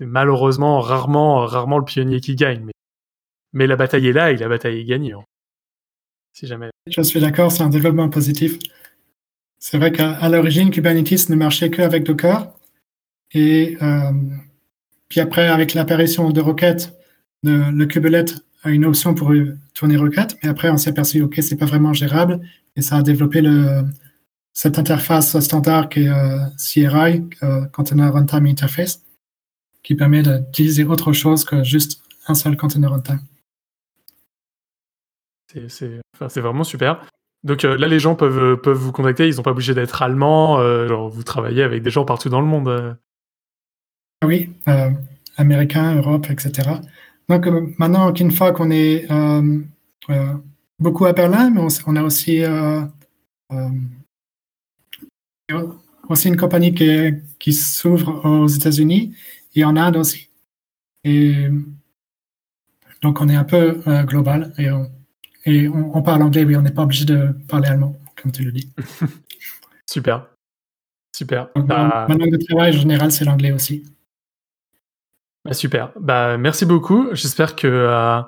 malheureusement 0.00 0.80
rarement 0.80 1.46
rarement 1.46 1.78
le 1.78 1.84
pionnier 1.84 2.20
qui 2.20 2.34
gagne. 2.34 2.64
Mais 2.64 2.72
mais 3.52 3.66
la 3.66 3.76
bataille 3.76 4.08
est 4.08 4.12
là 4.12 4.32
et 4.32 4.36
la 4.36 4.48
bataille 4.48 4.80
est 4.80 4.84
gagnée. 4.84 5.12
Hein. 5.12 5.24
Si 6.32 6.46
jamais. 6.46 6.68
Je 6.86 7.00
suis 7.02 7.20
d'accord, 7.20 7.50
c'est 7.50 7.62
un 7.62 7.70
développement 7.70 8.10
positif. 8.10 8.58
C'est 9.58 9.78
vrai 9.78 9.90
qu'à 9.90 10.28
l'origine, 10.28 10.70
Kubernetes 10.70 11.30
ne 11.30 11.34
marchait 11.34 11.70
qu'avec 11.70 12.04
Docker. 12.04 12.52
Et 13.32 13.78
euh, 13.82 14.12
puis 15.08 15.20
après, 15.20 15.48
avec 15.48 15.74
l'apparition 15.74 16.30
de 16.30 16.40
Rocket, 16.40 16.96
le, 17.42 17.70
le 17.70 17.86
kubelet 17.86 18.24
a 18.64 18.70
une 18.70 18.84
option 18.84 19.14
pour 19.14 19.32
tourner 19.74 19.96
Rocket. 19.96 20.36
Mais 20.42 20.48
après, 20.48 20.70
on 20.70 20.76
s'est 20.76 20.90
aperçu, 20.90 21.22
OK, 21.22 21.38
c'est 21.40 21.56
pas 21.56 21.66
vraiment 21.66 21.92
gérable. 21.92 22.40
Et 22.76 22.82
ça 22.82 22.96
a 22.96 23.02
développé 23.02 23.42
cette 24.52 24.78
interface 24.78 25.38
standard 25.40 25.88
qui 25.88 26.04
est 26.04 26.08
euh, 26.08 26.38
CRI, 26.56 27.24
euh, 27.42 27.64
Container 27.66 28.12
Runtime 28.12 28.46
Interface, 28.46 29.02
qui 29.82 29.94
permet 29.94 30.22
d'utiliser 30.22 30.84
autre 30.84 31.12
chose 31.12 31.44
que 31.44 31.62
juste 31.62 32.02
un 32.28 32.34
seul 32.34 32.56
container 32.56 32.90
runtime. 32.90 33.20
C'est 35.48 36.40
vraiment 36.40 36.64
super. 36.64 37.06
Donc 37.44 37.64
euh, 37.64 37.78
là, 37.78 37.86
les 37.86 38.00
gens 38.00 38.14
peuvent, 38.14 38.60
vous 38.72 38.92
contacter, 38.92 39.28
ils 39.28 39.36
n'ont 39.36 39.42
pas 39.42 39.52
obligé 39.52 39.74
d'être 39.74 40.02
allemands, 40.02 40.58
vous 41.08 41.22
travaillez 41.22 41.62
avec 41.62 41.82
des 41.82 41.90
gens 41.90 42.04
partout 42.04 42.28
dans 42.28 42.40
le 42.40 42.46
monde. 42.46 42.98
Oui, 44.24 44.50
américains, 45.36 45.96
Europe, 45.96 46.26
etc. 46.30 46.70
donc 47.28 47.46
maintenant, 47.78 48.12
Kinfolk, 48.12 48.58
on 48.60 48.70
est 48.70 49.06
beaucoup 50.78 51.04
à 51.06 51.12
Berlin, 51.12 51.50
mais 51.50 51.60
on, 51.86 51.96
a 51.96 52.02
aussi 52.02 52.42
aussi 56.08 56.28
une 56.28 56.36
compagnie 56.36 56.74
qui, 56.74 57.12
qui 57.38 57.52
s'ouvre 57.52 58.24
aux 58.24 58.46
États-Unis 58.46 59.14
et 59.54 59.64
en 59.64 59.76
Inde 59.76 59.96
aussi. 59.96 60.30
Et 61.04 61.48
donc, 63.02 63.20
on 63.20 63.28
est 63.28 63.36
un 63.36 63.44
peu 63.44 63.80
global 64.04 64.52
et, 64.58 64.70
on, 64.70 64.90
et 65.44 65.68
on, 65.68 66.02
parle 66.02 66.22
anglais, 66.22 66.44
oui, 66.44 66.56
on 66.56 66.62
n'est 66.62 66.72
pas 66.72 66.82
obligé 66.82 67.04
de 67.04 67.28
parler 67.48 67.68
allemand, 67.68 67.96
comme 68.20 68.32
tu 68.32 68.42
le 68.42 68.52
dis. 68.52 68.72
Super. 69.86 70.26
Super. 71.14 71.48
Bah... 71.54 72.06
Ma 72.08 72.14
langue 72.16 72.32
de 72.32 72.44
travail, 72.44 72.76
en 72.76 72.80
général, 72.80 73.12
c'est 73.12 73.24
l'anglais 73.24 73.52
aussi. 73.52 73.84
Bah, 75.46 75.54
super. 75.54 75.92
Bah, 76.00 76.36
merci 76.38 76.66
beaucoup. 76.66 77.08
J'espère 77.12 77.54
que, 77.54 77.68
euh, 77.68 78.20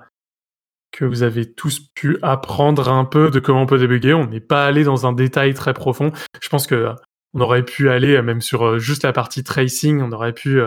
que 0.92 1.04
vous 1.04 1.24
avez 1.24 1.52
tous 1.52 1.80
pu 1.80 2.16
apprendre 2.22 2.88
un 2.88 3.04
peu 3.04 3.30
de 3.30 3.40
comment 3.40 3.62
on 3.62 3.66
peut 3.66 3.78
débugger. 3.78 4.14
On 4.14 4.26
n'est 4.26 4.40
pas 4.40 4.66
allé 4.66 4.84
dans 4.84 5.04
un 5.04 5.12
détail 5.12 5.52
très 5.52 5.74
profond. 5.74 6.12
Je 6.40 6.48
pense 6.48 6.68
que 6.68 6.76
euh, 6.76 6.94
on 7.34 7.40
aurait 7.40 7.64
pu 7.64 7.90
aller 7.90 8.14
euh, 8.14 8.22
même 8.22 8.40
sur 8.40 8.78
juste 8.78 9.02
la 9.02 9.12
partie 9.12 9.42
tracing. 9.42 10.00
On 10.00 10.12
aurait 10.12 10.32
pu 10.32 10.60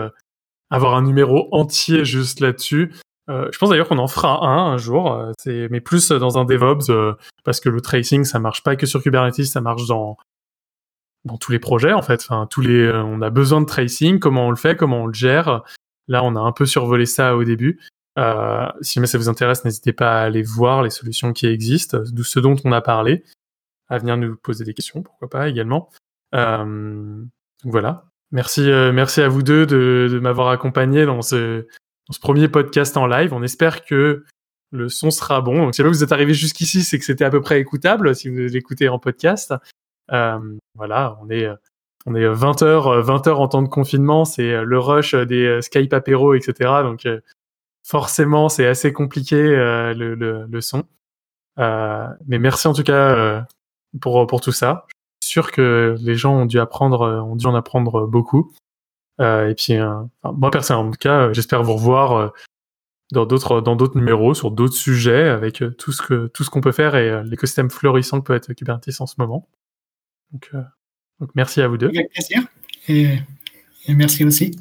avoir 0.70 0.94
un 0.94 1.02
numéro 1.02 1.48
entier 1.52 2.04
juste 2.04 2.40
là-dessus. 2.40 2.92
je 3.28 3.58
pense 3.58 3.70
d'ailleurs 3.70 3.88
qu'on 3.88 3.98
en 3.98 4.08
fera 4.08 4.46
un 4.46 4.72
un 4.72 4.76
jour, 4.76 5.32
mais 5.46 5.80
plus 5.80 6.10
dans 6.10 6.38
un 6.38 6.44
DevOps 6.44 7.16
parce 7.44 7.60
que 7.60 7.68
le 7.68 7.80
tracing 7.80 8.24
ça 8.24 8.38
marche 8.38 8.62
pas 8.62 8.76
que 8.76 8.86
sur 8.86 9.02
Kubernetes, 9.02 9.44
ça 9.44 9.60
marche 9.60 9.86
dans 9.86 10.16
dans 11.24 11.36
tous 11.36 11.52
les 11.52 11.58
projets 11.58 11.92
en 11.92 12.02
fait. 12.02 12.28
Tous 12.50 12.60
les, 12.60 12.90
on 12.90 13.20
a 13.20 13.30
besoin 13.30 13.60
de 13.60 13.66
tracing. 13.66 14.18
Comment 14.18 14.46
on 14.46 14.50
le 14.50 14.56
fait, 14.56 14.76
comment 14.76 15.02
on 15.02 15.06
le 15.06 15.14
gère? 15.14 15.62
Là, 16.08 16.24
on 16.24 16.36
a 16.36 16.40
un 16.40 16.52
peu 16.52 16.66
survolé 16.66 17.06
ça 17.06 17.36
au 17.36 17.44
début. 17.44 17.78
Euh, 18.18 18.66
si 18.80 18.94
jamais 18.94 19.06
ça 19.06 19.18
vous 19.18 19.28
intéresse, 19.28 19.64
n'hésitez 19.64 19.92
pas 19.92 20.20
à 20.20 20.24
aller 20.24 20.42
voir 20.42 20.82
les 20.82 20.90
solutions 20.90 21.32
qui 21.32 21.46
existent, 21.46 21.98
de 21.98 22.22
ce 22.22 22.40
dont 22.40 22.56
on 22.64 22.72
a 22.72 22.80
parlé, 22.80 23.24
à 23.88 23.98
venir 23.98 24.16
nous 24.16 24.36
poser 24.36 24.64
des 24.64 24.74
questions, 24.74 25.02
pourquoi 25.02 25.28
pas 25.28 25.48
également. 25.48 25.90
Euh, 26.34 27.24
voilà. 27.64 28.06
Merci, 28.30 28.70
euh, 28.70 28.92
merci 28.92 29.20
à 29.20 29.28
vous 29.28 29.42
deux 29.42 29.66
de, 29.66 30.18
m'avoir 30.20 30.48
accompagné 30.48 31.04
dans 31.06 31.22
ce, 31.22 31.66
premier 32.20 32.48
podcast 32.48 32.96
en 32.96 33.06
live. 33.06 33.32
On 33.32 33.42
espère 33.42 33.84
que 33.84 34.24
le 34.70 34.88
son 34.88 35.10
sera 35.10 35.40
bon. 35.40 35.72
Si 35.72 35.82
vous 35.82 36.02
êtes 36.02 36.12
arrivé 36.12 36.34
jusqu'ici, 36.34 36.82
c'est 36.82 36.98
que 36.98 37.04
c'était 37.04 37.24
à 37.24 37.30
peu 37.30 37.40
près 37.40 37.60
écoutable 37.60 38.14
si 38.14 38.28
vous 38.28 38.36
l'écoutez 38.36 38.88
en 38.88 38.98
podcast. 38.98 39.54
Voilà, 40.08 41.18
on 41.22 41.28
est 41.30 41.48
on 42.06 42.14
est 42.14 42.26
20 42.26 42.62
heures, 42.62 43.02
20 43.02 43.26
heures 43.28 43.40
en 43.40 43.48
temps 43.48 43.62
de 43.62 43.68
confinement, 43.68 44.24
c'est 44.24 44.52
euh, 44.52 44.64
le 44.64 44.78
rush 44.78 45.14
des 45.14 45.46
euh, 45.46 45.60
Skype 45.60 45.92
apéro, 45.92 46.34
etc. 46.34 46.70
Donc 46.82 47.06
euh, 47.06 47.20
forcément, 47.84 48.48
c'est 48.48 48.66
assez 48.66 48.92
compliqué 48.92 49.36
le, 49.36 50.14
le, 50.14 50.46
le, 50.46 50.60
son. 50.60 50.84
mais 51.56 52.38
merci 52.38 52.68
en 52.68 52.72
tout 52.72 52.84
cas 52.84 53.44
pour 54.00 54.26
pour 54.26 54.40
tout 54.40 54.52
ça. 54.52 54.86
Je 55.20 55.26
suis 55.26 55.32
sûr 55.32 55.50
que 55.50 55.96
les 56.00 56.14
gens 56.14 56.34
ont 56.34 56.46
dû 56.46 56.60
apprendre, 56.60 57.22
ont 57.24 57.36
dû 57.36 57.46
en 57.46 57.54
apprendre 57.54 58.06
beaucoup. 58.06 58.52
et 59.20 59.54
puis 59.56 59.74
moi 60.24 60.50
personnellement, 60.52 60.88
en 60.88 60.92
tout 60.92 60.98
cas, 60.98 61.32
j'espère 61.32 61.64
vous 61.64 61.74
revoir 61.74 62.32
dans 63.10 63.26
d'autres 63.26 63.60
dans 63.60 63.74
d'autres 63.74 63.98
numéros 63.98 64.32
sur 64.34 64.52
d'autres 64.52 64.76
sujets 64.76 65.28
avec 65.28 65.64
tout 65.76 65.90
ce 65.90 66.02
que 66.02 66.28
tout 66.28 66.44
ce 66.44 66.50
qu'on 66.50 66.60
peut 66.60 66.72
faire 66.72 66.94
et 66.94 67.24
l'écosystème 67.24 67.68
florissant 67.68 68.20
que 68.20 68.26
peut 68.26 68.34
être 68.34 68.52
Kubernetes 68.52 69.00
en 69.00 69.06
ce 69.06 69.16
moment. 69.18 69.48
Donc, 70.32 70.52
merci 71.34 71.60
à 71.60 71.68
vous 71.68 71.76
deux. 71.76 71.88
Avec 71.88 72.10
plaisir. 72.10 72.42
Et 72.88 73.18
merci 73.88 74.24
aussi. 74.24 74.56